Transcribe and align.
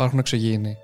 Υπάρχουν 0.00 0.18
εξωγήινοι. 0.18 0.76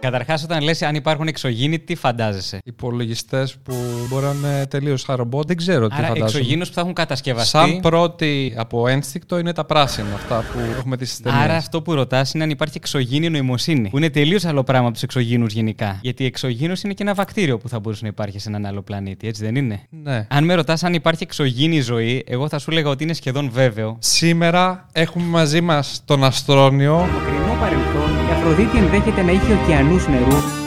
Καταρχάς, 0.00 0.42
όταν 0.42 0.62
λες 0.62 0.82
αν 0.82 0.94
υπάρχουν 0.94 1.26
εξωγήινοι, 1.26 1.78
τι 1.78 1.94
φαντάζεσαι; 1.94 2.58
Υπολογιστές 2.64 3.56
που 3.62 3.74
μπορεί 4.08 4.24
να 4.24 4.30
είναι 4.48 4.66
τελείως 4.66 5.04
χαρομπό, 5.04 5.42
δεν 5.42 5.56
ξέρω 5.56 5.88
τι 5.88 5.94
Άρα, 5.98 6.06
φαντάζομαι. 6.06 6.30
εξωγήινους 6.30 6.68
που 6.68 6.74
θα 6.74 6.80
έχουν 6.80 6.92
κατασκευαστεί. 6.92 7.48
Σαν 7.48 7.80
πρώτη 7.80 8.54
από 8.56 8.88
ένστικτο 8.88 9.38
είναι 9.38 9.52
τα 9.52 9.64
πράσινα, 9.64 10.14
αυτά 10.14 10.44
που 10.52 10.58
έχουμε 10.78 10.96
τις 10.96 11.20
ταινίες. 11.20 11.42
Άρα, 11.42 11.54
αυτό 11.54 11.82
που 11.82 11.94
ρωτάς 11.94 12.34
είναι 12.34 12.44
αν 12.44 12.50
υπάρχει 12.50 12.74
εξωγήινη 12.76 13.30
νοημοσύνη. 13.30 13.88
Που 13.88 13.96
είναι 13.96 14.10
τελείως 14.10 14.44
άλλο 14.44 14.62
πράγμα 14.64 14.84
από 14.84 14.92
τους 14.94 15.02
εξωγήινους 15.02 15.52
γενικά. 15.52 15.98
Γιατί 16.02 16.24
εξωγήινο 16.24 16.74
είναι 16.84 16.92
και 16.92 17.02
ένα 17.02 17.14
βακτήριο 17.14 17.58
που 17.58 17.68
θα 17.68 17.80
μπορούσε 17.80 18.02
να 18.02 18.08
υπάρχει 18.08 18.38
σε 18.38 18.48
έναν 18.48 18.66
άλλο 18.66 18.82
πλανήτη, 18.82 19.28
έτσι 19.28 19.44
δεν 19.44 19.56
είναι; 19.56 19.80
Ναι. 19.90 20.26
Αν 20.30 20.44
με 20.44 20.54
ρωτάς 20.54 20.82
αν 20.84 20.94
υπάρχει 20.94 21.22
εξωγήινη 21.22 21.80
ζωή, 21.80 22.24
εγώ 22.26 22.48
θα 22.48 22.58
σου 22.58 22.70
έλεγα 22.70 22.88
ότι 22.90 23.04
είναι 23.04 23.12
σχεδόν 23.12 23.50
βέβαιο. 23.52 23.96
Σήμερα 24.00 24.86
έχουμε 24.92 25.24
μαζί 25.24 25.60
μας 25.60 26.02
τον 26.04 26.24
Αστρόνιο. 26.24 27.06
Στο 27.08 27.18
μακρινό 27.18 27.56
παρελθόν, 27.60 28.25
η 28.25 28.25
Αφροδίτη 28.48 28.78
ενδέχεται 28.78 29.22
να 29.22 29.32
είχε 29.32 29.52
ωκεανούς 29.52 30.08
νερού 30.08 30.65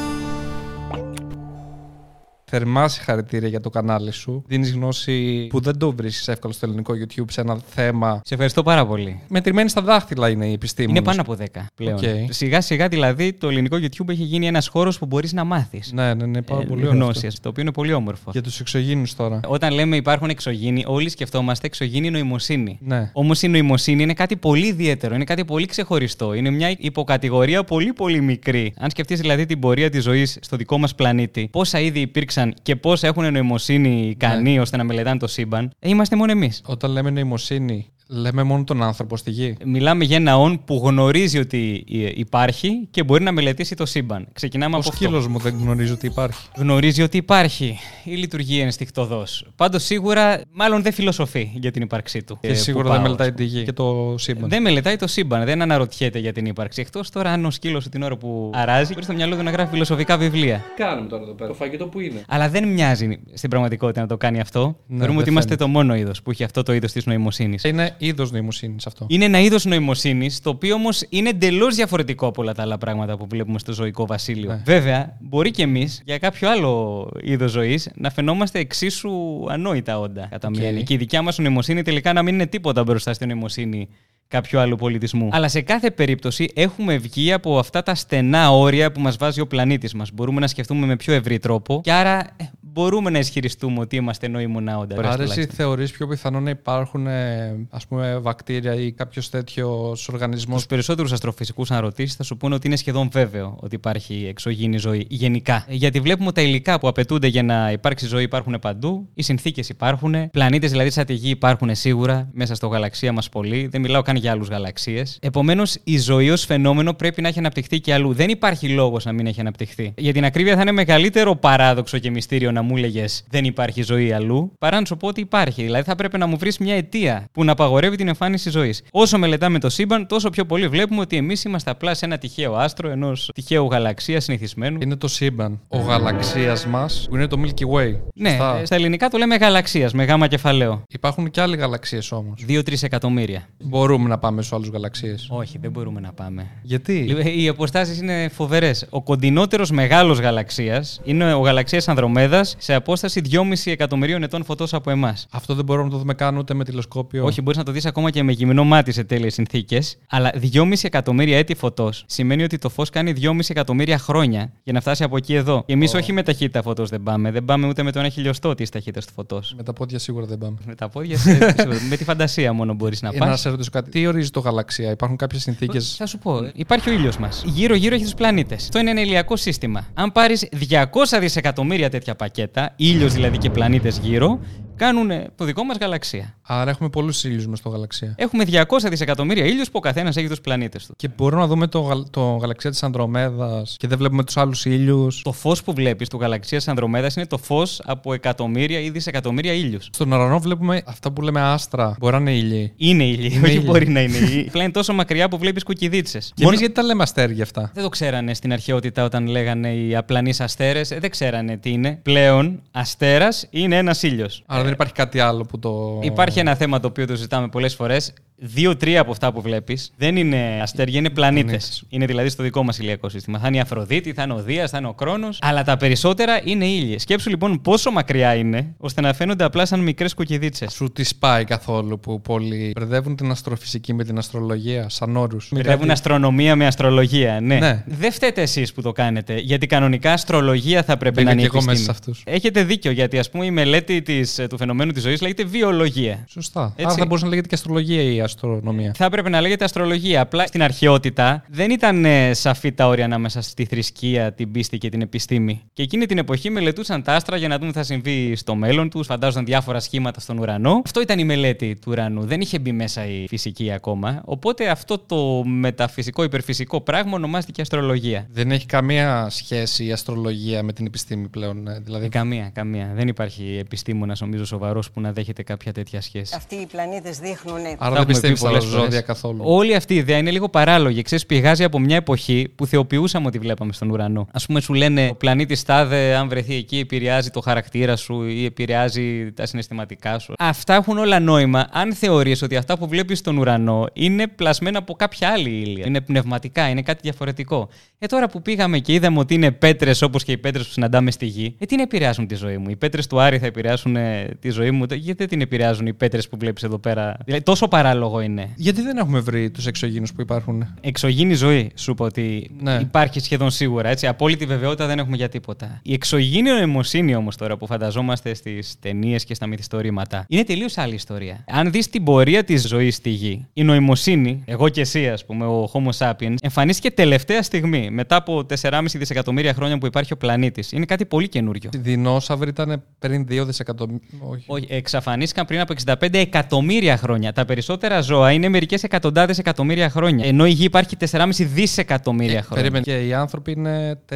Θερμά 2.51 2.87
συγχαρητήρια 2.87 3.47
για 3.47 3.59
το 3.59 3.69
κανάλι 3.69 4.11
σου. 4.11 4.43
Δίνεις 4.47 4.71
γνώση 4.73 5.47
που 5.49 5.59
δεν 5.59 5.77
το 5.77 5.91
βρίσκεις 5.91 6.27
εύκολα 6.27 6.53
στο 6.53 6.65
ελληνικό 6.65 6.93
YouTube 6.93 7.25
σε 7.29 7.41
ένα 7.41 7.57
θέμα. 7.67 8.21
Σε 8.25 8.33
ευχαριστώ 8.33 8.63
πάρα 8.63 8.85
πολύ. 8.85 9.19
Μετρημένη 9.27 9.69
στα 9.69 9.81
δάχτυλα 9.81 10.29
είναι 10.29 10.45
η 10.47 10.53
επιστήμη. 10.53 10.89
Είναι 10.89 11.01
πάνω 11.01 11.21
από 11.21 11.35
10 11.39 11.45
πλέον. 11.75 11.95
ΟΚ. 11.97 12.03
Σιγά 12.29 12.61
σιγά 12.61 12.87
δηλαδή 12.87 13.33
το 13.33 13.47
ελληνικό 13.47 13.77
YouTube 13.81 14.09
έχει 14.09 14.23
γίνει 14.23 14.47
ένας 14.47 14.67
χώρος 14.67 14.97
που 14.97 15.05
μπορείς 15.05 15.33
να 15.33 15.43
μάθεις. 15.43 15.91
Ναι, 15.93 16.13
ναι, 16.13 16.25
ναι, 16.25 16.41
πάρα 16.41 16.61
Ε, 16.61 16.65
πολύ 16.65 16.81
ωραίο. 16.81 16.93
γνώσεις, 16.93 17.23
αυτό. 17.27 17.39
το 17.41 17.49
οποίο 17.49 17.61
είναι 17.61 17.71
πολύ 17.71 17.93
όμορφο. 17.93 18.29
Για 18.31 18.41
τους 18.41 18.59
εξωγήινους 18.59 19.03
τώρα. 19.15 19.39
Όταν 19.47 19.73
λέμε 19.73 19.95
υπάρχουν 19.95 20.29
εξωγήινοι, 20.29 20.83
όλοι 20.87 21.09
σκεφτόμαστε 21.09 21.67
εξωγήινη 21.67 22.09
νοημοσύνη. 22.09 22.77
Ναι. 22.81 23.09
Όμως 23.13 23.41
η 23.41 23.47
νοημοσύνη 23.47 24.03
είναι 24.03 24.13
κάτι 24.13 24.35
πολύ 24.35 24.65
ιδιαίτερο, 24.67 25.15
είναι 25.15 25.23
κάτι 25.23 25.45
πολύ 25.45 25.65
ξεχωριστό. 25.65 26.33
Είναι 26.33 26.49
μια 26.49 26.75
υποκατηγορία 26.77 27.63
πολύ 27.63 27.93
πολύ 27.93 28.21
μικρή. 28.21 28.73
Αν 28.77 28.89
σκεφτείς 28.89 29.19
δηλαδή 29.19 29.45
την 29.45 29.59
πορεία 29.59 29.89
της 29.89 30.03
ζωής 30.03 30.37
στο 30.41 30.57
δικό 30.57 30.77
μας 30.77 30.95
πλανήτη, 30.95 31.47
πόσα 31.51 31.79
είδη 31.79 31.99
υπήρξαν 31.99 32.38
και 32.61 32.75
πόσα 32.75 33.07
έχουν 33.07 33.31
νοημοσύνη 33.31 34.07
ικανή 34.09 34.53
Ναι. 34.53 34.59
ώστε 34.59 34.77
να 34.77 34.83
μελετάνε 34.83 35.19
το 35.19 35.27
σύμπαν, 35.27 35.71
ε, 35.79 35.89
είμαστε 35.89 36.15
μόνο 36.15 36.31
εμείς. 36.31 36.61
Όταν 36.65 36.91
λέμε 36.91 37.09
νοημοσύνη, 37.09 37.85
λέμε 38.11 38.43
μόνο 38.43 38.63
τον 38.63 38.83
άνθρωπο 38.83 39.17
στη 39.17 39.31
γη. 39.31 39.55
Μιλάμε 39.65 40.03
για 40.03 40.15
ένα 40.17 40.37
όν 40.37 40.61
που 40.65 40.81
γνωρίζει 40.83 41.39
ότι 41.39 41.85
ε, 41.91 42.09
υπάρχει 42.15 42.87
και 42.91 43.03
μπορεί 43.03 43.23
να 43.23 43.31
μελετήσει 43.31 43.75
το 43.75 43.85
σύμπαν. 43.85 44.27
Ξεκινάμε 44.33 44.75
Ο 44.75 44.79
από 44.79 44.89
αυτό. 44.89 45.03
σκύλος 45.03 45.27
μου 45.27 45.39
δεν 45.39 45.57
γνωρίζει 45.61 45.91
ότι 45.91 46.05
υπάρχει. 46.05 46.47
Γνωρίζει 46.57 47.01
ότι 47.01 47.17
υπάρχει 47.17 47.79
ή 48.03 48.11
λειτουργεί 48.15 48.59
ενστικτοδό. 48.59 49.23
Πάντως 49.55 49.83
σίγουρα, 49.83 50.41
μάλλον 50.51 50.81
δεν 50.81 50.93
φιλοσοφεί 50.93 51.51
για 51.55 51.71
την 51.71 51.81
ύπαρξή 51.81 52.23
του. 52.23 52.37
Και 52.41 52.47
Ε, 52.47 52.51
που 52.51 52.57
σίγουρα 52.57 52.83
πάω, 52.83 52.91
δεν 52.93 53.01
ας 53.01 53.05
μελετάει 53.07 53.31
πούμε. 53.31 53.47
τη 53.47 53.55
γη 53.57 53.63
και 53.63 53.73
το 53.73 54.15
σύμπαν. 54.17 54.49
Δεν 54.49 54.61
μελετάει 54.61 54.95
το 54.95 55.07
σύμπαν, 55.07 55.45
δεν 55.45 55.61
αναρωτιέται 55.61 56.19
για 56.19 56.33
την 56.33 56.45
ύπαρξη. 56.45 56.81
Εκτός 56.81 57.09
τώρα 57.09 57.29
αν 57.31 57.45
ο 57.45 57.51
σκύλος 57.51 57.89
την 57.89 58.03
ώρα 58.03 58.17
που 58.17 58.51
αράζει 58.53 58.91
μπορεί 58.93 59.03
στο 59.03 59.13
μυαλό 59.13 59.35
του 59.35 59.43
να 59.43 59.51
γράφει 59.51 59.71
φιλοσοφικά 59.71 60.17
βιβλία. 60.17 60.61
Κάνουμε 60.75 61.07
τώρα 61.07 61.23
εδώ 61.23 61.33
πέρα. 61.33 61.49
Το 61.49 61.55
φαγητό 61.55 61.85
που 61.87 61.99
είναι; 61.99 62.23
Αλλά 62.27 62.49
δεν 62.49 62.67
μοιάζει 62.67 63.19
στην 63.33 63.49
πραγματικότητα 63.49 64.01
να 64.01 64.07
το 64.07 64.17
κάνει 64.17 64.39
αυτό. 64.39 64.59
Ναι, 64.61 64.73
Θεωρούμε 64.87 65.07
δεν 65.07 65.17
ότι 65.19 65.29
είμαστε 65.29 65.49
φαίνεται. 65.55 65.63
το 65.63 65.69
μόνο 65.69 65.95
είδος 65.95 66.21
που 66.21 66.31
έχει 66.31 66.43
αυτό 66.43 66.63
το 66.63 66.73
είδος 66.73 66.91
της 66.91 67.05
νοημοσύνης. 67.05 67.63
Είναι 67.63 67.95
είδος 67.99 68.31
νοημοσύνης 68.31 68.85
αυτό. 68.87 69.05
Είναι 69.09 69.25
ένα 69.25 69.39
είδος 69.39 69.65
νοημοσύνης, 69.65 70.41
το 70.41 70.49
οποίο 70.49 70.75
όμως 70.75 71.05
είναι 71.09 71.29
εντελώς 71.29 71.75
διαφορετικό 71.75 72.27
από 72.27 72.41
όλα 72.41 72.53
τα 72.53 72.61
άλλα 72.61 72.77
πράγματα 72.77 73.17
που 73.17 73.27
βλέπουμε 73.29 73.59
στο 73.59 73.73
ζωικό 73.73 74.05
βασίλειο. 74.05 74.49
Ναι. 74.49 74.61
Βέβαια, 74.65 75.17
μπορεί 75.19 75.51
και 75.51 75.63
εμείς 75.63 76.01
για 76.05 76.17
κάποιο 76.17 76.49
άλλο 76.49 77.07
είδος 77.21 77.51
ζωής 77.51 77.89
να 77.95 78.09
φαινόμαστε 78.09 78.59
εξίσου 78.59 79.11
ανόητα 79.49 79.99
όντα 79.99 80.27
κατά 80.29 80.47
ΟΚ. 80.47 80.57
μία 80.57 80.67
έννοια. 80.67 80.83
Και 80.83 80.93
η 80.93 80.97
δικιά 80.97 81.21
μας 81.21 81.37
νοημοσύνη 81.37 81.81
τελικά 81.81 82.13
να 82.13 82.23
μην 82.23 82.33
είναι 82.33 82.47
τίποτα 82.47 82.83
μπροστά 82.83 83.13
στην 83.13 83.27
νοημοσύνη 83.27 83.89
κάποιου 84.29 84.59
άλλου 84.59 84.75
πολιτισμού. 84.75 85.29
Αλλά 85.31 85.47
σε 85.47 85.61
κάθε 85.61 85.91
περίπτωση 85.91 86.51
έχουμε 86.55 86.97
βγει 86.97 87.33
από 87.33 87.59
αυτά 87.59 87.83
τα 87.83 87.95
στενά 87.95 88.51
όρια 88.51 88.91
που 88.91 88.99
μας 88.99 89.17
βάζει 89.17 89.41
ο 89.41 89.47
πλανήτης 89.47 89.93
μας. 89.93 90.11
Μπορούμε 90.13 90.39
να 90.39 90.47
σκεφτούμε 90.47 90.85
με 90.85 90.95
πιο 90.95 91.13
ευρύ 91.13 91.39
τρόπο 91.39 91.81
και 91.83 91.91
άρα 91.91 92.19
ε, 92.37 92.49
μπορούμε 92.61 93.09
να 93.09 93.19
ισχυριστούμε 93.19 93.79
ότι 93.79 93.95
είμαστε 93.95 94.27
νοήμονα 94.27 94.77
όντα. 94.77 94.95
Άρα 94.97 95.07
εσύ 95.07 95.17
τουλάχιστον. 95.17 95.55
θεωρείς 95.55 95.91
πιο 95.91 96.07
πιθανό 96.07 96.39
να 96.39 96.49
υπάρχουν 96.49 97.07
ε, 97.07 97.67
ας 97.69 97.87
πούμε 97.87 98.17
βακτήρια 98.17 98.75
ή 98.75 98.91
κάποιος 98.91 99.29
τέτοιος 99.29 100.07
οργανισμός; 100.07 100.57
Τους 100.57 100.65
περισσότερους 100.65 101.11
αστροφυσικούς, 101.11 101.71
αν 101.71 101.79
ρωτήσεις, 101.79 102.15
θα 102.15 102.23
σου 102.23 102.37
πούνε 102.37 102.55
ότι 102.55 102.67
είναι 102.67 102.75
σχεδόν 102.75 103.09
βέβαιο 103.11 103.57
ότι 103.59 103.75
υπάρχει 103.75 104.25
εξωγήινη 104.29 104.77
ζωή 104.77 105.05
γενικά. 105.09 105.65
Γιατί 105.67 105.99
βλέπουμε 105.99 106.31
τα 106.31 106.41
υλικά 106.41 106.79
που 106.79 106.87
απαιτούνται 106.87 107.27
για 107.27 107.43
να 107.43 107.71
υπάρξει 107.71 108.07
ζωή 108.07 108.23
υπάρχουν 108.23 108.57
παντού, 108.61 109.09
οι 109.13 109.21
συνθήκες 109.21 109.69
υπάρχουν, 109.69 110.29
πλανήτες 110.29 110.71
δηλαδή 110.71 110.89
σαν 110.89 111.05
τη 111.05 111.13
γη 111.13 111.29
υπάρχουν 111.29 111.75
σίγουρα 111.75 112.29
μέσα 112.33 112.55
στο 112.55 112.67
γαλαξία 112.67 113.11
μας 113.11 113.29
πολύ. 113.29 113.67
Δεν 113.67 113.81
μιλάω 113.81 114.01
καν 114.01 114.18
για 114.19 114.31
άλλους 114.31 114.47
γαλαξίες. 114.47 115.17
Επομένως, 115.21 115.77
η 115.83 115.97
ζωή 115.99 116.29
ως 116.29 116.45
φαινόμενο 116.45 116.93
πρέπει 116.93 117.21
να 117.21 117.27
έχει 117.27 117.39
αναπτυχθεί 117.39 117.79
και 117.79 117.93
αλλού. 117.93 118.13
Δεν 118.13 118.29
υπάρχει 118.29 118.69
λόγος 118.69 119.05
να 119.05 119.11
μην 119.11 119.27
έχει 119.27 119.39
αναπτυχθεί. 119.39 119.93
Για 119.97 120.13
την 120.13 120.25
ακρίβεια, 120.25 120.55
θα 120.55 120.61
είναι 120.61 120.71
μεγαλύτερο 120.71 121.35
παράδοξο 121.35 121.97
και 121.97 122.11
μυστήριο 122.11 122.51
να 122.51 122.61
μου 122.61 122.77
έλεγες 122.77 123.23
Δεν 123.29 123.45
υπάρχει 123.45 123.81
ζωή 123.81 124.11
αλλού, 124.11 124.51
παρά 124.59 124.79
να 124.79 124.85
σου 124.85 124.97
πω 124.97 125.07
ότι 125.07 125.21
υπάρχει. 125.21 125.63
Δηλαδή, 125.63 125.83
θα 125.83 125.95
πρέπει 125.95 126.17
να 126.17 126.25
μου 126.25 126.37
βρεις 126.37 126.57
μια 126.57 126.75
αιτία 126.75 127.25
που 127.31 127.43
να 127.43 127.51
απαγορεύει 127.51 127.95
την 127.95 128.07
εμφάνιση 128.07 128.49
ζωής. 128.49 128.81
Όσο 128.91 129.17
μελετάμε 129.17 129.59
το 129.59 129.69
σύμπαν, 129.69 130.07
τόσο 130.07 130.29
πιο 130.29 130.45
πολύ 130.45 130.67
βλέπουμε 130.67 131.01
ότι 131.01 131.17
εμείς 131.17 131.43
είμαστε 131.43 131.71
απλά 131.71 131.93
σε 131.93 132.05
ένα 132.05 132.17
τυχαίο 132.17 132.55
άστρο 132.55 132.89
ενός 132.89 133.29
τυχαίου 133.33 133.67
γαλαξία 133.71 134.19
συνηθισμένου. 134.19 134.77
είναι 134.81 134.95
το 134.95 135.07
σύμπαν. 135.07 135.59
Ο 135.67 135.77
γαλαξίας 135.79 136.65
μας 136.65 137.05
που 137.09 137.15
είναι 137.15 137.27
το 137.27 137.37
Milky 137.43 137.75
Way. 137.77 137.93
Ναι, 138.13 138.29
Σωστά. 138.29 138.57
ε, 138.61 138.65
στα 138.65 138.75
ελληνικά 138.75 139.07
το 139.09 139.17
λέμε 139.17 139.35
γαλαξίας 139.35 139.93
με 139.93 140.03
γάμα 140.03 140.27
κεφαλαίο. 140.27 140.83
Υπάρχουν 140.89 141.29
και 141.31 141.41
άλλοι 141.41 141.57
γαλαξίες 141.57 142.11
όμως. 142.11 142.43
2-3 142.47 142.83
εκατομμύρια. 142.83 143.47
Μπορούμε 143.63 144.08
να 144.09 144.17
πάμε 144.17 144.41
στους 144.41 144.53
άλλους 144.57 144.69
γαλαξίες; 144.69 145.27
Όχι, 145.29 145.57
δεν 145.57 145.71
μπορούμε 145.71 145.99
να 145.99 146.11
πάμε. 146.13 146.47
Γιατί; 146.61 146.93
Λοιπόν, 146.93 147.23
Οι 147.25 147.47
αποστάσεις 147.47 147.99
είναι 148.01 148.29
φοβερές. 148.33 148.85
Ο 148.89 149.01
κοντινότερος 149.03 149.71
μεγάλος 149.71 150.19
γαλαξίας 150.19 151.01
είναι 151.03 151.33
ο 151.33 151.39
γαλαξίας 151.39 151.87
Ανδρομέδας 151.87 152.55
σε 152.57 152.73
απόσταση 152.73 153.21
2,5 153.21 153.71
εκατομμυρίων 153.71 154.23
ετών 154.23 154.43
φωτός 154.43 154.73
από 154.73 154.89
εμάς. 154.89 155.27
Αυτό 155.31 155.53
δεν 155.53 155.65
μπορούμε 155.65 155.85
να 155.85 155.91
το 155.91 155.97
δούμε 155.97 156.13
καν 156.13 156.37
ούτε 156.37 156.53
με 156.53 156.63
τηλεσκόπιο. 156.63 157.25
Όχι, 157.25 157.41
μπορείς 157.41 157.57
να 157.57 157.63
το 157.63 157.71
δεις 157.71 157.85
ακόμα 157.85 158.09
και 158.09 158.23
με 158.23 158.31
γυμνό 158.31 158.63
μάτι 158.63 158.91
σε 158.91 159.03
τέλειες 159.03 159.33
συνθήκες. 159.33 159.97
Αλλά 160.09 160.31
2,5 160.53 160.83
εκατομμύρια 160.83 161.37
έτη 161.37 161.55
φωτός 161.55 162.03
σημαίνει 162.07 162.43
ότι 162.43 162.57
το 162.57 162.69
φως 162.69 162.89
κάνει 162.89 163.13
2,5 163.21 163.49
εκατομμύρια 163.49 163.97
χρόνια 163.97 164.51
για 164.63 164.73
να 164.73 164.81
φτάσει 164.81 165.03
από 165.03 165.17
εκεί 165.17 165.33
εδώ. 165.33 165.63
Και 165.65 165.73
εμεί 165.73 165.87
όχι 165.95 166.13
με 166.13 166.23
ταχύτητα 166.23 166.61
φωτός 166.61 166.89
δεν 166.89 167.03
πάμε. 167.03 167.31
Δεν 167.31 167.45
πάμε 167.45 167.67
ούτε 167.67 167.83
με 167.83 167.91
το 167.91 167.99
ένα 167.99 168.09
χιλιοστό 168.09 168.55
της 168.55 168.69
ταχύτητας 168.69 169.05
του 169.05 169.13
φωτός. 169.13 169.53
Με 169.57 169.63
τα 169.63 169.73
πόδια 169.73 169.99
σίγουρα 169.99 170.25
δεν 170.25 170.37
πάμε. 170.37 170.57
Με 170.65 170.75
τα 170.75 170.89
πόδια, 170.89 171.17
σε- 171.17 171.31
σίγουρα. 171.57 171.77
με 171.89 171.95
τη 171.97 172.03
φαντασία 172.03 172.53
μόνο 172.53 172.73
μπορείς 172.73 173.01
να 173.01 173.09
Ε, 173.13 173.17
πας. 173.17 173.29
να 173.29 173.35
σε 173.35 173.49
ρωτήσω 173.49 173.69
κάτι. 173.71 173.89
Τι 173.99 174.07
ορίζει 174.07 174.29
το 174.29 174.39
γαλαξία, 174.39 174.91
υπάρχουν 174.91 175.17
κάποιες 175.17 175.41
συνθήκες; 175.41 175.95
Θα 175.97 176.05
σου 176.05 176.17
πω, 176.17 176.51
υπάρχει 176.53 176.89
ο 176.89 176.93
ήλιος 176.93 177.17
μας. 177.17 177.43
Γύρω-γύρω 177.45 177.95
έχει 177.95 178.03
τους 178.03 178.13
πλανήτες. 178.13 178.63
Αυτό 178.63 178.79
είναι 178.79 178.89
ένα 178.89 179.01
ηλιακό 179.01 179.35
σύστημα. 179.35 179.87
Αν 179.93 180.11
πάρεις 180.11 180.47
200 180.69 181.19
δισεκατομμύρια 181.19 181.89
τέτοια 181.89 182.15
πακέτα, 182.15 182.73
ήλιος 182.75 183.13
δηλαδή 183.13 183.37
και 183.37 183.49
πλανήτες 183.49 183.97
γύρω, 183.97 184.39
κάνουν 184.79 185.09
το 185.35 185.45
δικό 185.45 185.63
μας 185.63 185.77
γαλαξία. 185.79 186.33
Άρα 186.41 186.69
έχουμε 186.69 186.89
πολλούς 186.89 187.23
ήλιους 187.23 187.47
μες 187.47 187.59
στο 187.59 187.69
γαλαξία. 187.69 188.13
Έχουμε 188.17 188.43
200 188.43 188.89
δισεκατομμύρια 188.89 189.45
ήλιους 189.45 189.65
που 189.67 189.73
ο 189.75 189.79
καθένας 189.79 190.17
έχει 190.17 190.27
τους 190.27 190.41
πλανήτες 190.41 190.85
του. 190.85 190.93
Και 190.97 191.09
μπορούμε 191.17 191.41
να 191.41 191.47
δούμε 191.47 191.67
το, 191.67 191.79
γαλ- 191.79 192.07
το 192.09 192.21
γαλαξία 192.35 192.69
της 192.69 192.83
Ανδρομέδας 192.83 193.75
και 193.79 193.87
δεν 193.87 193.97
βλέπουμε 193.97 194.23
τους 194.23 194.37
άλλους 194.37 194.65
ήλιους. 194.65 195.21
Το 195.21 195.31
φως 195.31 195.63
που 195.63 195.73
βλέπεις 195.73 196.07
του 196.09 196.17
γαλαξίας 196.17 196.67
Ανδρομέδας 196.67 197.15
είναι 197.15 197.25
το 197.25 197.37
φως 197.37 197.81
από 197.85 198.13
εκατομμύρια 198.13 198.79
ή 198.79 198.89
δισεκατομμύρια 198.89 199.53
ήλιους. 199.53 199.87
Στον 199.91 200.11
ουρανό 200.11 200.39
βλέπουμε 200.39 200.81
αυτά 200.85 201.11
που 201.11 201.21
λέμε 201.21 201.41
άστρα. 201.41 201.95
Μπορεί 201.99 202.13
να 202.13 202.19
είναι 202.31 202.33
ήλιοι. 202.37 202.73
Είναι 202.77 203.03
ήλιοι, 203.03 203.29
Είναι 203.33 203.45
όχι 203.45 203.55
ήλιοι. 203.55 203.63
μπορεί 203.65 203.89
να 203.89 204.01
είναι 204.01 204.17
ήλιοι. 204.17 204.45
Απλά 204.47 204.63
είναι 204.63 204.71
τόσο 204.71 204.93
μακριά 204.93 205.27
που 205.29 205.37
βλέπεις 205.37 205.63
κουκιδίτσε. 205.63 206.19
Και 206.33 206.43
εμείς 206.45 206.59
γιατί 206.59 206.73
τα 206.73 206.83
λέμε 206.83 207.03
αστέρια 207.03 207.43
αυτά; 207.43 207.71
Δεν 207.73 207.83
το 207.83 207.89
ξέρανε 207.89 208.33
στην 208.33 208.53
αρχαιότητα 208.53 209.03
όταν 209.03 209.27
λέγανε 209.27 209.73
οι 209.73 209.95
απλανείς 209.95 210.41
αστέρες. 210.41 210.87
Δεν 210.99 211.09
ξέρανε 211.09 211.57
τι 211.57 211.69
είναι. 211.71 211.99
Πλέον, 212.03 212.61
αστέρας 212.71 213.47
είναι 213.49 213.77
ένας 213.77 214.03
ήλιος. 214.03 214.43
Άρα 214.45 214.68
δεν 214.69 214.77
υπάρχει 214.77 214.93
κάτι 214.93 215.19
άλλο 215.19 215.43
που 215.43 215.59
το. 215.59 215.99
Υπάρχει 216.01 216.39
ένα 216.39 216.55
θέμα 216.55 216.79
το 216.79 216.87
οποίο 216.87 217.07
το 217.07 217.15
ζητάμε 217.15 217.47
πολλές 217.47 217.75
φορές. 217.75 218.13
Δύο-τρία 218.41 219.01
από 219.01 219.11
αυτά 219.11 219.31
που 219.33 219.41
βλέπεις 219.41 219.91
δεν 219.97 220.15
είναι 220.15 220.59
αστέρια, 220.61 220.97
είναι 220.99 221.09
πλανήτες. 221.09 221.45
Πλανήτες. 221.45 221.83
Είναι 221.89 222.05
δηλαδή 222.05 222.29
στο 222.29 222.43
δικό 222.43 222.63
μας 222.63 222.79
ηλιακό 222.79 223.09
σύστημα. 223.09 223.39
Θα 223.39 223.47
είναι 223.47 223.57
η 223.57 223.59
Αφροδίτη, 223.59 224.13
θα 224.13 224.23
είναι 224.23 224.33
ο 224.33 224.41
Δίας, 224.41 224.69
θα 224.69 224.77
είναι 224.77 224.87
ο 224.87 224.93
Κρόνος. 224.93 225.39
Αλλά 225.41 225.63
τα 225.63 225.77
περισσότερα 225.77 226.41
είναι 226.43 226.65
ήλιες. 226.65 227.01
Σκέψου 227.01 227.29
λοιπόν 227.29 227.61
πόσο 227.61 227.91
μακριά 227.91 228.35
είναι, 228.35 228.73
ώστε 228.77 229.01
να 229.01 229.13
φαίνονται 229.13 229.43
απλά 229.43 229.65
σαν 229.65 229.79
μικρές 229.79 230.13
κουκιδίτσε. 230.13 230.69
Σου 230.69 230.91
τη 230.91 231.09
πάει 231.19 231.43
καθόλου 231.43 231.99
που 231.99 232.21
πολλοί 232.21 232.71
μπερδεύουν 232.79 233.15
την 233.15 233.31
αστροφυσική 233.31 233.93
με 233.93 234.03
την 234.03 234.17
αστρολογία 234.17 234.89
σαν 234.89 235.15
όρους. 235.17 235.49
Μπερδεύουν 235.51 235.91
αστρονομία 235.91 236.55
με 236.55 236.65
αστρολογία. 236.65 237.39
Ναι. 237.41 237.55
Ναι. 237.55 237.83
Δεν 237.85 238.11
φταίτε 238.11 238.41
εσείς 238.41 238.73
που 238.73 238.81
το 238.81 238.91
κάνετε. 238.91 239.39
Γιατί 239.39 239.67
κανονικά 239.67 240.13
αστρολογία 240.13 240.83
θα 240.83 240.97
πρέπει 240.97 241.15
Μπήκα 241.15 241.25
να 241.25 241.31
είναι 241.31 241.41
και 241.41 241.47
εγώ 241.47 241.65
μέσα 241.65 241.71
επιστήμη. 241.71 241.95
σε 241.95 242.11
αυτούς. 242.11 242.23
Έχετε 242.25 242.63
δίκιο, 242.63 242.91
γιατί 242.91 243.19
ας 243.19 243.29
πούμε 243.29 243.45
η 243.45 243.51
μελέτη 243.51 244.01
της, 244.01 244.41
του 244.49 244.57
φαινομένου 244.57 244.91
της 244.91 245.01
ζωής 245.01 245.21
λέγεται 245.21 245.43
βιολογία. 245.43 246.25
Σωστά. 246.29 246.73
Έτσι. 246.75 246.85
Άρα 246.85 246.93
θα 246.93 247.05
μπορούσε 247.05 247.23
να 247.23 247.29
λέγεται 247.29 247.47
και 247.47 247.55
αστρολογία 247.55 248.01
ή 248.01 248.21
αστρονομία. 248.33 248.91
Θα 248.95 249.05
έπρεπε 249.05 249.29
να 249.29 249.41
λέγεται 249.41 249.63
αστρολογία. 249.63 250.21
Απλά 250.21 250.47
στην 250.47 250.61
αρχαιότητα 250.63 251.43
δεν 251.49 251.71
ήταν 251.71 252.05
ε, 252.05 252.33
σαφή 252.33 252.71
τα 252.71 252.87
όρια 252.87 253.05
ανάμεσα 253.05 253.41
στη 253.41 253.65
θρησκεία, 253.65 254.33
την 254.33 254.51
πίστη 254.51 254.77
και 254.77 254.89
την 254.89 255.01
επιστήμη. 255.01 255.61
Και 255.73 255.83
εκείνη 255.83 256.05
την 256.05 256.17
εποχή 256.17 256.49
μελετούσαν 256.49 257.03
τα 257.03 257.13
άστρα 257.13 257.37
για 257.37 257.47
να 257.47 257.57
δουν 257.57 257.67
τι 257.67 257.73
θα 257.73 257.83
συμβεί 257.83 258.35
στο 258.35 258.55
μέλλον 258.55 258.89
τους, 258.89 259.07
φαντάζονταν 259.07 259.45
διάφορα 259.45 259.79
σχήματα 259.79 260.19
στον 260.19 260.37
ουρανό. 260.37 260.81
Αυτό 260.85 261.01
ήταν 261.01 261.19
η 261.19 261.23
μελέτη 261.23 261.75
του 261.75 261.87
ουρανού. 261.91 262.21
Δεν 262.25 262.41
είχε 262.41 262.59
μπει 262.59 262.71
μέσα 262.71 263.05
η 263.05 263.25
φυσική 263.27 263.71
ακόμα. 263.71 264.21
Οπότε 264.25 264.69
αυτό 264.69 264.97
το 264.99 265.43
μεταφυσικό, 265.45 266.23
υπερφυσικό 266.23 266.81
πράγμα 266.81 267.11
ονομάστηκε 267.13 267.61
αστρολογία. 267.61 268.27
Δεν 268.31 268.51
έχει 268.51 268.65
καμία 268.65 269.27
σχέση 269.29 269.85
η 269.85 269.91
αστρολογία 269.91 270.63
με 270.63 270.73
την 270.73 270.85
επιστήμη 270.85 271.27
πλέον. 271.27 271.67
ε, 271.67 271.79
Δηλαδή, 271.79 272.05
Ε, 272.05 272.09
καμία, 272.09 272.49
καμία. 272.53 272.91
Δεν 272.95 273.07
υπάρχει 273.07 273.57
επιστήμονας, 273.59 274.21
νομίζω, 274.21 274.45
σοβαρός 274.45 274.91
που 274.91 275.01
να 275.01 275.11
δέχεται 275.13 275.43
κάποια 275.43 275.71
τέτοια 275.73 276.01
σχέση. 276.01 276.33
Αυτοί 276.35 276.55
οι 276.55 276.65
πλανήτες 276.65 277.19
δείχνουν 277.19 277.55
άρα 277.57 277.75
Τα 277.77 277.89
δεν 277.89 278.01
έχουμε 278.01 278.13
πιστεύει 278.21 278.33
πει 278.33 278.39
στα 278.39 278.49
πολλές 278.49 278.65
φορές. 278.65 278.83
ζώδια 278.83 279.01
καθόλου. 279.01 279.39
Όλη 279.43 279.75
αυτή 279.75 279.93
η 279.93 279.97
ιδέα 279.97 280.17
είναι 280.17 280.31
λίγο 280.31 280.49
παράλογη. 280.49 281.01
Ξέρεις, 281.01 281.25
πηγάζει 281.25 281.63
από 281.63 281.79
μια 281.79 281.95
εποχή 281.95 282.51
που 282.55 282.65
θεοποιούσαμε 282.65 283.27
ότι 283.27 283.39
βλέπαμε 283.39 283.73
στον 283.73 283.89
ουρανό. 283.89 284.27
Α 284.31 284.39
πούμε, 284.45 284.61
σου 284.61 284.73
λένε 284.73 285.07
ο 285.11 285.15
πλανήτης 285.15 285.63
Τάδε, 285.63 286.15
αν 286.15 286.29
βρεθεί 286.29 286.55
εκεί, 286.55 286.77
επηρεάζει 286.79 287.29
το 287.29 287.41
χαρακτήρα 287.41 287.95
σου 287.95 288.23
ή 288.23 288.45
επηρεάζει 288.45 289.31
τα 289.31 289.45
συναισθηματικά 289.45 290.19
σου. 290.19 290.33
Αυτά 290.37 290.73
έχουν 290.73 290.97
όλα 290.97 291.19
νόημα 291.19 291.67
αν 291.71 291.93
θεωρείς 291.93 292.41
ότι 292.41 292.55
αυτά 292.55 292.77
που 292.77 292.87
βλέπεις 292.87 293.19
στον 293.19 293.37
ουρανό 293.37 293.87
είναι 293.93 294.27
πλασμένα 294.27 294.77
από 294.77 294.93
κάποια 294.93 295.29
άλλη 295.29 295.49
ήλια. 295.49 295.85
Είναι 295.87 296.01
πνευματικά, 296.01 296.69
είναι 296.69 296.81
κάτι 296.81 296.99
διαφορετικό. 297.01 297.69
Ε, 297.99 298.05
τώρα 298.05 298.27
που 298.27 298.41
πήγαμε 298.41 298.79
και 298.79 298.93
είδαμε 298.93 299.19
ότι 299.19 299.33
είναι 299.33 299.51
πέτρες 299.51 300.01
όπως 300.01 300.23
και 300.23 300.31
οι 300.31 300.37
πέτρες 300.37 300.65
που 300.65 300.71
συναντάμε 300.71 301.11
στη 301.11 301.25
γη, 301.25 301.55
ε, 301.59 301.65
τι 301.65 301.75
να 301.75 301.81
επηρεάσουν 301.81 302.27
τη 302.27 302.35
ζωή 302.35 302.57
μου; 302.57 302.69
Οι 302.69 302.75
πέτρες 302.75 303.07
του 303.07 303.19
Άρη 303.19 303.39
θα 303.39 303.45
επηρεάσουν 303.45 303.95
ε, 303.95 304.37
τη 304.39 304.49
ζωή 304.49 304.71
μου, 304.71 304.85
γιατί 304.89 305.13
δεν 305.13 305.27
την 305.27 305.41
επηρεάζουν 305.41 305.85
οι 305.85 305.93
πέτρες 305.93 306.29
που 306.29 306.37
βλέπεις 306.37 306.63
εδώ 306.63 306.77
πέρα; 306.77 307.17
Δηλαδή, 307.25 307.43
τόσο 307.43 307.67
παράλογο 307.67 308.08
είναι. 308.21 308.49
Γιατί 308.55 308.81
δεν 308.81 308.97
έχουμε 308.97 309.19
βρει 309.19 309.49
τους 309.49 309.65
εξωγήνους 309.65 310.13
που 310.13 310.21
υπάρχουν; 310.21 310.65
Εξωγήινη 310.81 311.33
ζωή, 311.33 311.71
σου 311.75 311.91
είπα 311.91 312.05
ότι 312.05 312.51
Ναι. 312.61 312.77
υπάρχει 312.81 313.19
σχεδόν 313.19 313.49
σίγουρα. 313.51 313.89
Έτσι. 313.89 314.07
Απόλυτη 314.07 314.45
βεβαιότητα 314.45 314.87
δεν 314.87 314.99
έχουμε 314.99 315.15
για 315.15 315.29
τίποτα. 315.29 315.79
Η 315.83 315.93
εξωγήινη 315.93 316.49
νοημοσύνη 316.49 317.15
όμως 317.15 317.35
τώρα 317.35 317.57
που 317.57 317.65
φανταζόμαστε 317.65 318.33
στις 318.33 318.75
ταινίες 318.79 319.25
και 319.25 319.33
στα 319.33 319.47
μυθιστορήματα 319.47 320.25
είναι 320.27 320.43
τελείως 320.43 320.77
άλλη 320.77 320.93
ιστορία. 320.93 321.43
Αν 321.47 321.71
δεις 321.71 321.89
την 321.89 322.03
πορεία 322.03 322.43
της 322.43 322.67
ζωής 322.67 322.95
στη 322.95 323.09
γη, 323.09 323.47
η 323.53 323.63
νοημοσύνη, 323.63 324.43
εγώ 324.45 324.69
και 324.69 324.81
εσύ, 324.81 325.09
ας 325.09 325.25
πούμε, 325.25 325.45
ο 325.45 325.69
Homo 325.73 325.89
sapiens, 325.97 326.35
εμφανίστηκε 326.41 326.91
τελευταία 326.91 327.43
στιγμή, 327.43 327.89
μετά 327.91 328.15
από 328.15 328.45
4,5 328.45 328.97
δισεκατομμύρια 328.97 329.53
χρόνια 329.53 329.77
που 329.77 329.85
υπάρχει 329.85 330.13
ο 330.13 330.17
πλανήτης. 330.17 330.71
Είναι 330.71 330.85
κάτι 330.85 331.05
πολύ 331.05 331.27
καινούριο. 331.27 331.69
Οι 331.73 331.77
δεινόσαυροι 331.77 332.49
ήταν 332.49 332.83
πριν 332.99 333.25
2 333.29 333.45
δισεκατομμύρια. 333.45 334.07
Όχι. 334.19 334.43
Όχι, 334.47 334.65
εξαφανίστηκαν 334.69 335.45
πριν 335.45 335.59
από 335.59 335.73
65 335.73 336.19
εκατομμύρια 336.19 336.97
χρόνια. 336.97 337.33
Τα 337.33 337.45
περισσότερα 337.45 337.88
ζώα 338.01 338.31
είναι 338.31 338.47
μερικές 338.49 338.83
εκατοντάδες 338.83 339.37
εκατομμύρια 339.37 339.89
χρόνια. 339.89 340.25
Ενώ 340.27 340.45
η 340.45 340.49
γη 340.51 340.63
υπάρχει 340.63 340.95
4,5 341.11 341.27
δισεκατομμύρια 341.39 342.41
χρόνια. 342.41 342.65
Ε, 342.65 342.69
Περίμενε. 342.69 342.83
Και 342.99 343.07
οι 343.07 343.13
άνθρωποι 343.13 343.51
είναι 343.51 343.99
4.000 344.11 344.15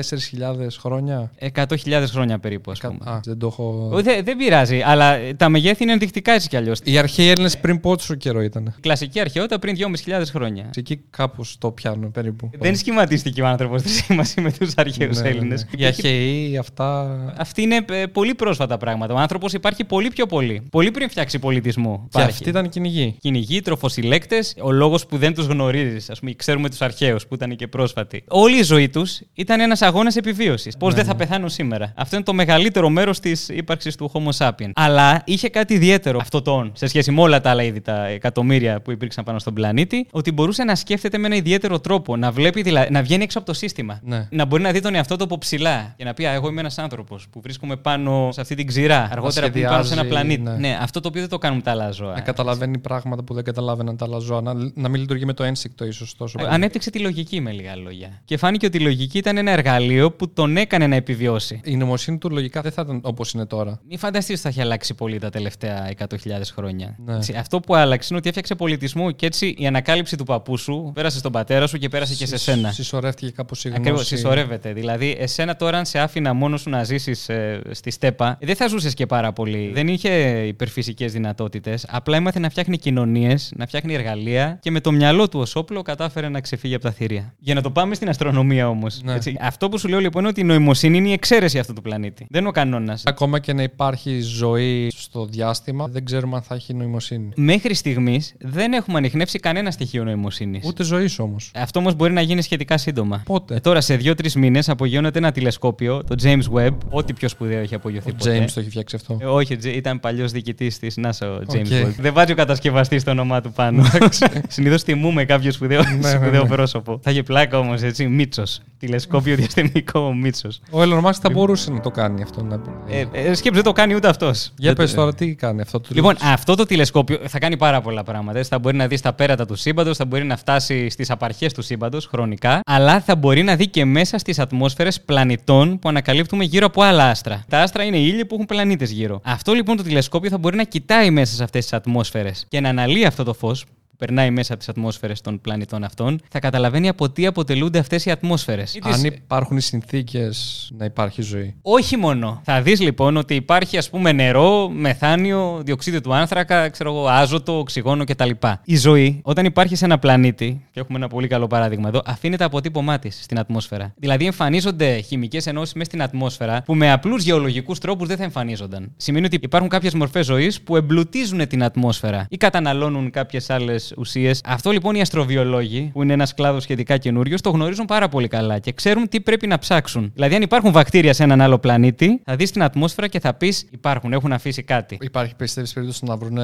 χρόνια; 0.80 1.32
100.000 1.56 2.04
χρόνια 2.12 2.40
περίπου, 2.40 2.72
ας 2.72 2.80
πούμε. 2.80 2.98
Α, 3.04 3.20
δεν 3.26 3.38
το 3.38 3.48
έχω. 3.48 3.90
Ο, 3.94 4.02
δε- 4.02 4.22
δεν 4.22 4.38
πειράζει, 4.38 4.82
αλλά 4.86 5.14
ε, 5.16 5.34
τα 5.34 5.50
μεγέθη 5.50 5.84
είναι 5.84 5.92
ενδεικτικά 5.92 6.32
έτσι 6.32 6.48
κι 6.48 6.56
αλλιώς. 6.58 6.80
Οι 6.84 6.98
αρχαίοι 6.98 7.28
Έλληνες 7.28 7.58
πριν 7.58 7.80
πόσο 7.80 8.16
καιρό 8.16 8.42
ήταν. 8.42 8.76
Κλασική 8.80 9.20
αρχαιότητα 9.20 9.60
πριν 9.60 9.76
2.500 10.06 10.22
χρόνια. 10.32 10.70
Εκεί 10.76 11.02
κάπου 11.10 11.44
το 11.60 11.72
πιάνουν 11.72 12.12
περίπου. 12.12 12.50
Δεν 12.60 12.76
σχηματίστηκε 12.76 13.42
ο 13.42 13.48
άνθρωπος 13.48 13.82
στη 13.82 13.90
σύμβαση 13.90 14.42
με 14.42 14.52
τους 14.52 14.74
αρχαίους 14.76 15.16
Ναι, 15.18 15.22
ναι, 15.24 15.30
ναι. 15.30 15.36
Έλληνε. 15.38 15.56
Οι 15.78 15.86
αρχαίοι, 15.86 16.58
αυτά. 16.58 17.18
Αυτή 17.38 17.62
είναι 17.62 17.86
ε, 17.92 18.06
πολύ 18.06 18.36
πρόσφατα 18.36 18.78
πράγματα. 18.78 19.14
Ο 19.14 19.18
άνθρωπος 19.18 19.54
υπάρχει 19.54 19.84
πολύ 19.84 20.08
πιο 20.10 20.26
πολύ. 20.26 20.62
Πολύ 20.72 20.92
πριν 20.92 21.10
φτιάξει 21.10 21.40
πολιτισμό. 21.40 21.98
Και 22.02 22.08
Υπάρχει. 22.20 22.32
αυτοί 22.38 22.50
ήταν 22.50 22.70
κυνηγοί. 22.70 23.16
Κυνηγοί, 23.64 23.78
τροφοσυλλέκτε. 23.78 24.40
Ο 24.62 24.72
λόγος 24.72 25.06
που 25.06 25.18
δεν 25.18 25.34
τους 25.34 25.46
γνωρίζεις, 25.46 26.10
ας 26.10 26.20
πούμε, 26.20 26.34
ξέρουμε 26.34 26.70
τους 26.70 26.82
αρχαίους 26.82 27.28
που 27.28 27.36
ήταν 27.36 27.56
και 27.56 27.68
πρόσφατοι. 27.68 28.24
Όλη 28.28 28.58
η 28.58 28.62
ζωή 28.64 28.90
τους 28.90 29.22
ήταν 29.34 29.60
ένας 29.60 29.82
αγώνας 29.82 30.16
επιβίωσης. 30.16 30.78
Πώς 30.78 30.90
Ναι, 30.90 30.96
δεν 30.96 31.06
θα 31.06 31.16
πεθάνουν 31.16 31.50
σήμερα. 31.50 31.94
Αυτό 31.96 32.16
είναι 32.16 32.26
το 32.26 32.34
μεγαλύτερο 32.34 32.90
μέρος 32.90 33.20
της 33.20 33.50
ύπαρξης 33.50 33.96
του 33.96 34.12
Homo 34.14 34.38
sapiens. 34.48 34.72
Αλλά 34.76 35.22
είχε 35.26 35.50
κάτι 35.50 35.74
ιδιαίτερο 35.74 36.20
αυτό 36.22 36.42
το 36.42 36.52
«ον» 36.52 36.72
σε 36.76 36.88
σχέση 36.88 37.12
με 37.12 37.22
όλα 37.22 37.42
τα 37.42 37.50
άλλα 37.50 37.64
είδη, 37.64 37.82
τα 37.82 38.06
εκατομμύρια 38.08 38.82
που 38.82 38.92
υπήρξαν 38.92 39.24
πάνω 39.24 39.40
στον 39.40 39.54
πλανήτη, 39.54 40.08
ότι 40.12 40.32
μπορούσε 40.32 40.64
να 40.64 40.76
σκέφτεται 40.76 41.18
με 41.18 41.26
ένα 41.26 41.36
ιδιαίτερο 41.36 41.80
τρόπο. 41.80 42.18
Να 42.18 42.32
βλέπει, 42.32 42.62
δηλαδή, 42.62 42.92
να 42.92 43.02
βγαίνει 43.02 43.24
έξω 43.24 43.38
από 43.38 43.48
το 43.48 43.54
σύστημα. 43.54 44.00
Ναι. 44.04 44.28
Να 44.32 44.46
μπορεί 44.46 44.62
να 44.64 44.72
δει 44.72 44.80
τον 44.80 44.96
εαυτό 44.96 45.16
του 45.16 45.24
από 45.24 45.38
ψηλά 45.38 45.94
και 45.98 46.04
να 46.04 46.14
πει 46.14 46.26
«Α, 46.26 46.32
Εγώ 46.34 46.48
είμαι 46.48 46.60
ένας 46.60 46.78
άνθρωπος 46.78 47.28
που 47.32 47.42
βρίσκομαι 47.42 47.76
πάνω 47.76 48.30
σε 48.32 48.42
αυτή 48.42 48.56
την 48.56 48.68
ξηρά. 48.68 49.10
Αργότερα 49.12 49.50
που 49.52 49.58
είμαι 49.58 49.68
πάνω 49.68 49.84
σε 49.84 49.94
ένα 49.94 50.02
σχεδιάζει, 50.02 50.28
πλανήτη. 50.28 50.62
ναι. 50.62 50.68
Ναι, 50.68 50.78
αυτό 50.82 51.00
το 51.00 51.08
οποίο 51.08 51.22
δεν 51.22 51.30
το 51.30 51.38
κάνουν 51.38 51.62
τα 51.62 51.72
άλλα 51.72 51.92
ζώα. 51.92 52.14
Να 52.14 52.22
καταλαβαίνει 52.22 52.78
πράγματα 52.78 53.24
που 53.24 53.34
δεν 53.34 53.44
καταλάβαιναν 53.54 53.98
τα 53.98 54.06
άλλα 54.06 54.18
ζώα. 54.20 54.42
Να, 54.42 54.54
να 54.74 54.90
μην 54.90 55.02
λειτουργεί 55.02 55.26
με 55.26 55.34
το 55.34 55.44
ένστικτο, 55.44 55.86
ίσως 55.86 56.16
τόσο. 56.16 56.38
πολύ. 56.38 56.50
Ανέπτυξε 56.52 56.90
τη 56.90 57.00
λογική 57.00 57.42
με 57.42 57.52
λίγα 57.52 57.76
λόγια. 57.76 58.22
Και 58.26 58.38
φάνηκε 58.38 58.66
ότι 58.66 58.78
η 58.78 58.80
λογική 58.80 59.18
ήταν 59.18 59.38
ένα 59.38 59.52
εργαλείο 59.52 60.12
που 60.12 60.34
τον 60.34 60.58
έκανε 60.58 60.88
να 60.88 60.96
επιβιώσει. 60.96 61.62
Η 61.64 61.76
νομοσύνη 61.76 62.18
του 62.18 62.30
λογικά 62.30 62.62
δεν 62.62 62.72
θα 62.72 62.82
ήταν 62.82 63.00
όπως 63.04 63.34
είναι 63.34 63.46
τώρα. 63.46 63.80
Μην 63.90 63.98
φανταστείς 63.98 64.34
ότι 64.34 64.42
θα 64.42 64.50
έχει 64.50 64.62
αλλάξει 64.62 64.94
πολύ 64.94 65.20
τα 65.20 65.30
τελευταία 65.30 65.94
100.000 65.98 66.08
χρόνια. 66.54 66.96
Ναι. 67.06 67.16
Έτσι, 67.16 67.34
Αυτό 67.38 67.60
που 67.60 67.76
άλλαξε 67.76 68.08
είναι 68.10 68.18
ότι 68.18 68.28
έφτιαξε 68.28 68.56
πολιτισμό 68.56 69.12
και 69.12 69.26
έτσι 69.26 69.56
η 69.58 69.68
ανακάλυψη 69.68 70.18
του 70.18 70.24
παππού 70.24 70.58
σου 70.58 70.92
πέρασε 70.94 71.18
στον 71.18 71.32
πατέρα 71.32 71.68
σου 71.68 71.78
και 71.78 71.90
πέρασε 71.90 72.16
και 72.16 72.26
σε 72.26 72.38
σένα. 72.38 72.72
Συσσωρεύτηκε 72.72 73.32
κάπως 73.32 73.66
η 73.66 73.68
γνώση. 73.68 73.82
Ακριβώ, 73.82 74.04
συσσωρεύεται. 74.04 74.74
Δηλαδή, 74.74 75.16
εσένα 75.20 75.56
τώρα, 75.56 75.78
αν 75.78 75.86
σε 75.86 76.00
άφηνα 76.00 76.34
μόνος 76.34 76.62
σου 76.62 76.70
να 76.70 76.84
ζήσεις 76.84 77.30
στη 77.72 77.92
στέπα, 77.92 78.38
δεν 78.42 78.56
θα 78.56 78.68
ζούσες 78.68 78.94
και 78.94 79.06
πάρα 79.06 79.34
πολύ. 79.34 79.72
Δεν 79.74 79.88
είχε 79.88 80.10
υπερφυσικές 80.48 81.12
δυνατότητες. 81.12 81.86
Απλά 81.90 82.18
έμαθε 82.18 82.40
να 82.40 82.50
φτιάχνει 82.50 82.78
κοινωνίες, 82.78 83.43
να 83.56 83.66
φτιάχνει 83.68 83.94
εργαλεία 83.94 84.58
και 84.62 84.72
με 84.72 84.80
το 84.80 84.92
μυαλό 84.92 85.30
του 85.30 85.40
ω 85.40 85.60
όπλο 85.60 85.82
κατάφερε 85.82 86.30
να 86.30 86.42
ξεφύγει 86.42 86.74
από 86.74 86.84
τα 86.84 86.92
θηρία. 86.92 87.34
Για 87.40 87.54
να 87.54 87.62
το 87.62 87.72
πάμε 87.72 87.96
στην 87.96 88.10
αστρονομία 88.10 88.70
όμως. 88.70 89.02
Ναι. 89.04 89.18
Αυτό 89.40 89.70
που 89.70 89.78
σου 89.78 89.88
λέω 89.88 90.00
λοιπόν 90.00 90.22
είναι 90.22 90.30
ότι 90.30 90.42
η 90.42 90.44
νοημοσύνη 90.44 90.98
είναι 90.98 91.08
η 91.08 91.12
εξαίρεση 91.12 91.60
αυτού 91.60 91.74
του 91.74 91.82
πλανήτη. 91.82 92.26
Δεν 92.30 92.40
είναι 92.40 92.50
ο 92.50 92.52
κανόνας. 92.52 93.04
Ακόμα 93.06 93.40
και 93.40 93.54
να 93.54 93.64
υπάρχει 93.64 94.20
ζωή 94.22 94.92
στο 94.96 95.26
διάστημα, 95.26 95.88
δεν 95.88 96.06
ξέρουμε 96.06 96.36
αν 96.36 96.42
θα 96.42 96.56
έχει 96.56 96.74
νοημοσύνη. 96.74 97.30
Μέχρι 97.36 97.74
στιγμής 97.74 98.36
δεν 98.40 98.74
έχουμε 98.74 98.98
ανοιχνεύσει 98.98 99.40
κανένα 99.40 99.72
στοιχείο 99.72 100.04
νοημοσύνης. 100.04 100.66
Ούτε 100.68 100.84
ζωής 100.84 101.20
όμως. 101.20 101.52
Αυτό 101.56 101.80
όμως 101.80 101.96
μπορεί 101.96 102.14
να 102.14 102.22
γίνει 102.22 102.42
σχετικά 102.42 102.78
σύντομα. 102.78 103.22
Πότε; 103.26 103.56
Ε, 103.56 103.60
τώρα, 103.60 103.82
σε 103.82 103.96
δύο-τρεις 103.96 104.36
μήνες 104.36 104.70
απογειώνεται 104.70 105.18
ένα 105.18 105.32
τηλεσκόπιο, 105.32 106.04
το 106.04 106.16
James 106.24 106.44
Webb, 106.58 106.78
ό,τι 106.90 107.14
πιο 107.14 107.28
σπουδαίο 107.28 107.60
έχει 107.60 107.76
απογειωθεί 107.76 108.10
Ο 108.10 108.14
ποτέ. 108.18 108.44
James 108.44 108.52
το 108.54 108.60
έχει 108.60 108.70
φτιάξει 108.70 108.96
αυτό. 108.96 109.18
Ε, 109.22 109.26
όχι, 109.26 109.56
Τζε- 109.58 109.76
ήταν 109.76 110.00
παλιός 110.00 110.32
διοικητής 110.32 110.80
της 110.80 110.96
NASA 111.02 111.12
ο 111.22 111.54
James 111.54 111.60
ΟΚ. 111.60 111.66
Webb. 111.70 111.94
Δεν 112.00 112.14
βάζει 112.14 112.32
ο 112.32 112.36
κατασκευαστής 112.36 113.04
το 113.04 113.12
όνομά 113.12 113.33
του 113.42 113.52
πάνω. 113.52 113.84
Συνήθως 114.48 114.84
τιμούμε 114.84 115.26
κάποιος 115.26 115.54
σπουδαίο, 115.56 115.82
ναι, 116.02 116.10
σπουδαίο 116.10 116.44
ναι. 116.44 116.50
πρόσωπο. 116.50 117.00
Θα 117.04 117.12
είχε 117.12 117.24
πλάκα 117.24 117.58
όμως, 117.58 117.82
έτσι. 117.82 118.08
Μίτσος. 118.08 118.62
Τηλεσκόπιο 118.80 119.36
διαστημικό 119.36 120.14
Μίτσος. 120.14 120.62
Ο 120.72 120.82
Elon 120.82 121.02
Musk 121.02 121.14
θα 121.22 121.30
μπορούσε 121.30 121.72
να 121.72 121.80
το 121.80 121.92
κάνει 121.92 122.22
αυτό. 122.22 122.44
Να... 122.44 122.62
Ε, 122.90 123.06
ε, 123.12 123.34
σκέψου, 123.34 123.54
δεν 123.54 123.64
το 123.64 123.72
κάνει 123.72 123.96
ούτε 123.96 124.08
αυτός. 124.08 124.52
Για 124.58 124.74
πες 124.74 124.94
τώρα, 124.94 125.14
τι 125.14 125.36
κάνει 125.36 125.62
αυτό 125.62 125.80
το 125.80 125.90
Λοιπόν, 125.92 126.16
αυτό 126.22 126.56
το 126.56 126.66
τηλεσκόπιο 126.66 127.20
θα 127.28 127.40
κάνει 127.40 127.58
πάρα 127.58 127.82
πολλά 127.82 128.04
πράγματα. 128.04 128.38
έτσι. 128.38 128.50
Θα 128.50 128.60
μπορεί 128.60 128.76
να 128.76 128.88
δει 128.88 128.98
στα 128.98 129.14
πέρατα 129.14 129.46
του 129.46 129.56
σύμπαντος, 129.56 129.98
θα 129.98 130.06
μπορεί 130.06 130.24
να 130.24 130.38
φτάσει 130.38 130.90
στις 130.90 131.10
απαρχές 131.10 131.54
του 131.54 131.62
σύμπαντος 131.62 132.06
χρονικά, 132.06 132.60
αλλά 132.66 133.02
θα 133.02 133.16
μπορεί 133.16 133.44
να 133.44 133.56
δει 133.56 133.68
και 133.68 133.86
μέσα 133.86 134.18
στις 134.18 134.40
ατμόσφαιρες 134.40 135.02
πλανητών 135.02 135.80
που 135.80 135.90
ανακαλύπτουμε 135.90 136.44
γύρω 136.44 136.66
από 136.66 136.82
άλλα 136.82 137.10
άστρα. 137.10 137.44
Τα 137.50 137.62
άστρα 137.62 137.84
είναι 137.84 137.98
ήλιοι 137.98 138.26
που 138.26 138.34
έχουν 138.34 138.46
πλανήτες 138.46 138.92
γύρω. 138.92 139.22
Αυτό 139.24 139.54
λοιπόν 139.54 139.78
το 139.78 139.84
τηλεσκόπιο 139.84 140.30
θα 140.30 140.38
μπορεί 140.38 140.56
να 140.56 140.64
κοιτάει 140.64 141.10
μέσα 141.10 141.36
σε 141.36 141.44
αυτές 141.44 141.64
τις 141.64 141.74
ατμόσφαιρες 141.74 142.46
και 142.50 142.60
να 142.60 142.70
αναλύει 142.70 143.06
αυτό 143.06 143.23
το 143.24 143.34
φως 143.34 143.66
που 143.94 144.00
περνάει 144.06 144.32
μέσα 144.32 144.54
από 144.54 144.60
τις 144.60 144.70
ατμόσφαιρες 144.70 145.22
των 145.22 145.42
πλανητών 145.42 145.84
αυτών, 145.84 146.20
θα 146.30 146.40
καταλαβαίνει 146.40 146.88
από 146.88 147.10
τι 147.10 147.26
αποτελούνται 147.26 147.80
αυτές 147.80 148.06
οι 148.06 148.12
ατμόσφαιρες. 148.12 148.78
Αν 148.82 149.04
υπάρχουν 149.04 149.58
οι 149.58 149.62
συνθήκες 149.62 150.70
να 150.78 150.86
υπάρχει 150.86 151.22
ζωή. 151.22 151.56
Όχι 151.62 151.98
μόνο. 151.98 152.42
Θα 152.44 152.62
δεις 152.62 152.80
λοιπόν 152.80 153.18
ότι 153.18 153.36
υπάρχει 153.36 153.78
ας 153.78 153.90
πούμε 153.90 154.12
νερό, 154.12 154.70
μεθάνιο, 154.70 155.62
διοξείδιο 155.64 156.02
του 156.02 156.14
άνθρακα, 156.14 156.70
ξέρω 156.70 156.90
εγώ, 156.90 157.08
άζωτο, 157.08 157.58
οξυγόνο 157.58 158.04
κτλ. 158.04 158.30
Η 158.64 158.78
ζωή, 158.78 159.20
όταν 159.24 159.46
υπάρχει 159.46 159.76
σε 159.76 159.86
ένα 159.86 160.00
πλανήτη, 160.00 160.66
και 160.72 160.80
έχουμε 160.80 160.98
ένα 160.98 161.08
πολύ 161.08 161.28
καλό 161.28 161.48
παράδειγμα 161.48 161.88
εδώ, 161.88 162.02
αφήνεται 162.06 162.44
αποτύπωμά 162.44 163.00
της 163.00 163.20
στην 163.24 163.40
ατμόσφαιρα. 163.40 163.94
Δηλαδή 163.98 164.26
εμφανίζονται 164.26 165.00
χημικές 165.00 165.48
ενώσεις 165.48 165.74
μέσα 165.74 165.86
στην 165.86 166.02
ατμόσφαιρα 166.02 166.62
που 166.66 166.76
με 166.76 166.92
απλούς 166.92 167.24
γεωλογικούς 167.24 167.80
τρόπους 167.80 168.08
δεν 168.08 168.18
θα 168.18 168.24
εμφανίζονταν. 168.24 168.92
Σημαίνει 168.98 169.26
ότι 169.26 169.40
υπάρχουν 169.42 169.70
κάποιες 169.70 169.94
μορφές 169.94 170.26
ζωής 170.26 170.62
που 170.62 170.76
εμπλουτίζουν 170.76 171.48
την 171.48 171.64
ατμόσφαιρα 171.64 172.26
ή 172.30 172.38
καταναλώνουν 172.38 173.10
κάποιες 173.10 173.50
άλλες 173.50 173.83
ουσίες. 173.98 174.42
Αυτό 174.46 174.72
λοιπόν 174.72 174.96
οι 174.96 175.02
αστροβιολόγοι, 175.02 175.90
που 175.94 176.04
είναι 176.04 176.14
ένας 176.14 176.34
κλάδος 176.34 176.64
σχετικά 176.64 176.98
καινούριος, 176.98 177.42
το 177.42 177.50
γνωρίζουν 177.50 177.86
πάρα 177.86 178.10
πολύ 178.10 178.28
καλά 178.28 178.60
και 178.60 178.72
ξέρουν 178.72 179.08
τι 179.10 179.22
πρέπει 179.22 179.48
να 179.48 179.58
ψάξουν. 179.58 180.12
Δηλαδή, 180.14 180.36
αν 180.36 180.42
υπάρχουν 180.42 180.72
βακτήρια 180.72 181.14
σε 181.14 181.24
έναν 181.24 181.42
άλλο 181.42 181.60
πλανήτη, 181.60 182.22
θα 182.26 182.36
δεις 182.36 182.52
την 182.52 182.64
ατμόσφαιρα 182.64 183.08
και 183.08 183.20
θα 183.20 183.34
πεις: 183.34 183.66
Υπάρχουν, 183.72 184.14
έχουν 184.14 184.34
αφήσει 184.34 184.64
κάτι. 184.64 184.98
Υπάρχει 185.02 185.36
πιστεύει 185.36 185.74
περίπτωση 185.74 186.06
να 186.06 186.16
βρουν 186.18 186.38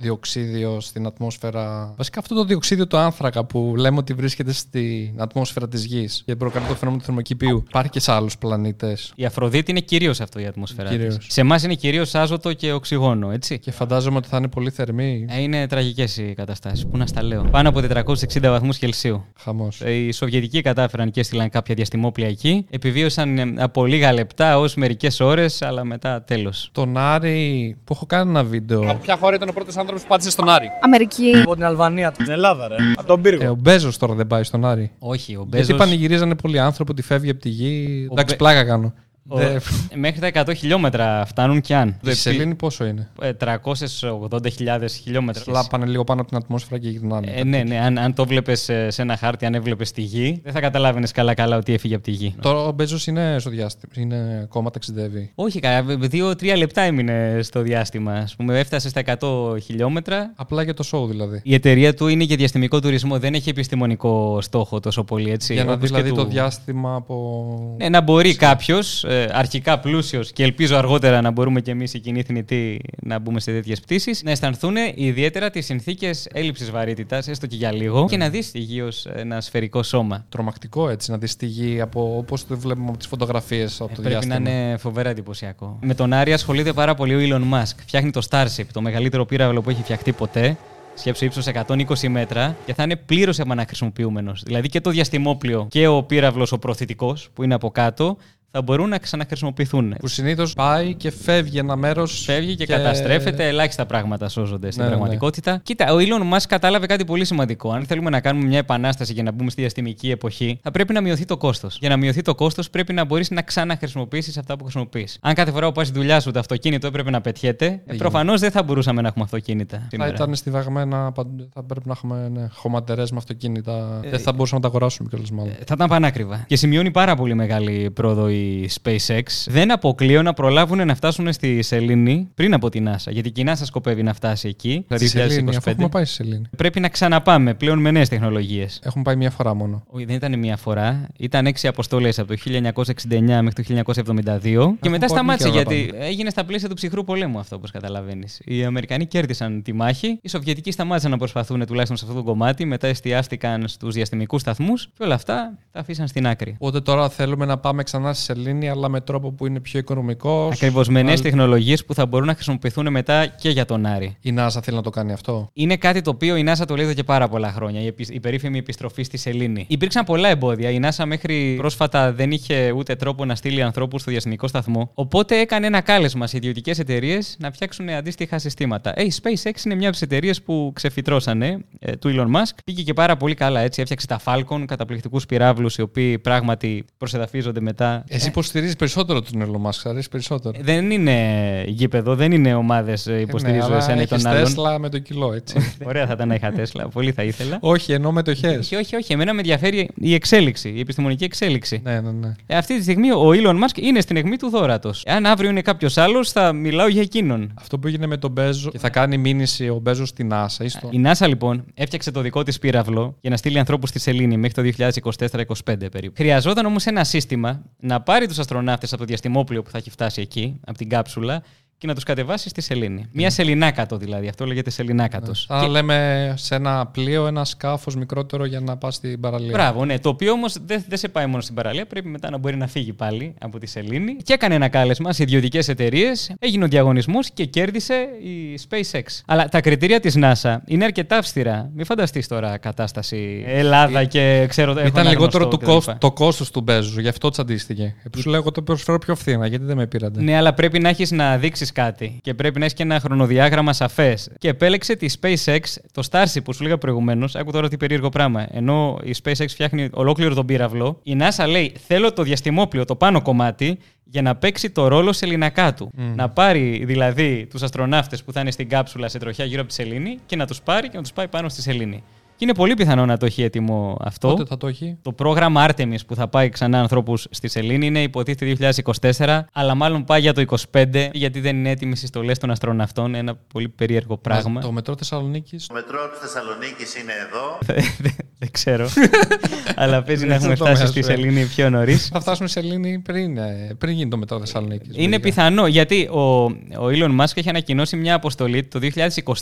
διοξίδιο 0.00 0.80
στην 0.80 1.06
ατμόσφαιρα. 1.06 1.94
Βασικά 1.96 2.20
αυτό 2.20 2.34
το 2.34 2.44
διοξίδιο 2.44 2.86
του 2.86 2.96
άνθρακα 2.96 3.44
που 3.44 3.74
λέμε 3.76 3.98
ότι 3.98 4.12
βρίσκεται 4.14 4.52
στην 4.52 5.12
ατμόσφαιρα 5.16 5.68
της 5.68 5.84
γης 5.84 6.22
και 6.26 6.36
προκαλεί 6.36 6.66
το 6.66 6.74
φαινόμενο 6.74 7.00
του 7.00 7.06
θερμοκηπίου. 7.06 7.64
Υπάρχει 7.68 7.90
και 7.90 8.00
σε 8.00 8.12
άλλους 8.12 8.38
πλανήτες. 8.38 9.12
Η 9.16 9.24
Αφροδίτη 9.24 9.70
είναι 9.70 9.80
κυρίως 9.80 10.20
αυτό 10.20 10.40
η 10.40 10.46
ατμόσφαιρα. 10.46 10.88
της. 10.88 10.96
Κυρίως. 10.96 11.26
Σε 11.28 11.40
εμάς 11.40 11.62
είναι 11.62 11.74
κυρίως 11.74 12.14
άζωτο 12.14 12.52
και 12.52 12.72
οξυγόνο, 12.72 13.30
έτσι. 13.30 13.58
Και 13.58 13.70
φαντάζομαι 13.70 14.16
ότι 14.16 14.28
θα 14.28 14.36
είναι 14.36 14.48
πολύ 14.48 14.70
θερμή. 14.70 15.26
Ε, 15.28 15.40
Είναι 15.40 15.66
τραγικές 15.66 16.16
οι 16.16 16.32
καταστάσεις 16.36 16.85
Πού 16.90 16.96
να 16.96 17.06
στα 17.06 17.22
λέω. 17.22 17.42
Πάνω 17.50 17.68
από 17.68 17.80
460 17.80 18.40
βαθμούς 18.40 18.78
Κελσίου. 18.78 19.24
Χαμός. 19.38 19.80
Ε, 19.80 19.90
Οι 19.92 20.12
Σοβιετικοί 20.12 20.60
κατάφεραν 20.62 21.10
και 21.10 21.20
έστειλαν 21.20 21.48
κάποια 21.50 21.74
διαστημόπλια 21.74 22.28
εκεί. 22.28 22.66
Επιβίωσαν 22.70 23.38
ε, 23.38 23.54
από 23.56 23.86
λίγα 23.86 24.12
λεπτά 24.12 24.58
ως 24.58 24.74
μερικές 24.74 25.20
ώρες, 25.20 25.62
αλλά 25.62 25.84
μετά 25.84 26.22
τέλος. 26.22 26.68
Τον 26.72 26.96
Άρη 26.96 27.76
που 27.84 27.92
έχω 27.96 28.06
κάνει 28.06 28.30
ένα 28.30 28.44
βίντεο. 28.44 28.90
Από 28.90 28.98
ποια 28.98 29.16
χώρα 29.16 29.34
ήταν 29.34 29.48
ο 29.48 29.52
πρώτος 29.52 29.76
άνθρωπος 29.76 30.02
που 30.02 30.08
πάτησε 30.08 30.30
στον 30.30 30.48
Άρη; 30.48 30.68
Αμερική. 30.80 31.32
Από 31.42 31.54
την 31.54 31.64
Αλβανία, 31.64 32.12
την 32.12 32.30
Ελλάδα, 32.30 32.68
ρε. 32.68 32.76
Από 32.96 33.06
τον 33.06 33.22
πύργο. 33.22 33.42
Ε, 33.44 33.48
ο 33.48 33.54
Μπέζος 33.54 33.98
τώρα 33.98 34.14
δεν 34.14 34.26
πάει 34.26 34.42
στον 34.42 34.64
Άρη. 34.64 34.90
Όχι, 34.98 35.32
ο 35.36 35.46
Γιατί 35.50 35.56
Μπέζος... 35.56 35.76
πανηγυρίζανε 35.78 36.34
πολλοί 36.34 36.58
άνθρωποι 36.58 36.90
ότι 36.90 37.02
φεύγει 37.02 37.30
από 37.30 37.40
τη 37.40 37.48
γη. 37.48 38.02
Εντάξει, 38.10 38.24
Μπε- 38.24 38.36
πλάκα 38.36 38.64
κάνω. 38.64 38.94
Ο- 39.28 39.36
Δεν- 39.36 39.60
Μέχρι 39.94 40.20
τα 40.20 40.26
100 40.50 40.54
χιλιόμετρα 40.56 41.24
φτάνουν 41.26 41.60
κι 41.60 41.74
αν. 41.74 41.96
Η 42.04 42.12
σελήνη 42.12 42.54
πόσο 42.54 42.84
είναι; 42.86 43.08
Ε, 43.20 43.32
380.000 43.32 44.96
χιλιόμετρα. 45.02 45.42
Απλά 45.46 45.66
πάνε 45.66 45.86
λίγο 45.86 46.04
πάνω 46.04 46.20
από 46.20 46.28
την 46.30 46.38
ατμόσφαιρα 46.38 46.78
και 46.80 46.88
γυρνάνε. 46.88 47.32
Ε, 47.34 47.44
ναι, 47.44 47.62
ναι. 47.62 47.78
Αν, 47.80 47.98
αν 47.98 48.14
το 48.14 48.26
βλέπει 48.26 48.56
σε 48.56 48.88
ένα 48.96 49.16
χάρτη, 49.16 49.46
αν 49.46 49.54
έβλεπες 49.54 49.90
τη 49.92 50.02
γη, 50.02 50.40
δεν 50.44 50.52
θα 50.52 50.60
καταλάβαινες 50.60 51.12
καλά-καλά 51.12 51.56
ότι 51.56 51.72
έφυγε 51.72 51.94
από 51.94 52.04
τη 52.04 52.10
γη. 52.10 52.34
Τώρα 52.40 52.58
ο 52.58 52.72
Μπέζος 52.72 53.06
είναι 53.06 53.36
στο 53.38 53.50
διάστημα. 53.50 53.92
Είναι 53.96 54.40
ακόμα 54.42 54.70
ταξιδεύει. 54.70 55.30
Όχι, 55.34 55.60
καλά. 55.60 55.82
Δύο-τρία 55.98 56.56
λεπτά 56.56 56.80
έμεινε 56.80 57.38
στο 57.42 57.60
διάστημα. 57.62 58.12
Α 58.12 58.26
πούμε, 58.36 58.58
έφτασε 58.58 58.88
στα 58.88 59.00
100 59.00 59.56
χιλιόμετρα. 59.62 60.32
Απλά 60.36 60.62
για 60.62 60.74
το 60.74 60.84
show 60.92 61.08
δηλαδή. 61.08 61.40
Η 61.44 61.54
εταιρεία 61.54 61.94
του 61.94 62.08
είναι 62.08 62.24
για 62.24 62.36
διαστημικό 62.36 62.80
τουρισμό. 62.80 63.18
Δεν 63.18 63.34
έχει 63.34 63.48
επιστημονικό 63.48 64.38
στόχο 64.40 64.80
τόσο 64.80 65.04
πολύ 65.04 65.30
έτσι. 65.30 65.52
Για 65.52 65.64
να 65.64 65.70
δει 65.70 65.76
όπως 65.76 65.90
και 65.90 65.94
δηλαδή 65.96 66.16
του- 66.16 66.22
το 66.24 66.30
διάστημα 66.30 66.94
από. 66.94 67.74
Ναι, 67.78 67.88
να 67.88 68.00
μπορεί 68.00 68.36
κάποιος, 68.36 69.04
αρχικά 69.32 69.78
πλούσιος 69.78 70.32
και 70.32 70.42
ελπίζω 70.42 70.76
αργότερα 70.76 71.20
να 71.20 71.30
μπορούμε 71.30 71.60
κι 71.60 71.70
εμείς 71.70 71.94
οι 71.94 71.98
κοινοί 71.98 72.22
θνητοί 72.22 72.80
να 73.02 73.18
μπούμε 73.18 73.40
σε 73.40 73.52
τέτοιες 73.52 73.80
πτήσεις, 73.80 74.22
να 74.22 74.30
αισθανθούν 74.30 74.74
ιδιαίτερα 74.94 75.50
τις 75.50 75.64
συνθήκες 75.64 76.28
έλλειψης 76.32 76.70
βαρύτητας, 76.70 77.28
έστω 77.28 77.46
και 77.46 77.56
για 77.56 77.72
λίγο, 77.72 78.06
και 78.08 78.16
να 78.16 78.28
δεις 78.28 78.50
τη 78.50 78.58
γη 78.58 78.80
ως 78.80 79.06
ένα 79.14 79.40
σφαιρικό 79.40 79.82
σώμα. 79.82 80.24
Τρομακτικό 80.28 80.88
έτσι 80.88 81.10
να 81.10 81.18
δεις 81.18 81.36
τη 81.36 81.46
γη 81.46 81.80
από 81.80 82.14
όπως 82.16 82.46
το 82.46 82.58
βλέπουμε 82.58 82.88
από 82.88 82.96
τις 82.98 83.06
φωτογραφίες 83.06 83.80
από 83.80 83.94
το 83.94 83.94
Ε, 83.98 84.08
Πρέπει 84.08 84.08
διάστημα. 84.26 84.38
να 84.38 84.50
είναι 84.50 84.76
φοβερά 84.76 85.10
εντυπωσιακό. 85.10 85.78
Με 85.82 85.94
τον 85.94 86.12
Άρη 86.12 86.32
ασχολείται 86.32 86.72
πάρα 86.72 86.94
πολύ 86.94 87.14
ο 87.14 87.18
Elon 87.36 87.54
Musk. 87.54 87.74
Φτιάχνει 87.86 88.10
το 88.10 88.26
Starship, 88.30 88.64
το 88.72 88.80
μεγαλύτερο 88.80 89.24
πύραυλο 89.24 89.62
που 89.62 89.70
έχει 89.70 89.82
φτιαχτεί 89.82 90.12
ποτέ. 90.12 90.56
Σκέψου 90.98 91.24
ύψος 91.24 91.46
120 91.46 92.08
μέτρα 92.08 92.56
και 92.66 92.74
θα 92.74 92.82
είναι 92.82 92.96
πλήρως 92.96 93.38
επαναχρησιμοποιούμενος. 93.38 94.42
Δηλαδή 94.42 94.68
και 94.68 94.80
το 94.80 94.90
διαστημόπλιο 94.90 95.66
και 95.70 95.86
ο 95.86 96.02
πύραυλος 96.02 96.52
ο 96.52 96.58
προθητικός 96.58 97.28
που 97.34 97.42
είναι 97.42 97.54
από 97.54 97.70
κάτω 97.70 98.16
θα 98.50 98.62
μπορούν 98.62 98.88
να 98.88 98.98
ξαναχρησιμοποιηθούν. 98.98 99.94
Που 99.98 100.06
συνήθως 100.06 100.52
πάει 100.52 100.94
και 100.94 101.10
φεύγει 101.10 101.58
ένα 101.58 101.76
μέρος. 101.76 102.22
Φεύγει 102.24 102.54
και, 102.54 102.66
καταστρέφεται, 102.66 103.48
ελάχιστα 103.48 103.86
πράγματα 103.86 104.28
σώζονται 104.28 104.70
στην 104.70 104.82
Ναι, 104.82 104.88
ναι, 104.88 104.94
ναι. 104.94 105.00
πραγματικότητα. 105.00 105.60
Κοίτα, 105.62 105.92
ο 105.92 105.96
Elon 105.98 106.34
Musk 106.34 106.44
κατάλαβε 106.48 106.86
κάτι 106.86 107.04
πολύ 107.04 107.24
σημαντικό. 107.24 107.70
Αν 107.70 107.84
θέλουμε 107.86 108.10
να 108.10 108.20
κάνουμε 108.20 108.46
μια 108.46 108.58
επανάσταση 108.58 109.12
για 109.12 109.22
να 109.22 109.32
μπούμε 109.32 109.50
στη 109.50 109.60
διαστημική 109.60 110.10
εποχή, 110.10 110.58
θα 110.62 110.70
πρέπει 110.70 110.92
να 110.92 111.00
μειωθεί 111.00 111.24
το 111.24 111.36
κόστος. 111.36 111.76
Για 111.80 111.88
να 111.88 111.96
μειωθεί 111.96 112.22
το 112.22 112.34
κόστος, 112.34 112.70
πρέπει 112.70 112.92
να 112.92 113.04
μπορείς 113.04 113.30
να 113.30 113.42
ξαναχρησιμοποιήσεις 113.42 114.38
αυτά 114.38 114.56
που 114.56 114.62
χρησιμοποιείς. 114.62 115.18
Αν 115.20 115.34
κάθε 115.34 115.50
φορά 115.50 115.66
που 115.66 115.72
πας 115.72 115.86
στη 115.86 115.98
δουλειά 115.98 116.20
σου 116.20 116.30
το 116.30 116.38
αυτοκίνητο 116.38 116.86
έπρεπε 116.86 117.10
να 117.10 117.20
πετιέται, 117.20 117.82
προφανώς 117.96 118.40
δεν 118.40 118.50
θα 118.50 118.62
μπορούσαμε 118.62 119.00
να 119.02 119.08
έχουμε 119.08 119.24
αυτοκίνητα. 119.24 119.76
Θα 119.76 119.86
σήμερα. 119.90 120.10
ήταν 120.10 120.34
στιβαγμένα 120.34 121.12
παντού. 121.12 121.48
Θα 121.52 121.62
πρέπει 121.62 121.86
να 121.86 121.92
έχουμε 121.92 122.28
ναι, 122.28 122.48
χωματερές 122.52 123.10
με 123.10 123.16
αυτοκίνητα. 123.16 124.00
δεν 124.10 124.18
θα 124.20 124.32
μπορούσαμε 124.32 124.60
να 124.62 124.68
τα 124.70 124.76
αγοράσουμε 124.76 125.08
κιόλας 125.08 125.30
μάλλον. 125.30 125.52
Ε, 125.52 125.64
Θα 125.64 125.74
ήταν 125.74 125.88
πανάκριβα. 125.88 126.44
Και 126.48 126.56
σημειώνει 126.56 126.90
πάρα 126.90 127.16
πολύ 127.16 127.34
μεγάλη 127.34 127.90
πρόοδο 127.90 128.28
η 128.36 128.70
SpaceX. 128.82 129.22
Δεν 129.46 129.72
αποκλείω 129.72 130.22
να 130.22 130.32
προλάβουν 130.32 130.86
να 130.86 130.94
φτάσουν 130.94 131.32
στη 131.32 131.62
Σελήνη 131.62 132.28
πριν 132.34 132.54
από 132.54 132.68
την 132.68 132.88
NASA. 132.88 133.10
Γιατί 133.10 133.30
και 133.30 133.40
η 133.40 133.44
NASA 133.48 133.62
σκοπεύει 133.64 134.02
να 134.02 134.14
φτάσει 134.14 134.48
εκεί 134.48 134.84
το 134.88 134.96
Στη 134.96 135.08
Σελήνη, 135.08 135.56
αφού 135.56 135.60
2025. 135.60 135.70
έχουμε 135.70 135.88
πάει 135.88 136.04
στη 136.04 136.14
Σελήνη. 136.14 136.42
Πρέπει 136.56 136.80
να 136.80 136.88
ξαναπάμε 136.88 137.54
πλέον 137.54 137.78
με 137.78 137.90
νέες 137.90 138.08
τεχνολογίες. 138.08 138.80
Έχουμε 138.82 139.02
πάει 139.04 139.16
μία 139.16 139.30
φορά 139.30 139.54
μόνο. 139.54 139.84
Όχι, 139.86 140.04
δεν 140.04 140.14
ήταν 140.14 140.38
μία 140.38 140.56
φορά. 140.56 141.06
Ήταν 141.18 141.46
έξι 141.46 141.66
αποστολές 141.66 142.18
από 142.18 142.28
το 142.28 142.36
1969 142.36 143.42
μέχρι 143.42 143.52
το 143.52 143.62
1972. 143.62 144.76
Και 144.80 144.88
μετά 144.88 145.06
πολύ 145.06 145.08
σταμάτησε 145.08 145.50
καιρό 145.50 145.62
να 145.64 145.74
γιατί 145.74 145.92
έγινε 145.98 146.30
στα 146.30 146.44
πλαίσια 146.44 146.68
του 146.68 146.74
ψυχρού 146.74 147.04
πολέμου 147.04 147.38
αυτό, 147.38 147.56
όπως 147.56 147.70
καταλαβαίνεις. 147.70 148.40
Οι 148.44 148.64
Αμερικανοί 148.64 149.06
κέρδισαν 149.06 149.62
τη 149.62 149.72
μάχη. 149.72 150.18
Οι 150.22 150.28
Σοβιετικοί 150.28 150.70
σταμάτησαν 150.70 151.10
να 151.10 151.16
προσπαθούν 151.16 151.66
τουλάχιστον 151.66 151.96
σε 151.96 152.04
αυτό 152.04 152.16
το 152.16 152.22
κομμάτι. 152.22 152.64
Μετά 152.64 152.86
εστιάστηκαν 152.86 153.68
στους 153.68 153.94
διαστημικούς 153.94 154.40
σταθμούς. 154.40 154.88
Και 154.98 155.04
όλα 155.04 155.14
αυτά 155.14 155.58
τα 155.72 155.80
αφήσαν 155.80 156.08
στην 156.08 156.26
άκρη. 156.26 156.54
Οπότε 156.58 156.80
τώρα 156.80 157.08
θέλουμε 157.08 157.44
να 157.44 157.58
πάμε 157.58 157.82
ξανά 157.82 158.12
στη 158.12 158.24
Σελήνη, 158.26 158.68
αλλά 158.68 158.88
με 158.88 159.00
τρόπο 159.00 159.32
που 159.32 159.46
είναι 159.46 159.60
πιο 159.60 159.78
οικονομικός. 159.78 160.54
Ακριβώς 160.54 160.88
με 160.88 161.02
νέες 161.02 161.20
τεχνολογίες 161.20 161.84
που 161.84 161.94
θα 161.94 162.06
μπορούν 162.06 162.26
να 162.26 162.34
χρησιμοποιηθούν 162.34 162.90
μετά 162.90 163.26
και 163.26 163.50
για 163.50 163.64
τον 163.64 163.86
Άρη. 163.86 164.16
Η 164.20 164.34
NASA 164.38 164.58
θέλει 164.62 164.76
να 164.76 164.82
το 164.82 164.90
κάνει 164.90 165.12
αυτό. 165.12 165.48
Είναι 165.52 165.76
κάτι 165.76 166.00
το 166.00 166.10
οποίο 166.10 166.36
η 166.36 166.44
NASA 166.48 166.64
το 166.66 166.76
λέει 166.76 166.84
εδώ 166.84 166.94
και 166.94 167.04
πάρα 167.04 167.28
πολλά 167.28 167.52
χρόνια. 167.52 167.80
Η, 167.80 167.86
επι- 167.86 168.14
η 168.14 168.20
περίφημη 168.20 168.58
επιστροφή 168.58 169.02
στη 169.02 169.16
Σελήνη. 169.16 169.64
Υπήρξαν 169.68 170.04
πολλά 170.04 170.28
εμπόδια. 170.28 170.70
Η 170.70 170.80
NASA 170.82 171.04
μέχρι 171.06 171.54
πρόσφατα 171.58 172.12
δεν 172.12 172.30
είχε 172.30 172.70
ούτε 172.70 172.94
τρόπο 172.94 173.24
να 173.24 173.34
στείλει 173.34 173.62
ανθρώπους 173.62 174.00
στο 174.00 174.10
διαστημικό 174.10 174.46
σταθμό. 174.46 174.90
Οπότε 174.94 175.40
έκανε 175.40 175.66
ένα 175.66 175.80
κάλεσμα 175.80 176.26
σε 176.26 176.36
ιδιωτικές 176.36 176.78
εταιρείες 176.78 177.36
να 177.38 177.50
φτιάξουν 177.52 177.88
αντίστοιχα 177.88 178.38
συστήματα. 178.38 178.92
Ε, 178.96 179.02
η 179.02 179.12
SpaceX 179.22 179.64
είναι 179.64 179.74
μια 179.74 179.88
από 179.88 179.92
τις 179.92 180.02
εταιρείες 180.02 180.42
που 180.42 180.70
ξεφυτρώσανε 180.74 181.64
ε, 181.78 181.96
του 181.96 182.14
Elon 182.14 182.36
Musk. 182.36 182.54
Πήγε 182.64 182.82
και 182.82 182.92
πάρα 182.92 183.16
πολύ 183.16 183.34
καλά 183.34 183.60
έτσι. 183.60 183.80
Έφτιαξε 183.80 184.06
τα 184.06 184.20
Falcon, 184.24 184.64
καταπληκτικούς 184.66 185.26
πυράβλους 185.26 185.76
οι 185.76 185.82
οποίοι 185.82 186.18
πράγματι 186.18 186.84
προσεδαφίζονται 186.98 187.60
μετά. 187.60 188.04
Εσύ 188.16 188.28
υποστηρίζεις 188.28 188.76
περισσότερο 188.76 189.22
τον 189.22 189.42
Elon 189.42 189.66
Musk, 189.68 189.72
σ' 189.74 189.86
αρέσει 189.86 190.08
περισσότερο. 190.08 190.58
Ε, 190.58 190.62
Δεν 190.62 190.90
είναι 190.90 191.64
γήπεδο, 191.66 192.14
δεν 192.14 192.32
είναι 192.32 192.54
ομάδες 192.54 193.06
υποστηρίζω 193.06 193.58
ναι, 193.58 193.64
αλλά 193.64 193.76
εσένα 193.76 194.02
ή 194.02 194.06
τον 194.06 194.18
έχεις 194.18 194.24
άλλον. 194.30 194.44
Τέσλα 194.44 194.78
με 194.78 194.88
το 194.88 194.98
κιλό, 194.98 195.32
έτσι. 195.32 195.56
Ωραία 195.88 196.06
θα 196.06 196.12
ήταν 196.12 196.28
να 196.28 196.34
είχα 196.34 196.52
Τέσλα, 196.52 196.88
πολύ 196.88 197.12
θα 197.12 197.22
ήθελα. 197.22 197.58
όχι, 197.60 197.92
ενώ 197.92 198.12
μετοχέ. 198.12 198.48
όχι, 198.48 198.76
όχι, 198.76 198.96
όχι. 198.96 199.12
Εμένα 199.12 199.32
με 199.32 199.38
ενδιαφέρει 199.38 199.88
η 199.94 200.14
εξέλιξη, 200.14 200.68
η 200.68 200.80
επιστημονική 200.80 201.24
εξέλιξη. 201.24 201.80
ναι, 201.84 202.00
ναι, 202.00 202.10
ναι. 202.10 202.32
Ε, 202.46 202.56
αυτή 202.56 202.76
τη 202.76 202.82
στιγμή 202.82 203.10
ο 203.10 203.30
Elon 203.32 203.54
Musk 203.54 203.78
είναι 203.82 204.00
στην 204.00 204.16
αιχμή 204.16 204.36
του 204.36 204.48
δόρατο. 204.50 204.90
Αν 205.06 205.26
αύριο 205.26 205.50
είναι 205.50 205.62
κάποιος 205.62 205.96
άλλος, 205.96 206.32
θα 206.32 206.52
μιλάω 206.52 206.88
για 206.88 207.02
εκείνον. 207.02 207.52
Αυτό 207.54 207.78
που 207.78 207.86
έγινε 207.86 208.06
με 208.06 208.16
τον 208.16 208.30
Μπέζο 208.30 208.70
και 208.70 208.78
θα 208.78 208.90
κάνει 208.90 209.18
μήνυση 209.18 209.68
ο 209.68 209.78
Μπέζο 209.82 210.04
στην 210.06 210.30
NASA 210.32 210.64
ή 210.64 210.68
στο. 210.68 210.88
Η 210.92 211.02
NASA 211.06 211.28
λοιπόν 211.28 211.64
έφτιαξε 211.74 212.10
το 212.10 212.20
δικό 212.20 212.42
της 212.42 212.58
πύραυλο 212.58 213.16
για 213.20 213.30
να 213.30 213.36
στείλει 213.36 213.58
ανθρώπους 213.58 213.88
στη 213.88 213.98
Σελήνη 213.98 214.36
μέχρι 214.36 214.72
το 214.72 214.88
2024-2025 215.30 215.46
περίπου. 215.90 216.12
Χρειαζόταν 216.16 216.66
όμως 216.66 216.86
ένα 216.86 217.04
σύστημα 217.04 217.62
να 217.80 218.00
πάρει 218.06 218.26
τους 218.26 218.38
αστροναύτες 218.38 218.92
από 218.92 219.00
το 219.00 219.06
διαστημόπλιο 219.06 219.62
που 219.62 219.70
θα 219.70 219.78
έχει 219.78 219.90
φτάσει 219.90 220.20
εκεί, 220.20 220.60
από 220.66 220.78
την 220.78 220.88
κάψουλα, 220.88 221.42
και 221.78 221.86
να 221.86 221.94
τους 221.94 222.04
κατεβάσεις 222.04 222.50
στη 222.50 222.60
Σελήνη. 222.60 223.06
Μια 223.12 223.30
σελινάκατο 223.30 223.96
δηλαδή, 223.96 224.28
αυτό 224.28 224.46
λέγεται 224.46 224.70
σελινάκατος. 224.70 225.44
Σαν 225.48 225.60
να 225.60 225.68
λέμε 225.68 226.34
σε 226.36 226.54
ένα 226.54 226.86
πλοίο, 226.86 227.26
ένα 227.26 227.44
σκάφος 227.44 227.96
μικρότερο 227.96 228.44
για 228.44 228.60
να 228.60 228.76
πας 228.76 228.94
στην 228.94 229.20
παραλία. 229.20 229.50
Μπράβο, 229.50 229.84
ναι. 229.84 229.98
Το 229.98 230.08
οποίο 230.08 230.32
όμως 230.32 230.56
δεν 230.66 230.84
δεν 230.88 230.98
σε 230.98 231.08
πάει 231.08 231.26
μόνο 231.26 231.42
στην 231.42 231.54
παραλία, 231.54 231.86
πρέπει 231.86 232.08
μετά 232.08 232.30
να 232.30 232.38
μπορεί 232.38 232.56
να 232.56 232.66
φύγει 232.66 232.92
πάλι 232.92 233.34
από 233.40 233.58
τη 233.58 233.66
Σελήνη. 233.66 234.16
Και 234.16 234.32
έκανε 234.32 234.54
ένα 234.54 234.68
κάλεσμα 234.68 235.12
σε 235.12 235.22
ιδιωτικές 235.22 235.68
εταιρείες, 235.68 236.32
έγινε 236.38 236.64
ο 236.64 236.68
διαγωνισμός 236.68 237.30
και 237.30 237.44
κέρδισε 237.44 237.94
η 238.22 238.60
SpaceX. 238.68 239.02
Αλλά 239.26 239.48
τα 239.48 239.60
κριτήρια 239.60 240.00
της 240.00 240.14
NASA 240.16 240.56
είναι 240.66 240.84
αρκετά 240.84 241.16
αυστηρά. 241.16 241.70
Μην 241.74 241.84
φανταστείς 241.84 242.28
τώρα 242.28 242.56
κατάσταση 242.56 243.44
Ελλάδα 243.46 244.04
και 244.04 244.46
ξέρω. 244.48 244.70
έχω 244.70 244.86
Ήταν 244.86 245.00
ένα 245.00 245.10
λιγότερο 245.10 245.44
γνωστό 245.44 245.58
του 245.58 245.64
κτλ. 245.64 245.72
κόστ, 245.72 245.90
το 245.98 246.12
κόστος 246.12 246.50
του 246.50 246.60
Μπέζου, 246.60 247.00
γι' 247.00 247.08
αυτό 247.08 247.30
τσαντίστηκε. 247.30 247.94
Ε, 248.14 248.18
Σου 248.18 248.30
λέω, 248.30 248.40
εγώ 248.40 248.50
το 248.50 248.62
προσφέρω 248.62 248.98
πιο 248.98 249.14
φθηνά, 249.14 249.46
γιατί 249.46 249.64
δεν 249.64 249.76
με 249.76 249.86
πήρατε. 249.86 250.22
Ναι, 250.22 250.36
αλλά 250.36 250.54
πρέπει 250.54 250.78
να 250.78 250.88
έχεις 250.88 251.10
να 251.10 251.36
δείξεις 251.36 251.65
κάτι 251.72 252.18
και 252.22 252.34
πρέπει 252.34 252.58
να 252.58 252.64
έχεις 252.64 252.76
και 252.76 252.82
ένα 252.82 253.00
χρονοδιάγραμμα 253.00 253.72
σαφές. 253.72 254.30
Και 254.38 254.48
επέλεξε 254.48 254.96
τη 254.96 255.06
SpaceX, 255.20 255.60
το 255.92 256.08
Starship 256.10 256.44
που 256.44 256.52
σου 256.52 256.62
λέγα 256.62 256.78
προηγουμένως. 256.78 257.34
Άκου 257.34 257.52
τώρα 257.52 257.68
τι 257.68 257.76
περίεργο 257.76 258.08
πράγμα. 258.08 258.46
Ενώ 258.50 258.98
η 259.04 259.14
SpaceX 259.22 259.46
φτιάχνει 259.48 259.88
ολόκληρο 259.92 260.34
τον 260.34 260.46
πύραυλο, 260.46 261.00
η 261.02 261.16
NASA 261.20 261.48
λέει: 261.48 261.72
Θέλω 261.86 262.12
το 262.12 262.22
διαστημόπλιο, 262.22 262.84
το 262.84 262.96
πάνω 262.96 263.22
κομμάτι, 263.22 263.78
για 264.04 264.22
να 264.22 264.36
παίξει 264.36 264.70
το 264.70 264.88
ρόλο 264.88 265.12
σεληνακά 265.12 265.74
του. 265.74 265.90
Να 266.14 266.28
πάρει 266.28 266.84
δηλαδή 266.84 267.46
τους 267.50 267.62
αστροναύτες 267.62 268.24
που 268.24 268.32
θα 268.32 268.40
είναι 268.40 268.50
στην 268.50 268.68
κάψουλα 268.68 269.08
σε 269.08 269.18
τροχιά 269.18 269.44
γύρω 269.44 269.60
από 269.60 269.68
τη 269.68 269.74
Σελήνη 269.74 270.18
και 270.26 270.36
να 270.36 270.46
τους 270.46 270.60
πάρει 270.62 270.88
και 270.88 270.96
να 270.96 271.02
τους 271.02 271.12
πάει 271.12 271.28
πάνω 271.28 271.48
στη 271.48 271.62
Σελήνη. 271.62 272.02
Και 272.38 272.44
είναι 272.44 272.54
πολύ 272.54 272.74
πιθανό 272.74 273.06
να 273.06 273.16
το 273.16 273.26
έχει 273.26 273.42
έτοιμο 273.42 273.96
αυτό. 274.00 274.28
Πότε 274.28 274.44
θα 274.44 274.56
το 274.56 274.66
έχει; 274.66 274.98
Το 275.02 275.12
πρόγραμμα 275.12 275.66
Artemis 275.68 275.96
που 276.06 276.14
θα 276.14 276.28
πάει 276.28 276.48
ξανά 276.48 276.80
ανθρώπους 276.80 277.26
στη 277.30 277.48
Σελήνη 277.48 277.86
είναι 277.86 278.02
υποτίθεται 278.02 278.82
2024, 279.16 279.40
αλλά 279.52 279.74
μάλλον 279.74 280.04
πάει 280.04 280.20
για 280.20 280.32
το 280.32 280.44
2025, 280.72 281.08
γιατί 281.12 281.40
δεν 281.40 281.56
είναι 281.56 281.70
έτοιμοι 281.70 281.92
οι 281.92 281.96
συστολέ 281.96 282.32
των 282.32 282.50
αστροναυτών. 282.50 283.14
Ένα 283.14 283.34
πολύ 283.52 283.68
περίεργο 283.68 284.16
πράγμα. 284.16 284.60
Το 284.60 284.72
μετρό 284.72 284.94
Θεσσαλονίκης. 284.98 285.66
Το 285.66 285.74
μετρό 285.74 286.08
της 286.10 286.18
Θεσσαλονίκης 286.20 286.94
είναι 286.94 287.12
εδώ. 287.26 287.58
Δεν- 288.02 288.14
δεν 288.38 288.50
ξέρω. 288.50 288.88
αλλά 289.76 290.02
παίζει 290.02 290.26
να 290.26 290.28
Δεν 290.28 290.36
έχουμε 290.36 290.54
στο 290.56 290.64
φτάσει 290.64 290.82
τομέα 290.82 290.92
στη 290.92 291.02
σου, 291.02 291.10
ε. 291.12 291.14
Σελήνη 291.14 291.44
πιο 291.46 291.70
νωρίς. 291.70 292.06
Θα 292.06 292.20
φτάσουμε 292.20 292.48
σε 292.48 292.60
Σελήνη 292.60 292.98
πριν, 292.98 293.36
ε, 293.36 293.74
πριν 293.78 293.92
γίνει 293.94 294.10
το 294.10 294.16
μετρό 294.16 294.38
Θεσσαλονίκης. 294.38 294.96
Είναι 294.96 295.18
πιθανό 295.18 295.66
γιατί 295.66 296.08
ο, 296.12 296.44
ο 296.80 296.86
Elon 296.92 297.20
Musk 297.20 297.30
έχει 297.34 297.48
ανακοινώσει 297.48 297.96
μια 297.96 298.14
αποστολή 298.14 298.64
το 298.64 298.80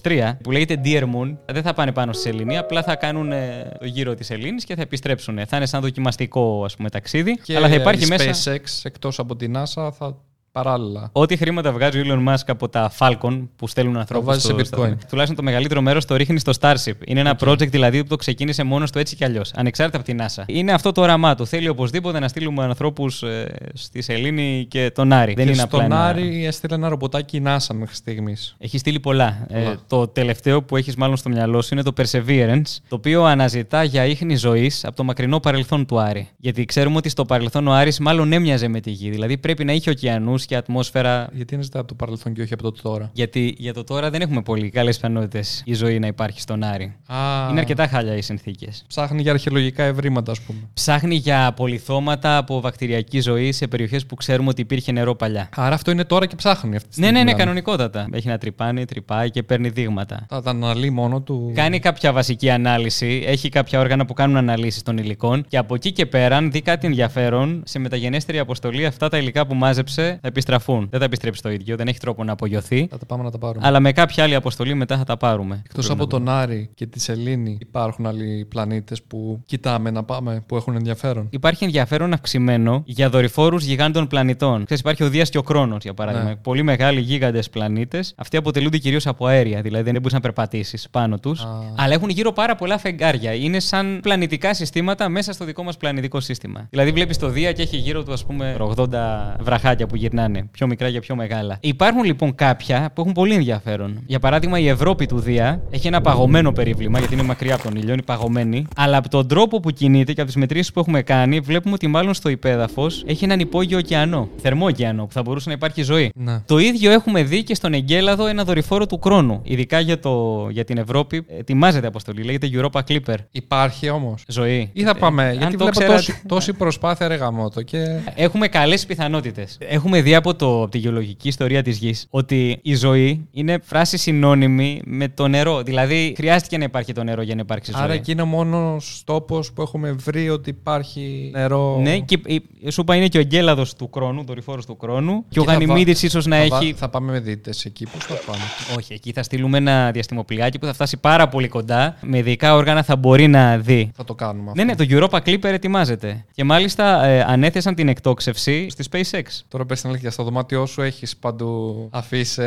2023 0.02 0.32
που 0.42 0.50
λέγεται 0.50 0.80
Dear 0.84 1.02
Moon. 1.02 1.36
Δεν 1.52 1.62
θα 1.62 1.72
πάνε 1.74 1.92
πάνω 1.92 2.12
στη 2.12 2.22
Σελήνη, 2.22 2.58
απλά 2.58 2.82
θα 2.84 2.96
κάνουν 2.96 3.32
ε, 3.32 3.76
το 3.78 3.86
γύρο 3.86 4.14
της 4.14 4.26
Σελήνη 4.26 4.62
και 4.62 4.74
θα 4.74 4.82
επιστρέψουν. 4.82 5.46
Θα 5.46 5.56
είναι 5.56 5.66
σαν 5.66 5.80
δοκιμαστικό 5.80 6.64
ας 6.64 6.76
πούμε, 6.76 6.90
ταξίδι. 6.90 7.36
Και 7.36 7.56
αλλά 7.56 7.68
θα 7.68 7.74
υπάρχει 7.74 8.04
η 8.04 8.06
μέσα. 8.06 8.52
SpaceX 8.52 8.60
εκτός 8.82 9.18
από 9.18 9.36
την 9.36 9.56
NASA 9.56 9.90
θα 9.98 10.16
παράλληλα. 10.64 11.08
Ό,τι 11.12 11.36
χρήματα 11.36 11.72
βγάζει 11.72 11.98
ο 12.00 12.02
Elon 12.06 12.28
Musk 12.32 12.42
από 12.46 12.68
τα 12.68 12.92
Falcon 12.98 13.46
που 13.56 13.68
στέλνουν 13.68 13.96
ανθρώπους. 13.96 14.26
βάζει 14.26 14.40
σε 14.40 14.52
Bitcoin. 14.54 14.92
Τουλάχιστον 15.08 15.36
το 15.36 15.42
μεγαλύτερο 15.42 15.80
μέρος 15.80 16.04
το 16.04 16.16
ρίχνει 16.16 16.38
στο 16.38 16.52
Starship. 16.60 16.92
Είναι 17.06 17.20
ένα 17.20 17.38
project 17.40 17.68
δηλαδή 17.68 18.02
που 18.02 18.08
το 18.08 18.16
ξεκίνησε 18.16 18.62
μόνος 18.64 18.90
του 18.90 18.98
έτσι 18.98 19.16
κι 19.16 19.24
αλλιώς. 19.24 19.52
Ανεξάρτητα 19.54 19.98
από 19.98 20.06
την 20.06 20.20
NASA. 20.20 20.42
Είναι 20.46 20.72
αυτό 20.72 20.92
το 20.92 21.00
όραμά 21.00 21.34
του. 21.34 21.46
Θέλει 21.46 21.68
οπωσδήποτε 21.68 22.18
να 22.18 22.28
στείλουμε 22.28 22.62
ανθρώπους 22.64 23.22
ε, 23.22 23.54
στη 23.74 24.02
Σελήνη 24.02 24.66
και 24.68 24.90
τον 24.94 25.12
Άρη. 25.12 25.34
Δεν 25.34 25.44
και 25.46 25.50
είναι 25.52 25.60
στον 25.66 25.80
απλά. 25.82 25.96
ένα- 25.96 26.06
Άρη 26.06 26.44
έστειλε 26.46 26.74
ένα 26.74 26.88
ρομποτάκι 26.88 27.36
η 27.36 27.42
NASA 27.46 27.74
μέχρι 27.74 27.94
στιγμής. 27.94 28.56
Έχει 28.58 28.78
στείλει 28.78 29.00
πολλά. 29.00 29.46
Ε, 29.48 29.60
Πολλά. 29.60 29.76
το 29.86 30.08
τελευταίο 30.08 30.62
που 30.62 30.76
έχεις 30.76 30.96
μάλλον 30.96 31.16
στο 31.16 31.28
μυαλό 31.28 31.62
σου 31.62 31.68
είναι 31.74 31.82
το 31.82 31.92
Perseverance, 31.96 32.76
το 32.88 32.96
οποίο 32.96 33.24
αναζητά 33.24 33.84
για 33.84 34.04
ίχνη 34.06 34.36
ζωής 34.36 34.84
από 34.84 34.96
το 34.96 35.04
μακρινό 35.04 35.40
παρελθόν 35.40 35.86
του 35.86 35.98
Άρη. 36.00 36.28
Γιατί 36.36 36.64
ξέρουμε 36.64 36.96
ότι 36.96 37.08
στο 37.08 37.24
παρελθόν 37.24 37.68
ο 37.68 37.72
Άρης 37.72 37.98
μάλλον 37.98 38.32
έμοιαζε 38.32 38.68
με 38.68 38.80
τη 38.80 38.90
γη. 38.90 39.10
Δηλαδή 39.10 39.38
πρέπει 39.38 39.64
να 39.64 39.72
είχε 39.72 39.90
ωκεανούς 39.90 40.43
και 40.46 40.56
ατμόσφαιρα. 40.56 41.28
Γιατί 41.32 41.54
είναι 41.54 41.62
ζητά 41.62 41.78
από 41.78 41.88
το 41.88 41.94
παρελθόν 41.94 42.32
και 42.32 42.42
όχι 42.42 42.52
από 42.52 42.62
το 42.62 42.72
τώρα. 42.82 43.10
Γιατί 43.12 43.54
για 43.58 43.74
το 43.74 43.84
τώρα 43.84 44.10
δεν 44.10 44.20
έχουμε 44.20 44.42
πολύ 44.42 44.70
καλές 44.70 44.96
πιθανότητες 44.96 45.62
η 45.64 45.74
ζωή 45.74 45.98
να 45.98 46.06
υπάρχει 46.06 46.40
στον 46.40 46.62
Άρη. 46.62 46.94
Α, 47.06 47.16
Είναι 47.50 47.60
αρκετά 47.60 47.86
χάλια 47.86 48.16
οι 48.16 48.22
συνθήκες. 48.22 48.84
Ψάχνει 48.88 49.22
για 49.22 49.32
αρχαιολογικά 49.32 49.82
ευρήματα, 49.84 50.30
ας 50.32 50.40
πούμε. 50.40 50.58
Ψάχνει 50.74 51.14
για 51.14 51.52
πολυθώματα 51.56 52.36
από 52.36 52.60
βακτηριακή 52.60 53.20
ζωή 53.20 53.52
σε 53.52 53.66
περιοχές 53.66 54.06
που 54.06 54.14
ξέρουμε 54.14 54.48
ότι 54.48 54.60
υπήρχε 54.60 54.92
νερό 54.92 55.14
παλιά. 55.14 55.48
Άρα 55.56 55.74
αυτό 55.74 55.90
είναι 55.90 56.04
τώρα 56.04 56.26
και 56.26 56.34
ψάχνει 56.36 56.76
αυτή 56.76 56.88
τη 56.88 57.00
Ναι, 57.00 57.06
στιγμή. 57.06 57.12
ναι, 57.12 57.18
ναι, 57.18 57.24
δηλαδή. 57.24 57.42
κανονικότατα. 57.42 58.06
Έχει 58.12 58.28
να 58.28 58.38
τρυπάνει, 58.38 58.84
τρυπάει 58.84 59.30
και 59.30 59.42
παίρνει 59.42 59.68
δείγματα. 59.68 60.26
Θα 60.28 60.42
τα 60.42 60.50
αναλύει 60.50 60.90
μόνο 60.92 61.20
του. 61.20 61.52
Κάνει 61.54 61.78
κάποια 61.78 62.12
βασική 62.12 62.50
ανάλυση, 62.50 63.22
έχει 63.26 63.48
κάποια 63.48 63.80
όργανα 63.80 64.04
που 64.06 64.12
κάνουν 64.14 64.36
αναλύσεις 64.36 64.82
των 64.82 64.98
υλικών 64.98 65.44
και 65.48 65.56
από 65.56 65.74
εκεί 65.74 65.92
και 65.92 66.06
πέρα, 66.06 66.36
αν 66.36 66.50
δει 66.50 66.60
κάτι 66.60 66.86
ενδιαφέρον, 66.86 67.62
σε 67.66 67.78
μεταγενέστερη 67.78 68.38
αποστολή 68.38 68.86
αυτά 68.86 69.08
τα 69.08 69.18
υλικά 69.18 69.46
που 69.46 69.54
μάζεψε 69.54 70.18
θα 70.22 70.28
επιστραφούν. 70.34 70.86
Δεν 70.90 70.98
θα 70.98 71.04
επιστρέψει 71.04 71.42
το 71.42 71.50
ίδιο, 71.50 71.76
δεν 71.76 71.88
έχει 71.88 71.98
τρόπο 71.98 72.24
να 72.24 72.32
απογειωθεί. 72.32 72.86
Θα 72.90 72.98
τα 72.98 73.06
πάμε 73.06 73.22
να 73.22 73.30
τα 73.30 73.38
πάρουμε. 73.38 73.66
Αλλά 73.66 73.80
με 73.80 73.92
κάποια 73.92 74.24
άλλη 74.24 74.34
αποστολή 74.34 74.74
μετά 74.74 74.96
θα 74.96 75.04
τα 75.04 75.16
πάρουμε. 75.16 75.62
Εκτός 75.66 75.90
από 75.90 76.06
τον 76.06 76.28
Άρη 76.28 76.70
και 76.74 76.86
τη 76.86 77.00
Σελήνη, 77.00 77.58
υπάρχουν 77.60 78.06
άλλοι 78.06 78.44
πλανήτες 78.44 79.02
που 79.02 79.42
κοιτάμε 79.46 79.90
να 79.90 80.02
πάμε, 80.04 80.42
που 80.46 80.56
έχουν 80.56 80.74
ενδιαφέρον; 80.74 81.26
Υπάρχει 81.30 81.64
ενδιαφέρον 81.64 82.12
αυξημένο 82.12 82.82
για 82.84 83.10
δορυφόρους 83.10 83.64
γιγάντων 83.64 84.06
πλανητών. 84.06 84.64
Ξέρεις, 84.64 84.80
υπάρχει 84.80 85.02
ο 85.02 85.08
Δίας 85.08 85.30
και 85.30 85.38
ο 85.38 85.42
Κρόνος, 85.42 85.82
για 85.82 85.94
παράδειγμα. 85.94 86.28
Ναι. 86.28 86.36
Πολύ 86.36 86.62
μεγάλοι 86.62 87.00
γίγαντες 87.00 87.50
πλανήτες. 87.50 88.14
Αυτοί 88.16 88.36
αποτελούνται 88.36 88.78
κυρίως 88.78 89.06
από 89.06 89.26
αέρια, 89.26 89.60
δηλαδή 89.60 89.90
δεν 89.90 89.94
μπορείς 89.94 90.12
να 90.12 90.20
περπατήσεις 90.20 90.88
πάνω 90.90 91.18
τους. 91.18 91.40
Α. 91.40 91.46
Αλλά 91.76 91.94
έχουν 91.94 92.08
γύρω 92.08 92.32
πάρα 92.32 92.54
πολλά 92.54 92.78
φεγγάρια. 92.78 93.34
Είναι 93.34 93.60
σαν 93.60 93.98
πλανητικά 94.02 94.54
συστήματα 94.54 95.08
μέσα 95.08 95.32
στο 95.32 95.44
δικό 95.44 95.62
μας 95.62 95.76
πλανητικό 95.76 96.20
σύστημα. 96.20 96.66
Δηλαδή 96.70 96.90
βλέπεις 96.90 97.18
το 97.18 97.28
Δία 97.28 97.52
και 97.52 97.62
έχει 97.62 97.76
γύρω 97.76 98.02
του, 98.02 98.12
ας 98.12 98.24
πούμε, 98.24 98.56
80 98.58 99.36
βραχάκια 99.40 99.86
που 99.86 99.96
γυρνάνε. 100.26 100.48
Πιο 100.50 100.66
μικρά 100.66 100.90
και 100.90 101.00
πιο 101.00 101.14
μεγάλα. 101.16 101.56
Υπάρχουν 101.60 102.04
λοιπόν 102.04 102.34
κάποια 102.34 102.90
που 102.94 103.00
έχουν 103.00 103.12
πολύ 103.12 103.34
ενδιαφέρον. 103.34 104.02
Για 104.06 104.18
παράδειγμα, 104.18 104.58
η 104.58 104.68
Ευρώπη 104.68 105.06
του 105.06 105.18
Δία 105.20 105.62
έχει 105.70 105.86
ένα 105.86 106.00
παγωμένο 106.00 106.52
περίβλημα, 106.52 106.98
γιατί 106.98 107.14
είναι 107.14 107.22
μακριά 107.22 107.54
από 107.54 107.62
τον 107.62 107.76
ήλιο, 107.76 107.92
είναι 107.92 108.02
παγωμένη. 108.02 108.66
Αλλά 108.76 108.96
από 108.96 109.08
τον 109.08 109.28
τρόπο 109.28 109.60
που 109.60 109.70
κινείται 109.70 110.12
και 110.12 110.20
από 110.20 110.30
τις 110.30 110.38
μετρήσεις 110.40 110.72
που 110.72 110.80
έχουμε 110.80 111.02
κάνει, 111.02 111.40
βλέπουμε 111.40 111.74
ότι 111.74 111.86
μάλλον 111.86 112.14
στο 112.14 112.28
υπέδαφος 112.28 113.02
έχει 113.06 113.24
έναν 113.24 113.40
υπόγειο 113.40 113.78
ωκεανό. 113.78 114.28
Θερμό 114.36 114.66
ωκεανό, 114.66 115.06
που 115.06 115.12
θα 115.12 115.22
μπορούσε 115.22 115.48
να 115.48 115.54
υπάρχει 115.54 115.82
ζωή. 115.82 116.12
Ναι. 116.14 116.40
Το 116.46 116.58
ίδιο 116.58 116.90
έχουμε 116.92 117.22
δει 117.22 117.42
και 117.42 117.54
στον 117.54 117.72
Εγκέλαδο 117.74 118.26
ένα 118.26 118.44
δορυφόρο 118.44 118.86
του 118.86 119.00
χρόνου. 119.04 119.40
Ειδικά 119.44 119.80
για, 119.80 119.98
το, 119.98 120.46
για 120.50 120.64
την 120.64 120.78
Ευρώπη, 120.78 121.24
ετοιμάζεται 121.38 121.86
αποστολή. 121.86 122.22
Λέγεται 122.22 122.48
Europa 122.52 122.80
Clipper. 122.88 123.14
Υπάρχει 123.30 123.88
όμως. 123.90 124.22
Ζωή. 124.28 124.70
Ή 124.72 124.82
θα 124.82 124.94
πάμε, 124.94 125.22
Ε, 125.24 125.28
αν 125.28 125.36
γιατί 125.36 125.52
το 125.56 125.58
βλέπω 125.58 125.70
ξέρατε- 125.78 125.96
τόση, 126.06 126.22
τόση 126.26 126.52
προσπάθεια 126.52 127.08
ρε 127.08 127.14
γαμώτο 127.14 127.62
και 127.62 127.78
Έχουμε 128.14 128.48
καλές 128.48 128.86
πιθανότητες. 128.86 129.58
Έχουμε 129.60 130.00
δει 130.02 130.13
από, 130.14 130.34
το, 130.34 130.62
από 130.62 130.70
τη 130.70 130.78
γεωλογική 130.78 131.28
ιστορία 131.28 131.62
της 131.62 131.78
γης 131.78 132.06
ότι 132.10 132.58
η 132.62 132.74
ζωή 132.74 133.26
είναι 133.30 133.58
φράση 133.62 133.96
συνώνυμη 133.98 134.80
με 134.84 135.08
το 135.08 135.28
νερό. 135.28 135.62
Δηλαδή, 135.62 136.12
χρειάστηκε 136.16 136.58
να 136.58 136.64
υπάρχει 136.64 136.92
το 136.92 137.04
νερό 137.04 137.22
για 137.22 137.34
να 137.34 137.40
υπάρξει 137.40 137.72
ζωή. 137.74 137.82
άρα 137.82 137.92
εκεί 137.92 138.12
είναι 138.12 138.22
ο 138.22 138.26
μόνος 138.26 139.02
τόπος 139.04 139.52
που 139.52 139.62
έχουμε 139.62 139.92
βρει 139.92 140.30
ότι 140.30 140.50
υπάρχει 140.50 141.30
νερό. 141.32 141.78
Ναι, 141.82 141.98
και 141.98 142.18
η- 142.26 142.70
σου 142.70 142.80
είπα 142.80 142.94
είναι 142.96 143.08
και 143.08 143.18
ο 143.18 143.20
εγκέλαδος 143.20 143.74
του 143.74 143.90
χρόνου, 143.94 144.24
δορυφόρος 144.24 144.66
του 144.66 144.76
χρόνου. 144.80 145.24
Και, 145.28 145.40
ο 145.40 145.44
θα 145.44 145.52
βα- 145.52 145.58
Γανιμίδη 145.58 145.90
ίσως 146.06 146.26
να 146.26 146.36
θα 146.36 146.46
βα- 146.48 146.56
έχει. 146.56 146.72
Θα 146.72 146.88
πάμε 146.88 147.12
με 147.12 147.20
δίτες 147.20 147.64
εκεί, 147.64 147.86
πώς 147.92 148.04
θα 148.04 148.14
πάμε; 148.26 148.42
Όχι, 148.76 148.92
εκεί 148.92 149.12
θα 149.12 149.22
στείλουμε 149.22 149.58
ένα 149.58 149.90
διαστημοπλοιάκι 149.90 150.58
που 150.58 150.66
θα 150.66 150.72
φτάσει 150.72 150.96
πάρα 150.96 151.28
πολύ 151.28 151.48
κοντά. 151.48 151.96
Με 152.00 152.18
ειδικά 152.18 152.54
όργανα 152.54 152.82
θα 152.82 152.96
μπορεί 152.96 153.26
να 153.28 153.58
δει. 153.58 153.90
Θα 153.96 154.04
το 154.04 154.14
κάνουμε 154.14 154.52
Ναι, 154.54 154.62
αυτό. 154.72 154.84
ναι, 154.84 154.88
το 154.98 155.08
Europa 155.10 155.18
Clipper 155.28 155.44
ετοιμάζεται. 155.44 156.24
Και 156.32 156.44
μάλιστα 156.44 157.04
ε, 157.04 157.24
ανέθεσαν 157.28 157.74
την 157.74 157.88
εκτόξευση 157.88 158.66
στη 158.70 158.84
SpaceX. 158.90 159.22
Τώρα 159.48 159.66
πες 159.66 159.80
την 159.80 159.90
αλήθεια, 159.90 160.03
στο 160.10 160.22
δωμάτιό 160.22 160.66
σου 160.66 160.82
έχεις 160.82 161.16
παντού 161.16 161.88
αφήσει. 161.92 162.42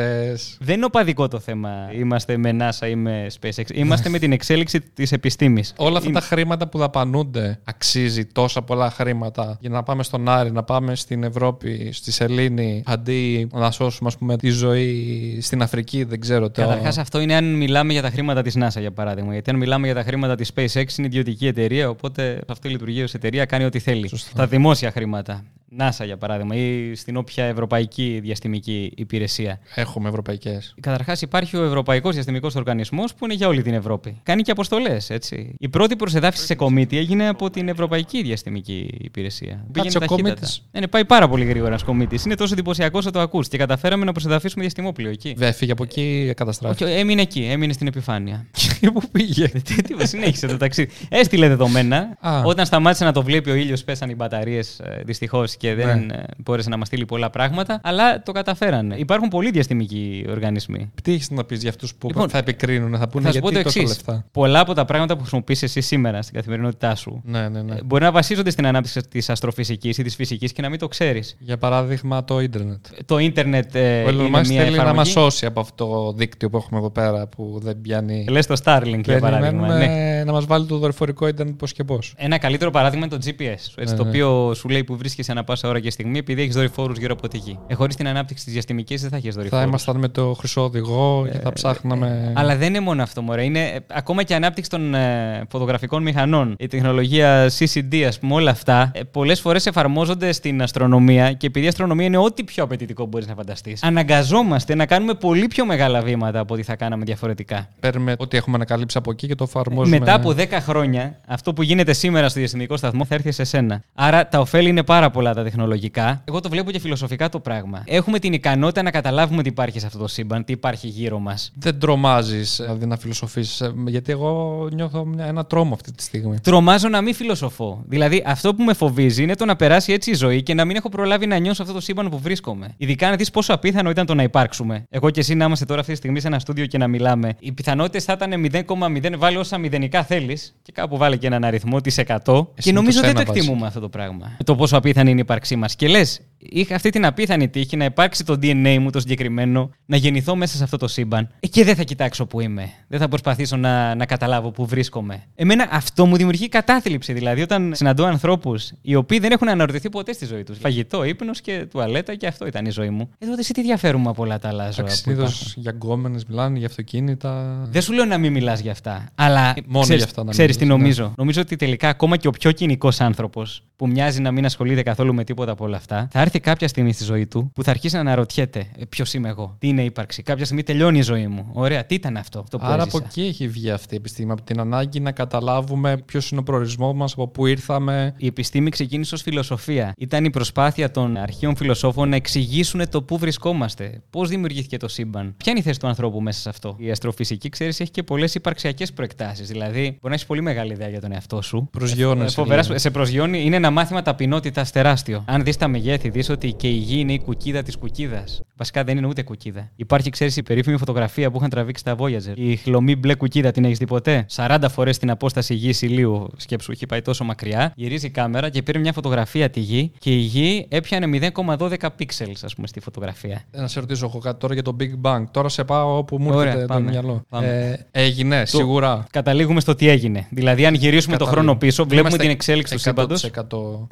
Δεν 0.58 0.76
είναι 0.76 0.84
οπαδικό 0.84 1.28
το 1.28 1.38
θέμα. 1.38 1.70
Είμαστε 1.92 2.36
με 2.36 2.56
NASA 2.60 2.88
ή 2.88 2.94
με 2.94 3.26
SpaceX. 3.40 3.74
Είμαστε 3.74 4.08
με 4.08 4.18
την 4.18 4.32
εξέλιξη 4.32 4.80
της 4.80 5.12
επιστήμης. 5.12 5.74
Όλα 5.76 5.98
αυτά 5.98 6.10
τα 6.10 6.20
χρήματα 6.20 6.68
που 6.68 6.78
δαπανούνται 6.78 7.60
αξίζει 7.64 8.24
τόσα 8.26 8.62
πολλά 8.62 8.90
χρήματα 8.90 9.56
για 9.60 9.70
να 9.70 9.82
πάμε 9.82 10.02
στον 10.02 10.28
Άρη, 10.28 10.52
να 10.52 10.62
πάμε 10.62 10.94
στην 10.94 11.22
Ευρώπη, 11.22 11.90
στη 11.92 12.12
Σελήνη, 12.12 12.82
αντί 12.86 13.48
να 13.52 13.70
σώσουμε 13.70 14.08
ας 14.08 14.18
πούμε, 14.18 14.36
τη 14.36 14.48
ζωή 14.48 15.38
στην 15.40 15.62
Αφρική, 15.62 16.04
δεν 16.04 16.20
ξέρω 16.20 16.50
τι. 16.50 16.60
Καταρχάς, 16.60 16.98
αυτό 16.98 17.20
είναι 17.20 17.34
αν 17.34 17.54
μιλάμε 17.54 17.92
για 17.92 18.02
τα 18.02 18.10
χρήματα 18.10 18.42
της 18.42 18.56
NASA, 18.58 18.80
για 18.80 18.92
παράδειγμα. 18.92 19.32
Γιατί 19.32 19.50
αν 19.50 19.56
μιλάμε 19.56 19.86
για 19.86 19.94
τα 19.94 20.02
χρήματα 20.02 20.34
της 20.34 20.50
SpaceX, 20.54 20.98
είναι 20.98 21.06
ιδιωτική 21.06 21.46
εταιρεία, 21.46 21.88
οπότε 21.88 22.40
αυτή 22.48 22.68
λειτουργεί 22.68 23.02
ως 23.02 23.14
εταιρεία, 23.14 23.44
κάνει 23.44 23.64
ό,τι 23.64 23.78
θέλει. 23.78 24.08
Σωστά. 24.08 24.30
Τα 24.36 24.46
δημόσια 24.46 24.90
χρήματα. 24.90 25.44
NASA, 25.78 26.04
για 26.04 26.16
παράδειγμα, 26.16 26.54
ή 26.54 26.94
στην 26.94 27.16
όποια 27.16 27.44
ευρωπαϊκή 27.44 28.18
διαστημική 28.22 28.92
υπηρεσία. 28.96 29.60
Έχουμε 29.74 30.08
ευρωπαϊκές. 30.08 30.74
Καταρχάς, 30.80 31.22
υπάρχει 31.22 31.56
ο 31.56 31.64
Ευρωπαϊκός 31.64 32.14
Διαστημικός 32.14 32.54
Οργανισμός 32.54 33.14
που 33.14 33.24
είναι 33.24 33.34
για 33.34 33.48
όλη 33.48 33.62
την 33.62 33.74
Ευρώπη. 33.74 34.20
Κάνει 34.22 34.42
και 34.42 34.50
αποστολές, 34.50 35.10
έτσι. 35.10 35.54
Η 35.58 35.68
πρώτη 35.68 35.96
προσεδάφιση 35.96 36.44
σε 36.44 36.54
κομίτη 36.54 36.98
έγινε 36.98 37.28
από 37.28 37.50
την 37.50 37.68
Ευρωπαϊκή 37.68 38.22
Διαστημική 38.22 38.94
Υπηρεσία. 38.98 39.64
Πήγαινε 39.72 39.92
ο 39.96 39.98
ταχύτατα. 39.98 40.22
κομίτης. 40.22 40.62
Ναι, 40.72 40.80
ναι, 40.80 40.86
πάει 40.86 41.04
πάρα 41.04 41.28
πολύ 41.28 41.44
γρήγορα 41.44 41.68
ένας 41.68 41.82
κομίτης. 41.82 42.24
Είναι 42.24 42.34
τόσο 42.34 42.52
εντυπωσιακός 42.52 43.00
όσο 43.00 43.10
το 43.10 43.20
ακούς. 43.20 43.48
Και 43.48 43.58
καταφέραμε 43.58 44.04
να 44.04 44.12
προσεδαφίσουμε 44.12 44.60
διαστημόπλιο 44.62 45.10
εκεί. 45.10 45.34
Δεν 45.36 45.48
έφυγε 45.48 45.72
από 45.72 45.82
εκεί, 45.82 46.32
καταστράφηκε. 46.36 46.84
Όχι, 46.84 46.92
έμεινε 46.92 47.22
εκεί, 47.22 47.48
έμεινε 47.50 47.72
στην 47.72 47.86
επιφάνεια. 47.86 48.46
Και 48.80 48.90
πού 48.90 49.00
πήγε. 49.12 49.48
Τι, 49.66 49.82
τι, 49.82 50.06
συνέχισε 50.06 50.46
το 50.46 50.56
ταξίδι. 50.56 50.90
Έστειλε 51.08 51.48
δεδομένα. 51.48 52.16
Α. 52.20 52.42
Όταν 52.44 52.66
σταμάτησε 52.66 53.04
να 53.04 53.12
το 53.12 53.22
βλέπει 53.22 53.50
ο 53.50 53.54
ήλιος, 53.54 53.84
πέσαν 53.84 54.10
οι 54.10 54.14
μπαταρίες 54.14 54.80
δυστυχώς 55.04 55.56
και 55.56 55.74
δεν 55.74 55.86
Ναι. 56.06 56.14
ε, 56.14 56.22
μπόρεσε 56.38 56.68
να 56.68 56.76
μας 56.76 56.86
στείλει 56.86 57.04
πολλά 57.04 57.30
πράγματα. 57.30 57.80
Αλλά 57.82 58.22
το 58.22 58.32
καταφέρανε. 58.32 58.94
Υπάρχουν 58.98 59.28
πολλοί 59.28 59.50
διαστημικοί 59.50 60.24
οργανισμοί. 60.28 60.90
Τι 61.02 61.12
έχεις 61.12 61.30
να 61.30 61.44
πεις 61.44 61.60
για 61.60 61.70
αυτούς 61.70 61.94
που 61.94 62.06
Λοιπόν, 62.08 62.28
θα 62.28 62.38
επικρίνουν, 62.38 62.98
θα 62.98 63.08
πούνε 63.08 63.24
Θα 63.26 63.32
σου 63.32 63.38
πω 63.40 63.50
γιατί 63.50 63.64
το 63.64 63.72
τόσα 63.72 63.80
εξής. 63.80 63.96
λεφτά; 64.06 64.24
Πολλά 64.32 64.60
από 64.60 64.74
τα 64.74 64.84
πράγματα 64.84 65.14
που 65.14 65.20
χρησιμοποιείς 65.20 65.62
εσύ 65.62 65.80
σήμερα 65.80 66.22
στην 66.22 66.34
καθημερινότητά 66.34 66.94
σου 66.94 67.20
Ναι, 67.24 67.48
ναι, 67.48 67.62
ναι. 67.62 67.74
ε, 67.74 67.80
μπορεί 67.84 68.02
να 68.02 68.10
βασίζονται 68.12 68.50
στην 68.50 68.66
ανάπτυξη 68.66 69.00
της 69.08 69.30
αστροφυσικής 69.30 69.98
ή 69.98 70.02
της 70.02 70.14
φυσικής 70.14 70.52
και 70.52 70.62
να 70.62 70.68
μην 70.68 70.78
το 70.78 70.88
ξέρεις. 70.88 71.36
Για 71.38 71.58
παράδειγμα, 71.58 72.24
το 72.24 72.40
ίντερνετ. 72.40 72.86
Το 73.06 73.18
ίντερνετ 73.18 73.74
ε, 73.74 74.02
Ο 74.06 74.10
είναι 74.10 74.22
Elon 74.22 74.28
μια 74.30 74.40
Musk 74.40 74.44
θέλει 74.46 74.56
να 74.58 74.62
εφαρμογή. 74.66 74.96
μας 74.96 75.08
σώσει 75.08 75.46
από 75.46 75.60
αυτό 75.60 75.76
το 75.88 76.12
δίκτυο 76.12 76.50
που 76.50 76.56
έχουμε 76.56 76.78
εδώ 76.80 76.90
πέρα 76.90 77.26
που 77.26 77.58
δεν 77.62 77.80
πιάνει. 77.80 78.24
Λες 78.28 78.46
το 78.46 78.56
Starlink, 78.68 79.00
για 79.04 79.18
παράδειγμα. 79.18 79.66
Ναι. 79.66 79.78
Περιμένουμε 79.78 80.24
να 80.24 80.32
μας 80.32 80.44
βάλει 80.46 80.66
το 80.66 80.78
δορυφορικό 80.78 81.28
ίντερνετ 81.28 81.54
πώς 81.54 81.72
και 81.72 81.84
πώς. 81.84 82.14
Ένα 82.16 82.38
καλύτερο 82.38 82.70
παράδειγμα 82.70 83.06
είναι 83.06 83.16
το 83.18 83.26
GPS. 83.30 83.42
Έτσι, 83.42 83.72
Ναι, 83.76 83.94
το 83.94 84.02
ναι. 84.02 84.08
οποίο 84.08 84.54
σου 84.54 84.68
λέει 84.68 84.84
που 84.84 84.96
βρίσκεσαι 84.96 85.30
ανά 85.32 85.44
πάσα 85.44 85.68
ώρα 85.68 85.80
και 85.80 85.90
στιγμή 85.90 86.18
επειδή 86.18 86.42
έχεις 86.42 86.54
δορυφόρους 86.54 86.98
γύρω 86.98 87.12
από 87.12 87.28
τη 87.28 87.38
γη. 87.38 87.58
Ε, 87.66 87.74
Χωρίς 87.74 87.96
την 87.96 88.08
ανάπτυξη 88.08 88.44
της 88.44 88.52
διαστημικής 88.52 89.00
δεν 89.00 89.10
θα 89.10 89.16
έχεις 89.16 89.34
δορυφόρους. 89.34 89.64
Θα 89.64 89.68
ήμασταν 89.68 89.96
με 89.96 90.08
το 90.08 90.34
χρυσό 90.38 90.62
οδηγό 90.64 91.28
και 91.32 91.38
θα 91.38 91.52
ψάχναμε. 91.52 92.32
Αλλά 92.36 92.56
δεν 92.56 92.68
είναι 92.68 92.80
μόνο 92.80 93.02
αυτό, 93.02 93.22
μωρέ. 93.22 93.44
Είναι 93.44 93.60
ε, 93.60 93.78
ακόμα 93.88 94.22
και 94.22 94.32
η 94.32 94.36
ανάπτυξη 94.36 94.70
των 94.70 94.94
ε, 94.94 95.42
φωτογραφικών 95.50 96.02
μηχανών. 96.02 96.54
Η 96.58 96.66
τεχνολογία 96.66 97.50
CCD, 97.58 98.02
ας 98.06 98.18
πούμε, 98.18 98.34
όλα 98.34 98.50
αυτά, 98.50 98.90
ε, 98.94 99.00
πολλές 99.02 99.40
φορές 99.40 99.66
εφαρμόζονται 99.66 100.32
στην 100.32 100.62
αστρονομία 100.62 101.32
και 101.32 101.46
επειδή 101.46 101.64
η 101.64 101.68
αστρονομία 101.68 102.06
είναι 102.06 102.16
ό,τι 102.18 102.44
πιο 102.44 102.64
απαιτητικό 102.64 103.06
μπορείς 103.06 103.26
να 103.26 103.34
φανταστείς, 103.34 103.82
αναγκαζόμαστε 103.82 104.74
να 104.74 104.86
κάνουμε 104.86 105.14
πολύ 105.14 105.46
πιο 105.46 105.64
μεγάλα 105.66 106.00
βήματα 106.00 106.38
από 106.38 106.54
ό,τι 106.54 106.62
θα 106.62 106.76
κάναμε 106.76 107.04
διαφορετικά. 107.04 107.68
Παίρνουμε 107.80 108.14
ό,τι 108.18 108.36
έχουμε 108.36 108.57
ανακαλύψει 108.58 108.98
από 108.98 109.10
εκεί 109.10 109.26
και 109.26 109.34
το 109.34 109.44
εφαρμόζουμε. 109.44 109.98
Μετά 109.98 110.14
από 110.14 110.30
10 110.36 110.46
χρόνια, 110.52 111.20
αυτό 111.26 111.52
που 111.52 111.62
γίνεται 111.62 111.92
σήμερα 111.92 112.28
στο 112.28 112.38
διαστημικό 112.38 112.76
σταθμό 112.76 113.04
θα 113.04 113.14
έρθει 113.14 113.32
σε 113.32 113.44
σένα. 113.44 113.82
Άρα 113.94 114.28
τα 114.28 114.40
ωφέλη 114.40 114.68
είναι 114.68 114.82
πάρα 114.82 115.10
πολλά 115.10 115.34
τα 115.34 115.42
τεχνολογικά. 115.42 116.22
Εγώ 116.24 116.40
το 116.40 116.48
βλέπω 116.48 116.70
και 116.70 116.78
φιλοσοφικά 116.80 117.28
το 117.28 117.40
πράγμα. 117.40 117.82
Έχουμε 117.86 118.18
την 118.18 118.32
ικανότητα 118.32 118.82
να 118.82 118.90
καταλάβουμε 118.90 119.42
τι 119.42 119.48
υπάρχει 119.48 119.80
σε 119.80 119.86
αυτό 119.86 119.98
το 119.98 120.06
σύμπαν, 120.08 120.44
τι 120.44 120.52
υπάρχει 120.52 120.88
γύρω 120.88 121.18
μας. 121.18 121.52
Δεν 121.58 121.78
τρομάζεις 121.78 122.56
δηλαδή 122.62 122.86
να 122.86 122.96
φιλοσοφήσει. 122.96 123.72
Γιατί 123.86 124.12
εγώ 124.12 124.68
νιώθω 124.72 125.04
μια- 125.04 125.24
ένα 125.26 125.46
τρόμο 125.46 125.74
αυτή 125.74 125.92
τη 125.92 126.02
στιγμή. 126.02 126.38
Τρομάζω 126.42 126.88
να 126.88 127.00
μην 127.00 127.14
φιλοσοφώ. 127.14 127.82
Δηλαδή, 127.86 128.22
αυτό 128.26 128.54
που 128.54 128.62
με 128.62 128.72
φοβίζει 128.74 129.22
είναι 129.22 129.34
το 129.34 129.44
να 129.44 129.56
περάσει 129.56 129.92
έτσι 129.92 130.10
η 130.10 130.14
ζωή 130.14 130.42
και 130.42 130.54
να 130.54 130.64
μην 130.64 130.76
έχω 130.76 130.88
προλάβει 130.88 131.26
να 131.26 131.38
νιώσω 131.38 131.62
αυτό 131.62 131.74
το 131.74 131.80
σύμπαν 131.80 132.08
που 132.08 132.18
βρίσκομαι. 132.18 132.74
Ειδικά 132.76 133.10
να 133.10 133.16
δεις 133.16 133.30
πόσο 133.30 133.52
απίθανο 133.54 133.90
ήταν 133.90 134.06
το 134.06 134.14
να 134.14 134.22
υπάρξουμε. 134.22 134.84
Εγώ 134.90 135.10
και 135.10 135.20
εσύ 135.20 135.34
να 135.34 135.44
είμαστε 135.44 135.64
τώρα 135.64 135.80
αυτή 135.80 135.92
τη 135.92 135.98
στιγμή 135.98 136.20
σε 136.20 136.26
ένα 136.26 136.38
στούντιο 136.38 136.66
και 136.66 136.78
να 136.78 136.88
μιλάμε. 136.88 137.34
Οι 137.38 137.52
πιθανότητες 137.52 138.04
θα 138.04 138.12
ήταν 138.12 138.40
0,0. 138.52 139.18
Βάλει 139.18 139.36
όσα 139.36 139.58
μηδενικά 139.58 140.04
θέλεις 140.04 140.56
και 140.62 140.72
κάπου 140.72 140.96
βάλε 140.96 141.16
και 141.16 141.26
έναν 141.26 141.44
αριθμό 141.44 141.80
της 141.80 141.98
100. 141.98 142.06
Εσύ 142.06 142.22
και 142.54 142.72
με 142.72 142.72
νομίζω 142.72 143.00
το 143.00 143.06
δεν 143.06 143.14
το 143.14 143.20
σένα 143.20 143.24
βάζεις. 143.24 143.42
εκτιμούμε 143.42 143.66
αυτό 143.66 143.80
το 143.80 143.88
πράγμα. 143.88 144.36
Το 144.44 144.54
πόσο 144.54 144.76
απίθανη 144.76 145.10
είναι 145.10 145.18
η 145.18 145.22
ύπαρξή 145.22 145.56
μας. 145.56 145.76
Και 145.76 145.88
λες, 145.88 146.20
είχα 146.38 146.74
αυτή 146.74 146.90
την 146.90 147.06
απίθανη 147.06 147.48
τύχη 147.48 147.76
να 147.76 147.84
υπάρξει 147.84 148.24
το 148.24 148.32
DNA 148.42 148.78
μου 148.80 148.90
το 148.90 149.00
συγκεκριμένο, 149.00 149.70
να 149.86 149.96
γεννηθώ 149.96 150.36
μέσα 150.36 150.56
σε 150.56 150.64
αυτό 150.64 150.76
το 150.76 150.88
σύμπαν. 150.88 151.28
Ε, 151.40 151.46
και 151.46 151.64
δεν 151.64 151.76
θα 151.76 151.82
κοιτάξω 151.82 152.26
που 152.26 152.40
είμαι. 152.40 152.70
Δεν 152.88 153.00
θα 153.00 153.08
προσπαθήσω 153.08 153.56
να, 153.56 153.94
να 153.94 154.06
καταλάβω 154.06 154.50
που 154.50 154.66
βρίσκομαι. 154.66 155.22
Εμένα 155.34 155.68
αυτό 155.70 156.06
μου 156.06 156.16
δημιουργεί 156.16 156.48
κατάθλιψη. 156.48 157.12
Δηλαδή, 157.12 157.42
όταν 157.42 157.72
συναντώ 157.74 158.04
ανθρώπους 158.04 158.72
οι 158.82 158.94
οποίοι 158.94 159.18
δεν 159.18 159.32
έχουν 159.32 159.48
αναρωτηθεί 159.48 159.90
ποτέ 159.90 160.12
στη 160.12 160.26
ζωή 160.26 160.42
τους. 160.42 160.58
Φαγητό, 160.58 161.04
ύπνος 161.04 161.40
και 161.40 161.66
τουαλέτα 161.70 162.14
και 162.14 162.26
αυτό 162.26 162.46
ήταν 162.46 162.66
η 162.66 162.70
ζωή 162.70 162.90
μου. 162.90 163.10
Ε, 163.18 163.26
τότε 163.26 163.42
σε 163.42 163.52
τι 163.52 163.62
διαφέρουμε 163.62 164.08
από 164.08 164.22
όλα 164.22 164.38
τα 164.38 164.48
άλλα 164.48 164.70
ζώα. 164.70 164.84
που 164.84 164.90
Συνήθω 164.90 165.22
υπάρχουν; 165.22 165.52
για 165.56 165.70
γκόμενες 165.70 166.24
μιλάνε, 166.24 166.58
για 166.58 166.66
αυτοκίνητα. 166.66 167.62
Δεν 167.70 167.82
σου 167.82 167.92
λέω 167.92 168.04
να 168.04 168.18
μην 168.18 168.32
μιλάς 168.32 168.60
για 168.60 168.72
αυτά. 168.72 169.08
Αλλά 169.14 169.54
Μόνο 169.66 169.82
ξέρεις, 169.82 170.02
για 170.02 170.10
αυτά 170.10 170.24
να 170.24 170.30
ξέρεις 170.30 170.56
τι 170.56 170.64
μιλάς, 170.64 170.78
ναι. 170.78 170.82
νομίζω. 170.82 171.12
Νομίζω 171.16 171.40
ότι 171.40 171.56
τελικά 171.56 171.88
ακόμα 171.88 172.16
και 172.16 172.28
ο 172.28 172.30
πιο 172.30 172.52
κοινικός 172.52 173.00
άνθρωπος 173.00 173.62
που 173.76 173.88
μοιάζει 173.88 174.20
να 174.20 174.30
μην 174.30 174.44
ασχολείται 174.44 174.82
καθόλου 174.82 175.14
με 175.14 175.24
τίποτα 175.24 175.52
από 175.52 175.64
όλα 175.64 175.76
αυτά, 175.76 176.08
θα 176.10 176.20
έρθει 176.28 176.40
κάποια 176.40 176.68
στιγμή 176.68 176.92
στη 176.92 177.04
ζωή 177.04 177.26
του 177.26 177.50
που 177.54 177.62
θα 177.62 177.70
αρχίσει 177.70 177.94
να 177.94 178.00
αναρωτιέται 178.00 178.66
ποιος 178.88 179.14
είμαι 179.14 179.28
εγώ, 179.28 179.56
τι 179.58 179.68
είναι 179.68 179.82
ύπαρξη; 179.84 180.22
Κάποια 180.22 180.44
στιγμή 180.44 180.62
τελειώνει 180.62 180.98
η 180.98 181.02
ζωή 181.02 181.26
μου. 181.26 181.48
Ωραία, 181.52 181.84
τι 181.84 181.94
ήταν 181.94 182.16
αυτό, 182.16 182.38
αυτό 182.38 182.58
που 182.58 182.66
Άρα 182.66 182.82
έζησα; 182.82 182.96
από 182.96 183.06
εκεί 183.06 183.20
έχει 183.22 183.48
βγει 183.48 183.70
αυτή 183.70 183.94
η 183.94 183.96
επιστήμη. 183.96 184.32
Από 184.32 184.42
την 184.42 184.60
ανάγκη 184.60 185.00
να 185.00 185.12
καταλάβουμε 185.12 185.96
ποιος 185.96 186.30
είναι 186.30 186.40
ο 186.40 186.42
προορισμός 186.42 186.94
μας, 186.94 187.12
από 187.12 187.28
πού 187.28 187.46
ήρθαμε. 187.46 188.14
Η 188.16 188.26
επιστήμη 188.26 188.70
ξεκίνησε 188.70 189.14
ως 189.14 189.22
φιλοσοφία. 189.22 189.92
Ήταν 189.98 190.24
η 190.24 190.30
προσπάθεια 190.30 190.90
των 190.90 191.16
αρχαίων 191.16 191.56
φιλοσόφων 191.56 192.08
να 192.08 192.16
εξηγήσουν 192.16 192.88
το 192.90 193.02
πού 193.02 193.18
βρισκόμαστε, 193.18 194.02
πώς 194.10 194.28
δημιουργήθηκε 194.28 194.76
το 194.76 194.88
σύμπαν, 194.88 195.34
ποια 195.36 195.50
είναι 195.50 195.60
η 195.60 195.62
θέση 195.62 195.78
του 195.78 195.86
ανθρώπου 195.86 196.20
μέσα 196.20 196.40
σε 196.40 196.48
αυτό; 196.48 196.74
Η 196.78 196.90
αστροφυσική, 196.90 197.48
ξέρεις, 197.48 197.80
έχει 197.80 197.90
και 197.90 198.02
πολλές 198.02 198.34
υπαρξιακές 198.34 198.92
προεκτάσεις. 198.92 199.48
Δηλαδή, 199.48 199.80
μπορεί 199.82 199.98
να 200.02 200.14
έχεις 200.14 200.26
πολύ 200.26 200.40
μεγάλη 200.42 200.72
ιδέα 200.72 200.88
για 200.88 201.00
τον 201.00 201.12
εαυτό 201.12 201.42
σου. 201.42 201.68
Προσγειώνεσαι 201.70 202.40
Ε, 202.40 202.42
φοβερά, 202.42 202.62
λίγο. 202.62 202.78
σε 202.78 202.90
προσγειώνει, 202.90 203.44
είναι 203.44 203.56
ένα 203.56 203.70
μάθημα 203.70 204.02
ταπεινότητας 204.02 204.70
τεράστιο. 204.72 205.24
Αν 205.26 205.44
δεις 205.44 205.56
τα 205.56 205.68
μεγέθη, 205.68 206.10
δει 206.22 206.32
ότι 206.32 206.52
και 206.52 206.68
η 206.68 206.72
γη 206.72 206.98
είναι 207.00 207.12
η 207.12 207.18
κουκίδα 207.18 207.62
της 207.62 207.76
κουκίδας. 207.76 208.40
Βασικά 208.56 208.84
δεν 208.84 208.96
είναι 208.96 209.06
ούτε 209.06 209.22
κουκίδα. 209.22 209.70
Υπάρχει, 209.76 210.10
ξέρεις, 210.10 210.36
η 210.36 210.42
περίφημη 210.42 210.76
φωτογραφία 210.78 211.30
που 211.30 211.36
είχαν 211.38 211.50
τραβήξει 211.50 211.84
τα 211.84 211.96
Voyager. 211.98 212.32
Η 212.34 212.56
χλωμή 212.56 212.96
μπλε 212.96 213.14
κουκίδα 213.14 213.50
την 213.50 213.64
έχεις 213.64 213.78
δει 213.78 213.86
ποτέ; 213.86 214.26
40 214.36 214.58
φορές 214.70 214.98
την 214.98 215.10
απόσταση 215.10 215.54
γη 215.54 215.72
ηλίου, 215.80 216.26
σκέψου, 216.36 216.72
έχει 216.72 216.86
πάει 216.86 217.02
τόσο 217.02 217.24
μακριά. 217.24 217.72
Γυρίζει 217.76 218.06
η 218.06 218.10
κάμερα 218.10 218.48
και 218.48 218.62
πήρε 218.62 218.78
μια 218.78 218.92
φωτογραφία 218.92 219.50
τη 219.50 219.60
γη 219.60 219.92
και 219.98 220.10
η 220.10 220.18
γη 220.18 220.66
έπιανε 220.68 221.30
0,12 221.34 221.76
pixels, 221.98 222.32
ας 222.42 222.54
πούμε, 222.54 222.66
στη 222.66 222.80
φωτογραφία. 222.80 223.42
Ε, 223.50 223.60
Να 223.60 223.66
σε 223.68 223.80
ρωτήσω 223.80 224.06
εγώ 224.06 224.18
κάτι 224.18 224.38
τώρα 224.40 224.54
για 224.54 224.62
το 224.62 224.76
Big 224.80 224.90
Bang. 225.02 225.24
Τώρα 225.30 225.48
σε 225.48 225.64
πάω 225.64 225.96
όπου 225.98 226.18
μου 226.20 226.28
Ωραία, 226.30 226.42
έρχεται 226.42 226.66
το 226.66 226.72
πάμε. 226.74 226.90
μυαλό. 226.90 227.22
Πάμε. 227.28 227.46
Ε, 227.92 228.00
έγινε, 228.02 228.42
σίγουρα. 228.46 229.04
Καταλήγουμε 229.10 229.60
στο 229.60 229.74
τι 229.74 229.88
έγινε. 229.88 230.26
Δηλαδή, 230.30 230.66
αν 230.66 230.74
γυρίσουμε 230.74 231.16
το 231.16 231.24
Καταλήγω. 231.24 231.30
χρόνο 231.46 231.58
πίσω, 231.58 231.82
βλέπουμε 231.82 232.00
Είμαστε 232.00 232.22
την 232.22 232.30
εξέλιξη 232.30 232.74
του 232.74 232.80
σύμπαντος. 232.80 233.24
100%. 233.24 233.86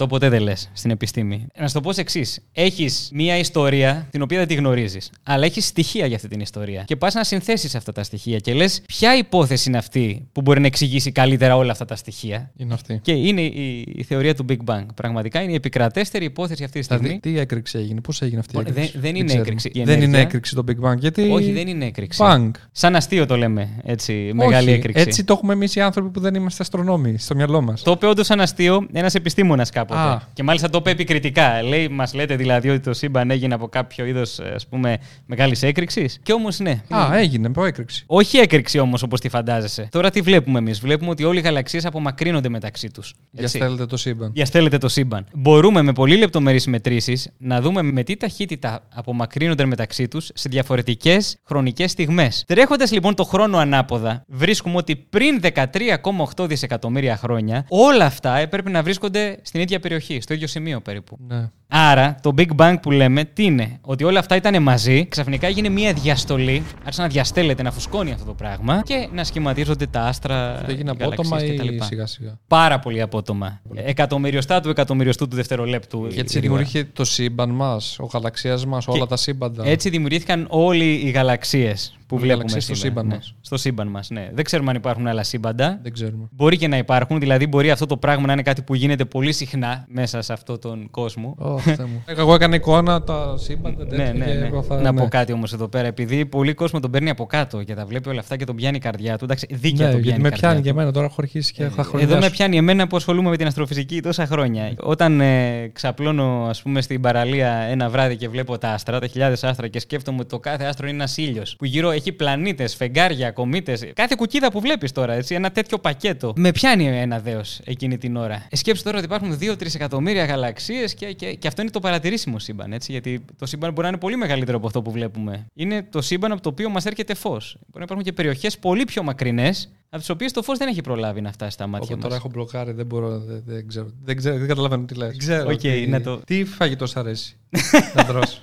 100% 0.00 0.08
ποτέ 0.08 0.28
δεν 0.28 0.42
λες 0.42 0.70
στην 0.72 0.90
επιστήμη. 0.90 1.46
Να 1.58 1.66
σου 1.68 1.74
το 1.74 1.80
πω 1.80 1.90
εξής. 1.96 2.40
Έχεις 2.52 3.08
μία 3.12 3.38
ιστορία 3.38 4.06
την 4.10 4.22
οποία 4.22 4.38
δεν 4.38 4.46
τη 4.46 4.54
γνωρίζεις, 4.54 5.10
αλλά 5.22 5.44
έχεις 5.44 5.66
στοιχεία 5.66 6.06
για 6.06 6.16
αυτή 6.16 6.28
την 6.28 6.40
ιστορία. 6.40 6.82
Και 6.86 6.96
πας 6.96 7.14
να 7.14 7.24
συνθέσεις 7.24 7.74
αυτά 7.74 7.92
τα 7.92 8.02
στοιχεία 8.02 8.38
και 8.38 8.54
λες, 8.54 8.82
ποια 8.86 9.16
υπόθεση 9.16 9.68
είναι 9.68 9.78
αυτή 9.78 10.28
που 10.32 10.40
μπορεί 10.42 10.60
να 10.60 10.66
εξηγήσει 10.66 11.12
καλύτερα 11.12 11.56
όλα 11.56 11.72
αυτά 11.72 11.84
τα 11.84 11.96
στοιχεία. 11.96 12.50
Είναι 12.56 12.74
αυτή. 12.74 12.98
Και 13.02 13.12
είναι 13.12 13.40
η, 13.40 13.84
η 13.96 14.02
θεωρία 14.02 14.34
του 14.34 14.44
Big 14.48 14.56
Bang. 14.64 14.84
Πραγματικά 14.94 15.40
είναι 15.42 15.52
η 15.52 15.54
επικρατέστερη 15.54 16.24
υπόθεση 16.24 16.64
αυτή 16.64 16.78
τη 16.78 16.84
στιγμή. 16.84 17.02
Δηλαδή, 17.06 17.20
τι 17.20 17.38
έκρηξη 17.38 17.78
έγινε, 17.78 18.00
πώς 18.00 18.22
έγινε 18.22 18.38
αυτή 18.40 18.56
η 18.56 18.58
Λοιπόν, 18.58 18.72
έκρηξη; 18.72 18.92
δεν- 18.92 19.00
δεν 19.02 19.14
είναι 19.16 19.24
ξέρουμε. 19.24 19.46
έκρηξη. 19.46 19.68
Η 19.68 19.82
Δεν 19.84 19.94
είναι 19.94 20.04
ενέργεια- 20.04 20.20
έκρηξη 20.28 20.54
το 20.54 20.64
Big 20.68 20.88
Bang. 20.90 20.98
Γιατί. 20.98 21.30
Όχι, 21.30 21.52
δεν 21.52 21.66
είναι 21.68 21.84
έκρηξη. 21.84 22.20
Bang. 22.24 22.50
Σαν 22.72 22.96
αστείο 22.96 23.26
το 23.26 23.36
λέμε 23.36 23.68
έτσι. 23.84 24.30
Μεγάλη 24.34 24.68
Όχι, 24.68 24.78
έκρηξη. 24.78 25.02
Έτσι 25.02 25.24
το 25.24 25.32
έχουμε 25.32 25.52
εμείς 25.52 25.74
οι 25.74 25.80
άνθρωποι 25.80 26.08
που 26.10 26.20
δεν 26.20 26.34
είμαστε 26.34 26.62
αστρονόμοι 26.62 27.18
στο 27.18 27.34
μυαλό 27.34 27.60
μας. 27.62 27.82
Το 27.82 27.90
είπε 27.90 28.06
όντως 28.06 28.26
σαν 28.26 28.40
αστείο 28.40 28.86
ένας 28.92 29.14
επιστήμονας 29.14 29.70
κάποτε. 29.70 30.00
Α. 30.00 30.20
Και 30.32 30.42
μάλιστα 30.42 30.70
το 30.70 30.78
είπε 30.80 30.90
επικριτικά. 30.90 31.42
Λέει, 31.64 31.88
μας 31.88 32.14
λέτε 32.14 32.36
δηλαδή 32.36 32.68
ότι 32.68 32.80
το 32.80 32.92
σύμπαν 32.92 33.30
έγινε 33.30 33.54
από 33.54 33.68
κάποιο 33.68 34.04
είδος 34.04 34.40
πούμε 34.68 34.98
μεγάλης 35.26 35.62
έκρηξης; 35.62 36.18
Και 36.22 36.32
όμως 36.32 36.58
ναι. 36.58 36.82
Α, 36.88 37.16
έγινε, 37.16 37.50
πω 37.50 37.64
έκρηξη. 37.64 38.04
Όχι 38.06 38.36
έκρηξη 38.36 38.78
όμως 38.78 39.02
όπως 39.02 39.20
τη 39.20 39.28
φαντάζεσαι. 39.28 39.88
Τώρα 39.90 40.10
τι 40.10 40.20
βλέπουμε 40.20 40.58
εμείς; 40.58 40.80
Βλέπουμε 40.80 41.10
ότι 41.10 41.24
όλοι 41.24 41.38
οι 41.38 41.42
γαλαξίες 41.42 41.84
απομακρύνονται 41.84 42.48
μεταξύ 42.48 42.90
τους. 42.90 43.14
Για 43.30 43.48
στέλνετε 43.48 43.86
το 43.86 43.96
σύμπαν. 43.96 44.32
Διαστέλλεται 44.32 44.78
το 44.78 44.88
σύμπαν. 44.88 45.26
Μπορούμε 45.34 45.82
με 45.82 45.92
πολύ 45.92 46.16
λεπτομερείς 46.16 46.66
μετρήσεις 46.66 47.30
να 47.38 47.60
δούμε 47.60 47.82
με 47.82 48.02
τι 48.02 48.16
ταχύτητα 48.16 48.80
απομακρύνονται 48.94 49.64
μεταξύ 49.64 50.08
τους 50.08 50.30
σε 50.34 50.48
διαφορετικές 50.48 51.36
χρονικές 51.44 51.90
στιγμές. 51.90 52.44
Τρέχοντας 52.46 52.92
λοιπόν 52.92 53.14
το 53.14 53.24
χρόνο 53.24 53.58
ανάποδα, 53.58 54.24
βρίσκουμε 54.28 54.76
ότι 54.76 54.96
πριν 54.96 55.40
13,8 55.42 56.46
δισεκατομμύρια 56.48 57.16
χρόνια, 57.16 57.66
όλα 57.68 58.04
αυτά 58.04 58.36
έπρεπε 58.36 58.70
να 58.70 58.82
βρίσκονται 58.82 59.38
στην 59.42 59.60
ίδια 59.60 59.80
περιοχή, 59.80 60.20
στο 60.20 60.34
ίδιο 60.34 60.46
σημείο 60.46 60.80
περίπου. 60.80 61.18
Ναι. 61.26 61.33
Άρα, 61.76 62.16
το 62.22 62.34
Big 62.36 62.48
Bang 62.56 62.74
που 62.82 62.90
λέμε, 62.90 63.24
τι 63.24 63.44
είναι, 63.44 63.78
ότι 63.80 64.04
όλα 64.04 64.18
αυτά 64.18 64.36
ήταν 64.36 64.62
μαζί, 64.62 65.06
ξαφνικά 65.06 65.46
έγινε 65.46 65.68
μια 65.68 65.92
διαστολή, 65.92 66.62
άρχισε 66.82 67.02
να 67.02 67.08
διαστέλλεται, 67.08 67.62
να 67.62 67.70
φουσκώνει 67.70 68.12
αυτό 68.12 68.24
το 68.24 68.34
πράγμα 68.34 68.82
και 68.84 69.08
να 69.12 69.24
σχηματίζονται 69.24 69.86
τα 69.86 70.00
άστρα. 70.00 70.62
Το 70.66 70.70
έγινε 70.72 70.90
οι 70.90 71.04
απότομα 71.04 71.36
γαλαξίες 71.36 71.66
ή 71.66 71.76
κτλ. 71.76 71.84
σιγά 71.84 72.06
σιγά. 72.06 72.38
Πάρα 72.48 72.78
πολύ 72.78 73.00
απότομα. 73.00 73.60
Εκατομμυριωστά 73.74 74.60
του 74.60 74.68
εκατομμυριωστού 74.68 75.28
του 75.28 75.36
δευτερολέπτου. 75.36 76.06
Γιατί 76.06 76.38
γρήγορα. 76.38 76.40
δημιουργήθηκε 76.40 76.90
το 76.92 77.04
σύμπαν 77.04 77.50
μας, 77.50 77.98
ο 77.98 78.08
γαλαξίας 78.12 78.66
μας, 78.66 78.88
όλα 78.88 79.06
τα 79.06 79.16
σύμπαντα. 79.16 79.66
Έτσι 79.66 79.88
δημιουργήθηκαν 79.88 80.46
όλοι 80.50 80.94
οι 81.04 81.10
γαλαξίες 81.10 81.98
που 82.06 82.14
Οι 82.14 82.18
βλέπουμε 82.18 82.34
γαλαξίες 82.48 82.64
στο 82.64 82.74
σήμερα. 82.74 82.90
σύμπαν 83.00 83.06
Ναι, 83.06 83.14
μας. 83.14 83.34
Στο 83.40 83.56
σύμπαν 83.56 83.88
μας, 83.88 84.10
ναι. 84.10 84.30
Δεν 84.34 84.44
ξέρουμε 84.44 84.70
αν 84.70 84.76
υπάρχουν 84.76 85.06
άλλα 85.06 85.22
σύμπαντα. 85.22 85.78
Δεν 85.82 85.92
ξέρουμε. 85.92 86.28
Μπορεί 86.30 86.56
και 86.56 86.68
να 86.68 86.76
υπάρχουν, 86.76 87.18
δηλαδή 87.20 87.46
μπορεί 87.46 87.70
αυτό 87.70 87.86
το 87.86 87.96
πράγμα 87.96 88.26
να 88.26 88.32
είναι 88.32 88.42
κάτι 88.42 88.62
που 88.62 88.74
γίνεται 88.74 89.04
πολύ 89.04 89.32
συχνά 89.32 89.84
μέσα 89.88 90.22
σε 90.22 90.32
αυτόν 90.32 90.58
τον 90.60 90.90
κόσμο. 90.90 91.34
Ω, 91.38 91.58
Θεέ 91.76 91.76
μου. 91.84 92.02
Εγώ 92.06 92.34
έκανα 92.34 92.54
εικόνα 92.54 93.02
τα 93.02 93.34
σύμπαντα. 93.38 93.84
Ναι, 93.84 93.88
τέτοια 93.90 94.12
ναι, 94.12 94.24
και 94.24 94.32
ναι. 94.32 94.46
εγώ 94.46 94.62
θα- 94.62 94.80
Να 94.80 94.92
ναι. 94.92 95.00
πω 95.00 95.08
κάτι 95.08 95.32
όμως 95.32 95.52
εδώ 95.52 95.68
πέρα. 95.68 95.86
Επειδή 95.86 96.26
πολύ 96.26 96.54
κόσμο 96.54 96.80
τον 96.80 96.90
παίρνει 96.90 97.10
από 97.10 97.26
κάτω 97.26 97.62
και 97.62 97.74
τα 97.74 97.86
βλέπει 97.86 98.08
όλα 98.08 98.20
αυτά 98.20 98.36
και 98.36 98.44
τον 98.44 98.56
πιάνει 98.56 98.76
η 98.76 98.80
καρδιά 98.80 99.18
του. 99.18 99.24
Εντάξει, 99.24 99.46
δίκαια 99.50 99.86
Ναι, 99.86 99.92
τον 99.92 100.02
γιατί 100.02 100.02
πιάνει. 100.02 100.22
με 100.22 100.28
η 100.28 100.30
καρδιά 100.30 100.48
πιάνει 100.48 100.56
του. 100.56 100.62
και 100.64 100.70
εμένα 100.70 100.90
τώρα 100.92 101.06
έχω 101.06 101.14
αρχίσει 101.18 101.52
και 101.52 101.62
θα 101.62 101.68
Εδώ 101.80 101.82
χρονιάσω. 101.82 102.18
με 102.18 102.30
πιάνει 102.30 102.56
εμένα 102.56 102.86
που 102.86 102.96
ασχολούμαι 102.96 103.30
με 103.30 103.36
την 103.36 103.46
αστροφυσική 103.46 104.00
τόσα 104.02 104.26
χρόνια. 104.26 104.72
Όταν 104.80 105.20
ε, 105.20 105.68
ξαπλώνω, 105.72 106.46
ας 106.48 106.62
πούμε, 106.62 106.80
στην 106.82 107.00
παραλία 107.00 107.48
ένα 107.52 107.88
βράδυ 107.90 108.16
και 108.16 108.28
βλέπω 108.28 108.58
τα 108.58 108.68
άστρα, 108.68 109.00
τα 109.00 109.06
χιλιάδες 109.06 109.44
άστρα 109.44 109.68
και 109.68 109.78
σκέφτομαι 109.80 110.18
ότι 110.20 110.28
το 110.28 110.38
κάθε 110.38 110.64
άστρο 110.64 110.86
είναι 110.86 110.96
ένας 110.96 111.16
ήλιος 111.16 111.56
που 111.56 111.64
γύρω 111.64 111.92
έχει 111.94 112.12
πλανήτες, 112.12 112.74
φεγγάρια, 112.74 113.30
κομήτες. 113.30 113.84
Κάθε 113.94 114.14
κουκίδα 114.18 114.50
που 114.50 114.60
βλέπεις 114.60 114.92
τώρα, 114.92 115.12
έτσι, 115.12 115.34
ένα 115.34 115.50
τέτοιο 115.50 115.78
πακέτο. 115.78 116.32
Με 116.36 116.50
πιάνει 116.52 116.86
ένα 116.86 117.18
δέος 117.20 117.60
εκείνη 117.64 117.98
την 117.98 118.16
ώρα. 118.16 118.46
Ε, 118.48 118.56
σκέψου 118.56 118.82
τώρα 118.82 118.96
ότι 118.96 119.06
υπάρχουν 119.06 119.38
2-3 119.40 119.74
εκατομμύρια 119.74 120.24
γαλαξίες 120.24 120.94
και, 120.94 121.12
και, 121.12 121.34
και 121.34 121.48
αυτό 121.48 121.62
είναι 121.62 121.70
το 121.70 121.80
παρατηρήσιμο 121.80 122.38
σύμπαν, 122.38 122.72
έτσι. 122.72 122.92
Γιατί 122.92 123.24
το 123.38 123.46
σύμπαν 123.46 123.70
μπορεί 123.70 123.82
να 123.82 123.88
είναι 123.88 123.98
πολύ 123.98 124.16
μεγαλύτερο 124.16 124.56
από 124.56 124.66
αυτό 124.66 124.82
που 124.82 124.90
βλέπουμε. 124.90 125.46
Είναι 125.54 125.82
το 125.90 126.02
σύμπαν 126.02 126.32
από 126.32 126.40
το 126.42 126.48
οποίο 126.48 126.68
μας 126.70 126.84
έρχεται 126.86 127.14
φως. 127.14 127.52
Μπορεί 127.60 127.78
να 127.78 127.82
υπάρχουν 127.82 128.06
και 128.06 128.12
περιοχές 128.12 128.58
πολύ 128.58 128.84
πιο 128.84 129.02
μακρινές, 129.02 129.72
από 129.88 129.98
τις 129.98 130.08
οποίες 130.10 130.32
το 130.32 130.42
φως 130.42 130.58
δεν 130.58 130.68
έχει 130.68 130.80
προλάβει 130.80 131.20
να 131.20 131.32
φτάσει 131.32 131.50
στα 131.50 131.66
μάτια 131.66 131.86
Εγώ 131.90 131.94
μας. 131.96 132.04
τώρα 132.04 132.16
έχω 132.16 132.28
μπλοκάρει, 132.28 132.72
δεν 132.72 132.86
μπορώ, 132.86 133.18
δεν, 133.18 133.42
δεν 133.46 133.68
ξέρω. 133.68 133.90
Δεν, 134.04 134.16
ξέρω, 134.16 134.38
δεν 134.38 134.48
καταλαβαίνω 134.48 134.84
τι 134.84 134.94
λες. 134.94 135.16
ξέρω 135.16 135.50
ΟΚ, 135.50 135.58
τι- 135.60 135.86
να 135.86 136.00
το- 136.00 136.16
Τι 136.26 136.44
φαγητό 136.44 136.90
σ' 136.90 136.96
αρέσει 136.96 137.36
να 137.94 138.04
τρως. 138.04 138.42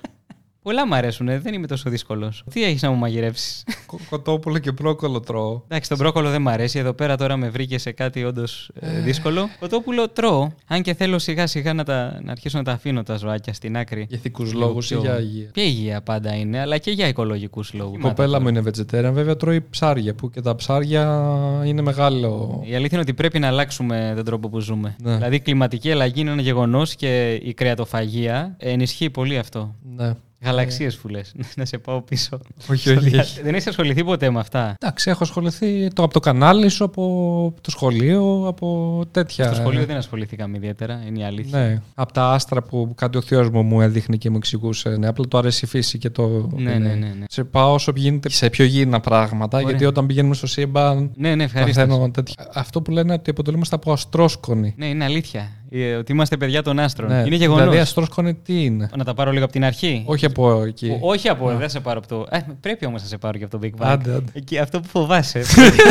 Πολλά 0.64 0.88
μου 0.88 0.96
αρέσουν, 0.96 1.28
ε, 1.28 1.40
δεν 1.40 1.54
είμαι 1.54 1.68
τόσο 1.68 1.90
δύσκολος. 1.90 2.44
Τι 2.54 2.64
έχεις 2.64 2.82
να 2.82 2.90
μου 2.92 2.98
μαγειρεύσει. 2.98 3.64
Κο- 3.86 4.00
Κοτόπουλο 4.10 4.58
και 4.58 4.72
μπρόκολο 4.72 5.20
τρώω. 5.20 5.62
Εντάξει, 5.68 5.90
τον 5.90 5.98
μπρόκολο 5.98 6.30
δεν 6.30 6.42
μ' 6.42 6.48
αρέσει. 6.50 6.80
Εδώ 6.80 6.94
πέρα 6.94 7.18
τώρα 7.18 7.38
με 7.38 7.50
βρήκε 7.50 7.78
σε 7.78 7.92
κάτι 7.92 8.24
όντως 8.24 8.70
δύσκολο. 9.04 9.50
Κοτόπουλο 9.60 10.10
τρώω. 10.10 10.50
Αν 10.68 10.82
και 10.82 10.94
θέλω 10.94 11.20
σιγά 11.20 11.48
σιγά 11.48 11.74
να, 11.74 11.84
τα, 11.84 12.20
να 12.24 12.32
αρχίσω 12.32 12.58
να 12.58 12.64
τα 12.64 12.72
αφήνω 12.72 13.04
τα 13.04 13.16
ζωάκια 13.18 13.54
στην 13.54 13.78
άκρη. 13.78 14.06
Για 14.10 14.18
ηθικούς 14.18 14.54
Λίγο 14.54 14.60
λόγους 14.66 14.92
ή 14.92 14.94
πιο- 14.94 15.02
για 15.04 15.20
υγεία. 15.20 15.50
Και 15.54 15.62
υγεία 15.62 16.02
πάντα 16.02 16.36
είναι, 16.36 16.60
αλλά 16.60 16.78
και 16.78 16.92
για 16.92 17.08
οικολογικούς 17.08 17.74
λόγους. 17.74 17.98
Η 17.98 18.02
κοπέλα 18.02 18.42
μου 18.42 18.48
είναι 18.48 18.62
vegetarian, 18.66 19.12
βέβαια 19.14 19.36
τρώει 19.36 19.62
ψάρια 19.70 20.16
που 20.16 20.30
και 20.30 20.42
τα 20.42 20.56
ψάρια 20.56 21.04
είναι 21.66 21.82
μεγάλο. 21.82 22.62
Η 22.66 22.76
αλήθεια 22.76 22.90
είναι 22.92 23.02
ότι 23.02 23.14
πρέπει 23.14 23.40
να 23.40 23.48
αλλάξουμε 23.48 24.14
τον 24.16 24.26
τρόπο 24.26 24.50
που 24.50 24.60
ζούμε. 24.60 24.96
Ναι. 25.04 25.16
Δηλαδή, 25.16 25.36
η 25.36 25.40
κλιματική 25.40 25.92
αλλαγή 25.92 26.22
είναι 26.22 26.32
ένα 26.32 26.42
γεγονός 26.42 26.96
και 26.96 27.34
η 27.34 27.54
κρεατοφαγία 27.54 28.56
ενισχύει 28.60 29.10
πολύ 29.10 29.38
αυτό. 29.38 29.76
Ναι. 29.96 30.14
Γαλαξίες 30.44 30.98
που 30.98 31.08
λες. 31.08 31.34
να 31.56 31.66
σε 31.66 31.78
πάω 31.78 32.02
πίσω. 32.02 32.40
Όχι, 32.72 32.82
Στο 32.82 32.92
όχι, 32.92 33.10
δια- 33.10 33.22
όχι. 33.22 33.42
Δεν 33.42 33.56
έχει 33.56 33.70
ασχοληθεί 33.70 34.04
ποτέ 34.04 34.30
με 34.30 34.40
αυτά; 34.40 34.76
Εντάξει, 34.80 35.10
έχω 35.10 35.24
ασχοληθεί 35.24 35.88
το, 35.94 36.04
από 36.04 36.14
το 36.14 36.20
κανάλι 36.20 36.70
σου, 36.70 36.84
από 36.84 37.54
το 37.62 37.72
σχολείο, 37.72 38.44
από 38.48 39.02
τέτοια. 39.12 39.46
Στο 39.46 39.56
σχολείο 39.56 39.86
δεν 39.86 39.96
ασχοληθήκαμε 39.98 40.58
ιδιαίτερα, 40.58 41.04
είναι 41.08 41.20
η 41.20 41.24
αλήθεια. 41.24 41.60
Ναι, 41.60 41.82
από 41.96 42.14
τα 42.14 42.32
άστρα 42.32 42.62
που 42.62 42.94
κάτι 42.96 43.18
ο 43.18 43.22
θείο 43.22 43.50
μου 43.54 43.62
μου 43.64 43.82
έδειχνε 43.82 44.16
και 44.18 44.30
μου 44.30 44.38
εξηγούσε. 44.38 44.90
Ναι, 44.90 45.08
απλά 45.08 45.26
το 45.28 45.38
αρέσει 45.38 45.66
η 45.66 45.68
φύση 45.68 45.98
και 45.98 46.10
το. 46.10 46.50
Ναι, 46.56 46.72
ναι, 46.72 46.78
ναι, 46.78 46.96
ναι. 46.96 47.26
Σε 47.30 47.44
πάω 47.44 47.74
όσο 47.74 47.92
γίνεται 47.96 48.30
σε 48.30 48.50
πιο 48.50 48.66
γίνα 48.66 49.00
πράγματα, 49.00 49.58
Ωραία. 49.58 49.70
γιατί 49.70 49.86
όταν 49.86 50.06
πηγαίνουμε 50.06 50.36
στο 50.36 50.48
σύμπαν. 50.48 51.12
Ναι, 51.16 51.36
ναι, 51.36 51.44
ευχαρίστως. 51.44 51.86
παθαίνω 51.86 52.12
τέτοια. 52.12 52.48
Αυτό 52.54 52.82
που 52.82 52.92
λένε 52.92 53.14
ότι 53.14 53.30
αποτελούμαστε 53.30 53.76
από 53.76 53.92
αστρόσκονοι. 53.92 54.74
Ναι, 54.78 54.86
είναι 54.86 55.04
αλήθεια. 55.04 55.50
Ε, 55.74 55.94
Ότι 55.96 56.12
είμαστε 56.12 56.38
παιδιά 56.38 56.62
των 56.62 56.80
άστρων. 56.80 57.10
Ναι, 57.10 57.24
Είναι 57.26 57.36
γεγονός. 57.36 57.62
Δηλαδή, 57.62 57.80
αστρόσκονοι 57.80 58.34
τι 58.34 58.64
είναι; 58.64 58.90
Να 58.98 59.04
τα 59.04 59.14
πάρω 59.14 59.32
λίγο 59.32 59.44
από 59.44 59.54
την 59.54 59.64
αρχή. 59.64 60.04
Όχι 60.06 60.26
από 60.26 60.64
εκεί. 60.64 60.90
Ο- 61.02 61.10
όχι 61.10 61.30
από, 61.30 61.52
δεν 61.56 61.70
σε 61.70 61.80
πάρω 61.80 62.00
από 62.00 62.08
το. 62.08 62.26
Ε, 62.30 62.40
πρέπει 62.60 62.86
όμως 62.86 63.02
να 63.02 63.08
σε 63.08 63.18
πάρω 63.18 63.38
και 63.38 63.44
από 63.44 63.60
το 63.60 63.68
Big 63.68 63.82
Bang. 63.84 63.88
Άντε, 63.88 64.14
άντε. 64.16 64.32
Εκεί, 64.34 64.58
αυτό 64.58 64.80
που 64.80 64.88
φοβάσαι. 64.88 65.42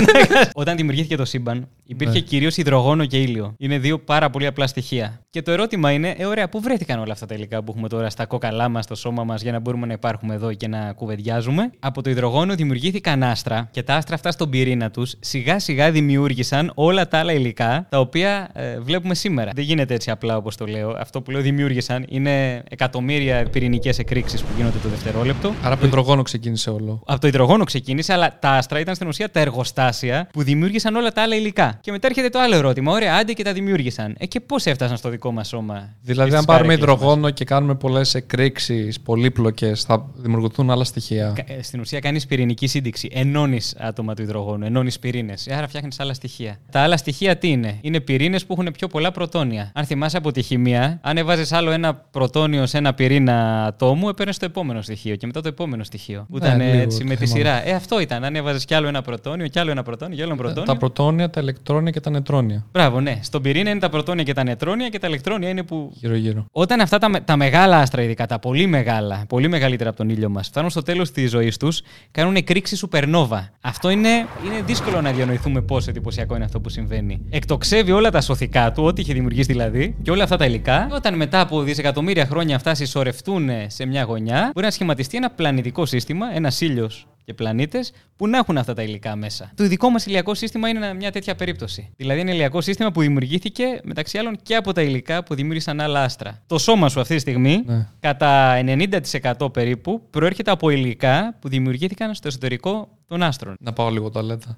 Όταν 0.55 0.77
δημιουργήθηκε 0.77 1.17
το 1.17 1.25
σύμπαν, 1.25 1.69
Υπήρχε 1.85 2.13
Ναι. 2.13 2.21
κυρίως 2.21 2.57
υδρογόνο 2.57 3.05
και 3.07 3.21
ήλιο. 3.21 3.55
Είναι 3.59 3.79
δύο 3.79 3.99
πάρα 3.99 4.31
πολύ 4.31 4.47
απλά 4.47 4.67
στοιχεία. 4.67 5.21
Και 5.31 5.43
το 5.43 5.51
ερώτημα 5.51 5.91
είναι, 5.91 6.15
ε, 6.19 6.25
ωραία, 6.25 6.49
πού 6.49 6.61
βρέθηκαν 6.61 6.99
όλα 7.01 7.13
αυτά 7.13 7.27
τα 7.27 7.35
υλικά 7.35 7.63
που 7.63 7.73
έχουμε 7.77 7.89
τώρα 7.89 8.11
στα 8.11 8.27
κόκαλά 8.27 8.69
μας, 8.69 8.85
στο 8.85 8.95
σώμα 8.95 9.25
μας, 9.25 9.43
για 9.43 9.53
να 9.53 9.61
μπορούμε 9.61 9.87
να 9.87 9.93
υπάρχουμε 9.93 10.35
εδώ 10.35 10.53
και 10.55 10.69
να 10.69 10.93
κουβεντιάζουμε; 10.93 11.71
Από 11.79 12.03
το 12.03 12.11
υδρογόνο 12.11 12.55
δημιουργήθηκαν 12.55 13.23
άστρα 13.23 13.69
και 13.71 13.83
τα 13.83 13.95
άστρα 13.95 14.15
αυτά 14.15 14.31
στον 14.31 14.51
πυρήνα 14.51 14.91
τους 14.91 15.15
σιγά 15.21 15.59
σιγά 15.59 15.91
δημιούργησαν 15.91 16.73
όλα 16.75 17.09
τα 17.09 17.19
άλλα 17.19 17.33
υλικά 17.33 17.87
τα 17.89 18.01
οποία 18.01 18.49
ε, 18.53 18.81
βλέπουμε 18.81 19.15
σήμερα. 19.15 19.51
Δεν 19.55 19.65
γίνεται 19.71 19.95
έτσι 19.95 20.11
απλά 20.11 20.37
όπως 20.37 20.57
το 20.57 20.67
λέω. 20.67 20.95
Αυτό 20.99 21.21
που 21.23 21.31
λέω 21.31 21.41
δημιούργησαν 21.41 22.05
είναι 22.09 22.63
εκατομμύρια 22.69 23.47
πυρηνικές 23.51 23.99
εκρήξεις 23.99 24.41
που 24.43 24.49
γίνονται 24.57 24.79
το 24.83 24.89
δευτερόλεπτο. 24.89 25.55
Άρα 25.63 25.75
από 25.75 25.87
υδρογόνο 25.87 26.23
ξεκίνησε 26.23 26.71
όλο. 26.71 27.03
Από 27.07 27.21
το 27.21 27.27
υδρογόνο 27.27 27.65
ξεκίνησε, 27.65 28.13
αλλά 28.13 28.37
τα 28.41 28.51
άστρα 28.51 28.81
ήταν 28.81 28.95
στην 28.95 29.09
ουσία 29.09 29.31
τα 29.31 29.41
εργοστάσια 29.41 30.29
που 30.33 30.43
δημιούργησαν 30.43 30.95
όλα 30.97 31.13
τα 31.13 31.23
άλλα 31.23 31.35
υλικά. 31.37 31.79
Και 31.81 31.91
μετά 31.91 32.07
έρχεται 32.07 32.29
το 32.29 32.39
άλλο 32.39 32.55
ερώτημα. 32.55 32.93
Ωραία, 32.93 33.15
άντε 33.17 33.33
και 33.33 33.43
τα 33.45 33.53
δημιούργησαν. 33.53 34.15
Ε, 34.19 34.27
και 34.27 34.41
πώς 34.41 34.67
έφτασαν 34.67 34.97
στο 34.97 35.09
δικό 35.09 35.33
μας 35.33 35.49
σώμα. 35.49 35.95
Δηλαδή, 36.03 36.31
και 36.31 36.37
αν 36.37 36.43
στις 36.43 36.55
πάρουμε 36.55 36.75
καρέκλες 36.75 36.89
μας; 36.97 36.99
υδρογόνο 37.01 37.31
και 37.31 37.45
κάνουμε 37.45 37.75
πολλές 37.75 38.15
εκρήξεις 38.15 39.01
πολύπλοκες, 39.01 39.83
θα 39.83 40.11
δημιουργηθούν 40.15 40.71
άλλα 40.71 40.85
στοιχεία; 40.85 41.33
Κα- 41.37 41.55
ε, 41.55 41.63
Στην 41.63 41.81
ουσία 41.81 41.99
κάνεις 41.99 42.27
πυρηνική 42.27 42.67
σύνδεξη. 42.67 43.09
Ενώνεις 43.13 43.75
άτομα 43.79 44.15
του 44.15 44.23
υδρογόνου, 44.23 44.65
ενώνεις 44.67 44.99
πυρήνες. 44.99 45.49
Άρα 45.49 45.69
φτιάχνεις 45.69 46.01
άλλα 46.01 46.15
στοιχεία. 46.15 46.59
Τα 46.71 46.81
άλλα 46.81 46.97
στοιχεία 46.97 47.37
τι 47.37 47.49
είναι, 47.49 47.79
Είναι 47.81 48.01
πυρήνες 48.01 48.47
που 48.47 48.53
έχουν 48.53 48.73
πιο 48.73 48.89
πολλά 48.89 49.11
πρωτόνια. 49.11 49.60
Αν 49.75 49.85
θυμάσαι 49.85 50.17
από 50.17 50.33
τη 50.33 50.43
χημεία, 50.43 50.99
αν 51.03 51.17
έβαζες 51.17 51.53
άλλο 51.53 51.71
ένα 51.71 51.95
πρωτόνιο 51.95 52.67
σε 52.67 52.79
ένα 52.79 52.95
πυρήνα 52.95 53.65
ατόμου, 53.67 54.09
έπαιρνες 54.09 54.39
το 54.39 54.45
επόμενο 54.45 54.83
στοιχείο 54.83 55.17
και 55.17 55.27
μετά 55.27 55.41
το 55.41 55.49
επόμενο 55.49 55.85
στοιχείο. 55.85 56.27
Που 56.31 56.39
Ναι, 56.39 56.47
ήταν 56.47 56.61
λίγο 56.61 56.79
έτσι 56.79 56.99
το 56.99 57.05
με 57.05 57.15
τη 57.17 57.27
θέμα. 57.27 57.37
σειρά. 57.37 57.69
Ε, 57.69 57.73
αυτό 57.73 58.01
ήταν. 58.01 58.25
Αν 58.25 58.37
έβαζες 58.37 58.65
κι 58.65 58.75
άλλο 58.75 58.89
ένα 58.89 59.03
πρωτόνιο, 59.03 59.47
κι 59.47 59.59
άλλο 59.59 59.71
ένα 59.71 59.83
πρωτόνιο, 59.83 60.17
κι 60.17 60.23
άλλο 60.23 60.33
ένα 60.33 60.43
πρωτόνιο. 60.43 60.65
Τα 60.73 60.77
πρωτόνια, 60.77 61.31
τα 61.31 61.41
ηλεκτρόνια 61.41 61.91
και 61.91 62.01
τα 62.01 62.11
νετρόνια. 62.11 62.65
Μπράβο, 62.73 63.01
ναι. 63.01 63.19
Στον 63.23 63.43
πυρήνα 63.43 63.71
είναι 63.71 63.79
τα 63.79 63.89
πρωτόνια 63.89 64.25
και 64.25 64.33
τα 64.33 64.45
νετρόνια 64.45 64.89
και 64.89 64.99
τα 64.99 65.07
ηλεκτρόνια 65.07 65.49
είναι 65.49 65.63
που 65.63 65.91
Γύρω-γύρω. 65.95 66.47
όταν 66.53 66.81
αυτά 66.81 66.99
τα, 66.99 67.09
με- 67.09 67.21
τα 67.21 67.37
μεγάλα 67.37 67.79
άστρα, 67.79 68.03
ειδικά 68.03 68.27
τα 68.27 68.39
πολύ 68.39 68.67
μεγάλα, 68.67 69.25
πολύ 69.29 69.49
μεγαλύτερα 69.49 69.89
από 69.89 69.99
τον 69.99 70.09
ήλιο 70.09 70.29
μας, 70.29 70.47
φτάνουν 70.47 70.71
στο 70.71 70.83
τέλος 70.83 71.11
της 71.11 71.31
ζωής 71.31 71.57
τους, 71.57 71.83
κάνουν 72.11 72.35
εκρήξη 72.37 72.77
σουπερνόβα. 72.77 73.51
Αυτό 73.61 73.91
είναι, 73.91 74.09
είναι 74.09 74.63
δύσκολο 74.67 75.01
να 75.01 75.11
διανοηθούμε 75.13 75.61
πόσο 75.61 75.91
εντυπωσιακό 75.91 76.35
είναι 76.35 76.45
αυτό 76.45 76.61
που 76.61 76.69
συμβαίνει. 76.69 77.21
Εκτοξεύει 77.31 77.91
όλα 77.93 78.11
τα 78.11 78.21
σωθικά 78.21 78.73
του, 78.73 78.85
ό,τι 78.85 79.01
είχε 79.01 79.13
δημιουργήσει 79.13 79.50
δηλαδή, 79.53 79.97
και 80.03 80.11
όλα 80.11 80.23
αυτά 80.25 80.37
τα 80.37 80.45
υλικά. 80.45 80.87
Και 80.89 80.95
όταν 80.95 81.17
μετά 81.17 81.41
από 81.41 81.63
δισεκατομμύρια 81.63 82.27
χρόνια 82.27 82.57
αυτά 82.57 82.75
συσσωρευτούν 82.75 83.49
σε 83.67 83.87
μια 83.87 84.03
γωνιά, 84.03 84.51
μπορεί 84.55 84.67
να 84.67 84.73
σχηματιστεί 84.73 85.17
ένα 85.17 85.31
πλανητικό 85.31 85.87
σύστημα, 85.87 86.27
ένας 86.35 86.61
ήλιος 86.61 87.07
και 87.25 87.35
πλανήτες 87.35 87.93
που 88.17 88.29
να 88.29 88.39
έχουν 88.39 88.59
αυτά 88.59 88.75
τα 88.75 88.83
υλικά 88.83 89.17
μέσα. 89.17 89.51
Το 89.55 89.67
δικό 89.69 89.91
μας 89.91 90.07
ηλιακό 90.07 90.35
σύστημα 90.35 90.69
είναι 90.69 90.79
ένα- 90.79 90.95
μια 90.95 91.11
τέτοια 91.13 91.35
περίπτωση. 91.35 91.93
Δηλαδή, 91.97 92.21
ένα 92.21 92.31
ηλιακό 92.33 92.61
σύστημα 92.61 92.91
που 92.93 93.01
δημιουργήθηκε 93.01 93.65
μεταξύ 93.85 94.19
άλλων 94.19 94.37
και 94.43 94.55
από 94.57 94.73
τα 94.73 94.83
υλικά 94.83 95.23
που 95.23 95.35
δημιούργησαν 95.35 95.81
άλλα 95.81 96.03
άστρα. 96.03 96.43
Το 96.47 96.59
σώμα 96.59 96.89
σου 96.89 97.01
αυτή 97.01 97.15
τη 97.15 97.21
στιγμή, 97.21 97.63
Ναι. 97.67 97.89
κατά 98.01 98.55
90% 98.55 99.49
περίπου, 99.53 100.03
προέρχεται 100.11 100.51
από 100.51 100.71
υλικά 100.71 101.37
που 101.41 101.49
δημιουργήθηκαν 101.49 102.15
στο 102.15 102.29
εσωτερικό 102.29 102.89
των 103.07 103.23
άστρων. 103.23 103.55
Να 103.61 103.73
πάω 103.73 103.91
λίγο 103.91 104.11
τουαλέτα. 104.11 104.57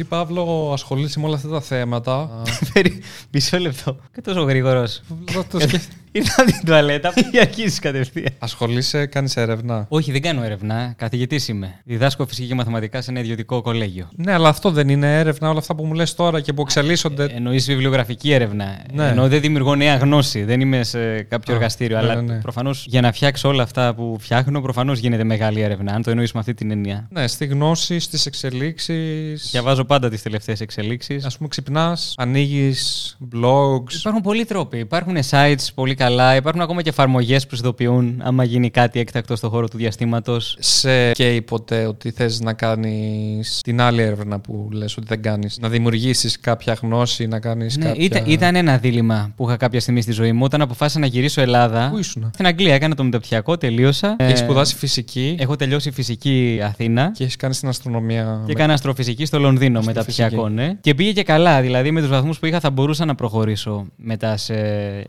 Εσύ, 0.00 0.08
Παύλο, 0.08 0.70
ασχολείσαι 0.72 1.18
με 1.20 1.26
όλα 1.26 1.34
αυτά 1.36 1.48
τα 1.48 1.60
θέματα. 1.60 2.42
Περί- 2.72 3.02
Μισό 3.30 3.58
λεπτό. 3.58 3.96
Και 4.14 4.20
τόσο 4.20 4.42
γρήγορος. 4.42 5.02
Θα 6.12 6.18
το 6.22 6.22
σκέφ- 6.22 6.38
Ήρθα 6.40 6.44
την 6.44 6.66
τουαλέτα 6.66 7.12
ή 7.32 7.38
αρχίζει 7.40 7.80
κατευθείαν. 7.80 8.26
Ασχολείσαι, 8.38 9.06
κάνεις 9.06 9.36
έρευνα; 9.36 9.86
Όχι, 9.88 10.12
δεν 10.12 10.22
κάνω 10.22 10.42
έρευνα. 10.42 10.94
Καθηγητής 10.96 11.48
είμαι. 11.48 11.74
Διδάσκω 11.84 12.26
φυσική 12.26 12.46
και 12.48 12.54
μαθηματικά 12.54 13.02
σε 13.02 13.10
ένα 13.10 13.20
ιδιωτικό 13.20 13.60
κολέγιο. 13.62 14.08
Ναι, 14.16 14.32
αλλά 14.32 14.48
αυτό 14.48 14.70
δεν 14.70 14.88
είναι 14.88 15.18
έρευνα, 15.18 15.48
όλα 15.48 15.58
αυτά 15.58 15.74
που 15.74 15.84
μου 15.84 15.94
λες 15.94 16.14
τώρα 16.14 16.40
και 16.40 16.52
που 16.52 16.62
εξελίσσονται. 16.62 17.24
Εννοείς 17.34 17.66
βιβλιογραφική 17.66 18.32
έρευνα. 18.32 18.78
Ναι. 18.92 19.08
Ενώ 19.08 19.28
δεν 19.28 19.40
δημιουργώ 19.40 19.74
νέα 19.74 19.96
γνώση. 19.96 20.44
Δεν 20.44 20.60
είμαι 20.60 20.84
σε 20.84 21.22
κάποιο 21.22 21.52
Α, 21.54 21.56
εργαστήριο. 21.56 21.96
ναι, 21.96 22.02
αλλά 22.02 22.14
ναι, 22.22 22.32
ναι. 22.34 22.40
προφανώς 22.40 22.84
για 22.88 23.00
να 23.00 23.12
φτιάξω 23.12 23.48
όλα 23.48 23.62
αυτά 23.62 23.94
που 23.94 24.16
φτιάχνω, 24.20 24.60
προφανώς 24.60 24.98
γίνεται 24.98 25.24
μεγάλη 25.24 25.60
έρευνα. 25.60 25.92
Αν 25.94 26.02
το 26.02 26.10
εννοείς 26.10 26.32
με 26.32 26.40
αυτή 26.40 26.54
την 26.54 26.70
έννοια. 26.70 27.08
Ναι, 27.10 27.26
στη 27.26 27.46
γνώση, 27.46 27.98
στις 27.98 28.26
εξελίξεις. 28.26 29.48
Διαβάζω 29.50 29.84
πάντα 29.84 30.08
τις 30.10 30.22
τελευταίες 30.22 30.60
εξελίξεις. 30.60 31.24
Α 31.24 31.30
πούμε, 31.36 31.48
ξυπνάς, 31.48 32.14
ανοίγεις 32.16 33.16
blogs. 33.34 33.92
Υπάρχουν 33.98 34.22
πολλοί 34.22 34.44
τρόποι. 34.44 34.78
Υπάρχουν 34.78 35.16
sites 35.30 35.66
πολύ 35.74 35.94
καλά. 36.04 36.36
Υπάρχουν 36.36 36.62
ακόμα 36.62 36.82
και 36.82 36.88
εφαρμογές 36.88 37.46
που 37.46 37.54
ειδοποιούν 37.54 38.20
άμα 38.24 38.44
γίνει 38.44 38.70
κάτι 38.70 39.00
έκτακτο 39.00 39.36
στον 39.36 39.50
χώρο 39.50 39.68
του 39.68 39.76
διαστήματος. 39.76 40.56
Σε 40.58 41.10
καίει 41.12 41.42
ποτέ 41.42 41.86
ότι 41.86 42.10
θες 42.10 42.40
να 42.40 42.52
κάνεις 42.52 43.60
την 43.62 43.80
άλλη 43.80 44.02
έρευνα 44.02 44.40
που 44.40 44.68
λες 44.72 44.96
ότι 44.96 45.06
δεν 45.08 45.22
κάνεις. 45.22 45.58
Να 45.60 45.68
δημιουργήσεις 45.68 46.40
κάποια 46.40 46.76
γνώση, 46.82 47.26
να 47.26 47.40
κάνεις 47.40 47.76
Ναι, 47.76 47.84
κάποια... 47.84 48.04
ήταν, 48.04 48.22
ήταν 48.26 48.54
ένα 48.56 48.76
δίλημα 48.78 49.32
που 49.36 49.44
είχα 49.48 49.56
κάποια 49.56 49.80
στιγμή 49.80 50.00
στη 50.02 50.12
ζωή 50.12 50.32
μου 50.32 50.40
όταν 50.44 50.60
αποφάσισα 50.60 50.98
να 50.98 51.06
γυρίσω 51.06 51.40
Ελλάδα. 51.40 51.88
Πού 51.90 51.98
ήσουν; 51.98 52.30
Στην 52.34 52.46
Αγγλία 52.46 52.74
έκανα 52.74 52.94
το 52.94 53.04
μεταπτυχιακό, 53.04 53.56
τελείωσα. 53.58 54.16
Έχεις 54.18 54.40
Ε, 54.40 54.44
σπουδάσει 54.44 54.76
φυσική; 54.76 55.36
Έχω 55.38 55.56
τελειώσει 55.56 55.90
φυσική 55.90 56.60
Αθήνα. 56.62 57.10
και 57.14 57.22
έχεις 57.22 57.36
κάνει 57.36 57.54
στην 57.54 57.68
αστρονομία. 57.68 58.42
Και 58.46 58.52
έκανα 58.52 58.72
αστροφυσική 58.72 59.24
στο 59.24 59.38
Λονδίνο 59.38 59.78
Αστροφυσική. 59.78 60.20
μεταπτυχιακό, 60.22 60.48
ναι. 60.48 60.74
Και 60.80 60.94
πήγε 60.94 61.12
και 61.12 61.22
καλά. 61.22 61.60
Δηλαδή 61.60 61.90
με 61.90 62.00
τους 62.00 62.08
βαθμούς 62.10 62.38
που 62.38 62.46
είχα 62.46 62.60
θα 62.60 62.70
μπορούσα 62.70 63.04
να 63.04 63.14
προχωρήσω 63.14 63.86
μετά 63.96 64.36
σε 64.36 64.54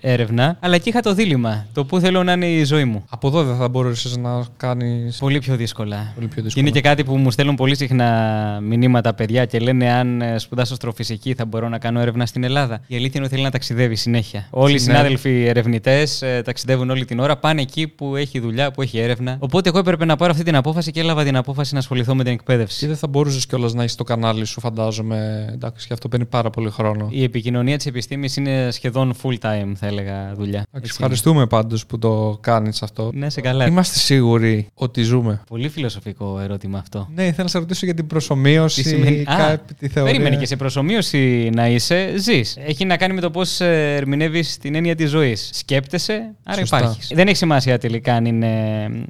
έρευνα. 0.02 0.58
Αλλά 0.60 0.78
εκεί 0.82 0.89
είχα 0.89 1.00
το 1.02 1.13
δίλημα. 1.13 1.65
Το 1.74 1.86
πού 1.86 2.00
θέλω 2.00 2.24
να 2.24 2.32
είναι 2.32 2.46
η 2.48 2.63
ζωή 2.63 2.86
μου. 2.86 3.04
Από 3.10 3.28
εδώ 3.28 3.44
δεν 3.44 3.56
θα 3.56 3.70
μπορούσες 3.70 4.17
να 4.17 4.46
κάνεις... 4.58 5.17
Πολύ 5.17 5.39
πιο 5.39 5.56
δύσκολα. 5.56 6.12
Πολύ 6.15 6.28
πιο 6.28 6.36
Και 6.36 6.41
δύσκολα. 6.41 6.65
είναι 6.67 6.76
και 6.76 6.82
κάτι 6.82 7.04
που 7.04 7.17
μου 7.17 7.32
στέλνουν 7.32 7.56
πολύ 7.56 7.76
συχνά 7.76 8.60
μηνύματα 8.62 9.13
παιδιά 9.13 9.46
και 9.46 9.60
λένε 9.60 9.91
αν 9.91 10.22
ε, 10.22 10.38
σπουδάσω 10.38 10.74
αστροφυσική 10.74 11.34
θα 11.34 11.46
μπορώ 11.46 11.70
να 11.70 11.78
κάνω 11.78 12.00
έρευνα 12.00 12.26
στην 12.26 12.44
Ελλάδα. 12.44 12.82
Η 12.88 12.96
αλήθεια 12.96 13.12
είναι 13.15 13.24
ότι 13.26 13.30
θέλει 13.34 13.44
να 13.44 13.52
ταξιδεύει 13.52 13.96
συνέχεια. 13.96 14.48
Όλοι 14.50 14.74
οι 14.74 14.78
Συνέχεια. 14.78 15.00
συνάδελφοι 15.00 15.46
ερευνητές 15.46 16.24
ταξιδεύουν 16.46 16.89
όλη 16.89 17.06
την 17.06 17.20
ώρα, 17.20 17.38
πάνε 17.38 17.62
εκεί 17.62 17.88
που 17.88 18.15
έχει 18.15 18.39
δουλειά, 18.39 18.72
που 18.72 18.82
έχει 18.82 19.00
έρευνα. 19.00 19.36
Οπότε 19.39 19.70
εγώ 19.70 19.78
έπρεπε 19.80 20.06
να 20.06 20.15
πάρω 20.15 20.32
αυτή 20.32 20.44
την 20.44 20.56
απόφαση 20.56 20.91
και 20.91 21.00
έλαβα 21.00 21.24
την 21.24 21.36
απόφαση 21.36 21.74
να 21.74 21.80
ασχοληθώ 21.80 22.15
με 22.15 22.24
την 22.24 22.34
εκπαίδευση. 22.34 22.80
Και 22.80 22.88
δεν 22.88 22.96
θα 22.98 23.08
μπορούσες 23.08 23.46
κιόλας 23.46 23.74
να 23.74 23.84
έχει 23.84 23.96
το 23.96 24.04
κανάλι 24.04 24.46
σου, 24.46 24.60
φαντάζομαι. 24.60 25.50
Εντάξει, 25.54 25.88
και 25.88 25.94
αυτό 25.94 26.08
παίρνει 26.08 26.26
πάρα 26.26 26.50
πολύ 26.50 26.70
χρόνο. 26.70 27.08
Η 27.12 27.24
επικοινωνία 27.24 27.78
της 27.78 27.86
επιστήμης 27.86 28.36
είναι 28.36 28.67
σχεδόν 28.72 29.13
full 29.24 29.36
time, 29.41 29.72
θα 29.76 29.88
έλεγα, 29.88 30.34
δουλειά. 30.36 30.63
Εντάξει, 30.74 30.90
Έτσι 30.92 31.04
ευχαριστούμε 31.04 31.48
πάντως 31.48 31.86
που 31.86 31.98
το 32.00 32.38
κάνεις 32.42 32.82
αυτό. 32.82 33.10
είναι. 33.14 33.24
Ναι, 33.26 33.30
σε 33.30 33.42
καλά. 33.42 33.68
Είμαστε 33.68 33.98
σίγουροι 34.00 34.68
ότι 34.74 35.02
ζούμε. 35.04 35.42
Πολύ 35.48 35.70
φιλοσοφικό 35.70 36.40
ερώτημα 36.40 36.78
αυτό. 36.80 37.08
Ναι, 37.16 37.24
ήθελα 37.24 37.44
να 37.44 37.48
σε 37.50 37.58
ρωτήσω 37.58 37.86
για 37.86 37.94
την 37.94 38.08
προσωμείωση. 38.08 38.82
Τι 38.84 38.90
σημαίνει. 38.90 39.20
Α, 39.22 39.36
κάτι, 39.38 39.74
τη 39.74 39.88
θεωρία. 39.88 40.12
Περίμενε 40.12 40.36
και 40.36 40.46
σε 40.46 40.56
προσωμείωση 40.56 41.50
να 41.54 41.68
είσαι, 41.68 42.14
ζεις. 42.18 42.58
Έχει 42.66 42.86
να 42.86 42.98
κάνει 42.98 43.14
με 43.14 43.22
το 43.22 43.32
πώς 43.32 43.60
ερμηνεύεις 43.62 44.58
την 44.58 44.76
έννοια 44.76 44.96
της 44.96 45.10
ζωής. 45.10 45.50
Σκέπτεσαι, 45.54 46.34
άρα 46.44 46.60
Σωστά. 46.60 46.78
υπάρχεις. 46.78 47.12
Δεν 47.14 47.28
έχει 47.28 47.38
σημασία 47.38 47.78
τελικά 47.78 48.14
αν 48.14 48.26
είναι 48.26 48.50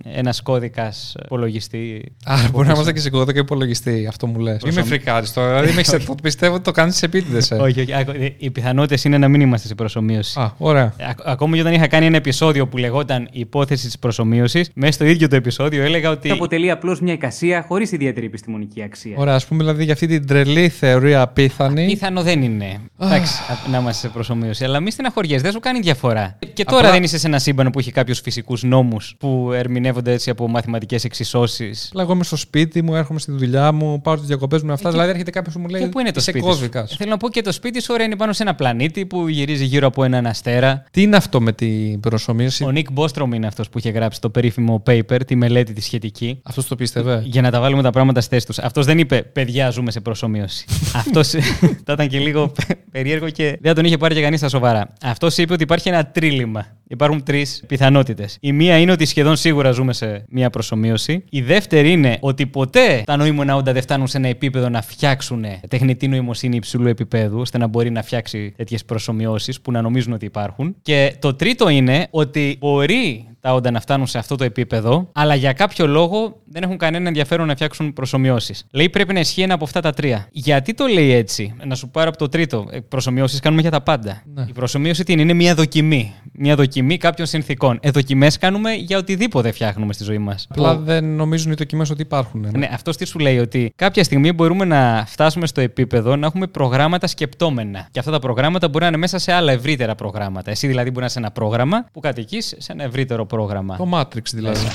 ένας 0.04 0.42
κώδικας 0.42 1.16
υπολογιστή. 1.26 2.12
Άρα 2.26 2.50
μπορεί 2.52 2.68
να 2.68 2.74
είμαστε 2.74 2.94
και 2.94 3.00
σε 3.00 3.10
κώδικα 3.10 3.40
υπολογιστή, 3.40 4.06
αυτό 4.10 4.28
μου 4.28 4.40
λες. 4.40 4.64
Μην 4.64 4.74
με 4.74 4.84
φρικάρεις 4.84 5.34
τώρα. 5.34 5.48
Δηλαδή, 5.50 5.74
με 5.74 5.80
έχεις- 5.80 6.06
το 6.06 6.16
πιστεύω 6.24 6.54
ότι 6.56 6.64
το 6.64 6.72
κάνεις 6.72 7.04
επίτηδες. 7.04 7.52
όχι, 7.52 7.80
όχι. 7.82 7.94
άκου, 7.94 8.12
ε, 8.12 8.34
Οι 8.38 8.50
πιθανότητες 8.52 9.04
είναι 9.04 9.18
να 9.18 9.28
μην 9.28 9.42
είμαστε 9.42 9.68
σε 9.68 9.76
προσωμείωση. 9.76 10.40
Α, 10.40 10.54
ωραία. 10.58 10.94
Ε, 10.98 11.06
ακ- 11.10 11.28
Ακόμα 11.28 11.51
και 11.56 11.62
όταν 11.62 11.74
είχα 11.74 11.88
κάνει 11.88 12.06
ένα 12.06 12.16
επεισόδιο 12.18 12.68
που 12.68 12.78
λεγόταν 12.78 13.28
Η 13.32 13.40
υπόθεση 13.40 13.86
της 13.86 14.00
προσωμείωσης, 14.00 14.70
μέσα 14.76 14.92
στο 14.92 15.06
ίδιο 15.06 15.28
το 15.28 15.36
επεισόδιο 15.36 15.84
έλεγα 15.84 16.10
ότι. 16.10 16.32
αποτελεί 16.32 16.72
απλώς 16.72 17.02
μια 17.02 17.14
εικασία 17.14 17.66
χωρίς 17.68 17.92
ιδιαίτερη 17.92 18.26
επιστημονική 18.26 18.84
αξία. 18.84 19.14
Ωραία, 19.18 19.36
ας 19.36 19.46
πούμε 19.46 19.64
δηλαδή 19.64 19.84
για 19.84 19.94
αυτή 19.94 20.08
την 20.08 20.28
τρελή 20.28 20.70
θεωρία 20.70 21.22
απίθανη. 21.22 21.86
Πιθανό 21.86 22.22
δεν 22.24 22.42
είναι. 22.42 22.80
Εντάξει, 23.02 23.34
α- 23.52 23.70
να 23.72 23.78
είμαστε 23.78 24.08
σε 24.08 24.14
προσωμείωση. 24.14 24.64
Αλλά 24.64 24.80
μη 24.80 24.92
στεναχωριέσαι, 24.92 25.42
δεν 25.44 25.52
σου 25.52 25.60
κάνει 25.60 25.80
διαφορά. 25.80 26.38
Και 26.54 26.64
τώρα 26.64 26.78
Απλά- 26.80 26.92
δεν 26.92 27.04
είσαι 27.04 27.18
σε 27.18 27.28
ένα 27.28 27.40
σύμπαν 27.40 27.70
που 27.70 27.80
έχει 27.80 27.92
κάποιους 27.92 28.20
φυσικούς 28.20 28.64
νόμους 28.64 29.16
που 29.20 29.52
ερμηνεύονται 29.54 30.12
έτσι 30.12 30.30
από 30.30 30.48
μαθηματικές 30.48 31.04
εξισώσεις. 31.04 31.90
Αλλά 31.94 32.04
εγώ 32.04 32.14
είμαι 32.14 32.24
στο 32.24 32.36
σπίτι 32.36 32.82
μου, 32.82 32.96
έρχομαι 32.96 33.20
στη 33.20 33.32
δουλειά 33.32 33.72
μου, 33.72 34.02
πάω 34.02 34.16
τι 34.16 34.26
διακοπές 34.26 34.62
μου 34.62 34.68
με 34.68 34.74
αυτά. 34.74 34.90
Δηλαδή 34.92 35.10
έρχεται 35.10 35.32
κάποιος 35.32 35.54
που 35.54 35.60
μου 35.60 35.68
λέει. 35.68 35.82
Και 35.82 35.88
πού 35.88 36.00
είναι 36.00 36.12
το 36.12 36.20
«Είσαι 36.20 36.30
σπίτι 36.30 36.46
κώδικας». 36.46 36.90
σου. 36.90 36.98
Θέλω 36.98 37.10
να 37.10 37.18
πω 37.18 37.30
και 37.30 37.42
το 37.42 37.52
σπίτι 37.52 37.82
σου, 37.82 37.88
ωραία, 37.94 38.06
είναι 38.06 38.16
πάνω 38.16 38.34
σε 38.34 38.44
ένα 38.44 38.56
πλανήτη 38.56 39.06
που 39.06 39.28
γυρίζει 39.28 39.66
γύρω 39.66 39.88
από 39.88 40.04
έναν 40.04 40.26
αστέρα. 40.26 40.84
Τι 40.92 41.02
είναι 41.02 41.16
αυτό 41.16 41.41
με 41.42 41.54
την 41.54 42.00
προσωμείωση. 42.00 42.64
Ο 42.64 42.72
Νίκ 42.72 42.92
Μπόστρομ 42.92 43.34
είναι 43.34 43.48
αυτός 43.48 43.70
που 43.70 43.78
είχε 43.78 43.90
γράψει 43.90 44.22
το 44.22 44.30
περίφημο 44.30 44.84
paper, 44.86 45.20
τη 45.28 45.36
μελέτη 45.36 45.74
τη 45.74 45.82
σχετική. 45.82 46.40
Αυτός 46.44 46.68
το 46.68 46.76
πίστευε. 46.76 47.22
Για 47.26 47.42
να 47.42 47.52
τα 47.52 47.60
βάλουμε 47.60 47.82
τα 47.82 47.90
πράγματα 47.90 48.22
στη 48.22 48.34
θέση 48.34 48.46
τους. 48.46 48.60
Αυτός 48.60 48.86
δεν 48.86 49.00
είπε 49.00 49.22
παιδιά, 49.22 49.70
ζούμε 49.70 49.92
σε 49.92 50.00
προσωμείωση. 50.00 50.66
Αυτός 50.96 51.28
θα 51.86 51.94
ήταν 51.94 52.08
και 52.08 52.20
λίγο 52.20 52.52
περίεργο 52.92 53.30
και 53.30 53.44
δεν 53.44 53.60
θα 53.62 53.74
τον 53.74 53.86
είχε 53.86 53.98
πάρει 53.98 54.16
και 54.16 54.22
κανείς 54.22 54.40
στα 54.40 54.50
σοβαρά. 54.50 54.94
Αυτός 55.02 55.38
είπε 55.38 55.54
ότι 55.54 55.64
υπάρχει 55.64 55.90
ένα 55.90 56.06
τρίλημα. 56.06 56.68
Υπάρχουν 56.88 57.24
τρεις 57.24 57.64
πιθανότητες. 57.68 58.38
Η 58.40 58.52
μία 58.52 58.78
είναι 58.78 58.92
ότι 58.92 59.06
σχεδόν 59.06 59.36
σίγουρα 59.36 59.72
ζούμε 59.72 59.94
σε 59.94 60.26
μία 60.30 60.50
προσωμείωση. 60.50 61.24
Η 61.30 61.42
δεύτερη 61.42 61.92
είναι 61.92 62.18
ότι 62.20 62.46
ποτέ 62.46 63.04
τα 63.06 63.18
νοήμωνα 63.18 63.56
όντα 63.56 63.74
δεν 63.74 63.82
φτάνουν 63.82 64.08
σε 64.08 64.18
ένα 64.18 64.28
επίπεδο 64.28 64.70
να 64.70 64.82
φτιάξουν 64.82 65.46
τεχνητή 65.68 66.08
νοημοσύνη 66.08 66.56
υψηλού 66.56 66.88
επίπεδου, 66.88 67.40
ώστε 67.40 67.58
να 67.58 67.68
μπορεί 67.68 67.90
να 67.90 68.04
φτιάξει 68.04 68.54
τέτοιες 68.58 68.86
προσωμιώσεις 68.86 69.62
που 69.62 69.72
να 69.72 69.82
νομίζουν 69.82 70.14
ότι 70.14 70.26
υπάρχουν. 70.26 70.76
Και 70.82 71.16
το 71.20 71.31
τρίτο 71.34 71.70
είναι 71.70 72.08
ότι 72.12 72.58
μπορεί 72.60 73.31
τα 73.42 73.54
όντα 73.54 73.72
να 73.72 73.80
φτάνουν 73.80 74.08
σε 74.08 74.18
αυτό 74.18 74.36
το 74.36 74.44
επίπεδο, 74.44 75.10
αλλά 75.12 75.36
για 75.36 75.54
κάποιο 75.54 75.88
λόγο 75.88 76.42
δεν 76.46 76.64
έχουν 76.64 76.78
κανένα 76.78 77.08
ενδιαφέρον 77.08 77.48
να 77.48 77.54
φτιάξουν 77.54 77.94
προσωμιώσεις. 77.94 78.66
Λέει 78.72 78.90
πρέπει 78.90 79.14
να 79.14 79.20
ισχύει 79.20 79.42
ένα 79.42 79.54
από 79.54 79.64
αυτά 79.64 79.80
τα 79.82 79.92
τρία. 79.92 80.28
Γιατί 80.32 80.74
το 80.74 80.86
λέει 80.86 81.12
έτσι, 81.12 81.56
να 81.66 81.76
σου 81.76 81.90
πάρω 81.90 82.10
από 82.10 82.18
το 82.18 82.30
τρίτο. 82.30 82.66
Προσωμιώσεις 82.88 83.40
κάνουμε 83.40 83.62
για 83.62 83.72
τα 83.72 83.82
πάντα. 83.82 84.22
Ναι. 84.34 84.46
Η 84.50 84.52
προσωμείωση 84.52 85.04
τι 85.04 85.14
είναι, 85.14 85.22
είναι 85.22 85.34
μια 85.34 85.56
δοκιμή. 85.56 86.14
Μια 86.34 86.56
δοκιμή 86.56 86.98
κάποιων 86.98 87.28
συνθήκων. 87.28 87.80
Ε, 87.82 87.90
δοκιμές 87.90 88.38
κάνουμε 88.38 88.74
για 88.74 88.98
οτιδήποτε 88.98 89.52
φτιάχνουμε 89.52 89.94
στη 89.94 90.04
ζωή 90.04 90.18
μας. 90.18 90.48
Απλά 90.50 90.78
δεν 90.78 91.06
νομίζουν 91.16 91.52
οι 91.52 91.56
δοκιμές 91.56 91.90
ότι 91.90 92.02
υπάρχουν. 92.02 92.48
Ναι, 92.58 92.70
αυτός 92.74 92.98
τι 92.98 93.06
σου 93.06 93.20
λέει, 93.20 93.40
ότι 93.40 93.74
κάποια 93.76 94.04
στιγμή 94.04 94.32
μπορούμε 94.32 94.66
να 94.66 95.04
φτάσουμε 95.08 95.48
στο 95.48 95.62
επίπεδο 95.62 96.16
να 96.16 96.26
έχουμε 96.26 96.48
προγράμματα 96.48 97.08
σκεπτόμενα. 97.08 97.88
Και 97.92 98.00
αυτά 98.00 98.12
τα 98.12 98.20
προγράμματα 98.20 98.68
μπορεί 98.68 98.84
να 98.84 98.88
είναι 98.88 98.98
μέσα 98.98 99.20
σε 99.20 99.32
άλλα 99.32 99.52
ευρύτερα 99.52 99.96
προγράμματα. 99.96 100.52
Εσύ 100.52 100.68
δηλαδή 100.68 100.90
μπορεί 100.90 101.00
να 101.00 101.06
είσαι 101.06 101.20
ένα 101.20 101.32
πρόγραμμα 101.32 101.86
που 101.92 102.00
κατοικείς 102.00 102.56
σε 102.58 102.72
ένα 102.72 102.84
ευρύτερο 102.84 103.26
πρόγραμμα. 103.36 103.76
Το 103.78 103.90
Matrix 103.94 104.24
δηλαδή. 104.34 104.68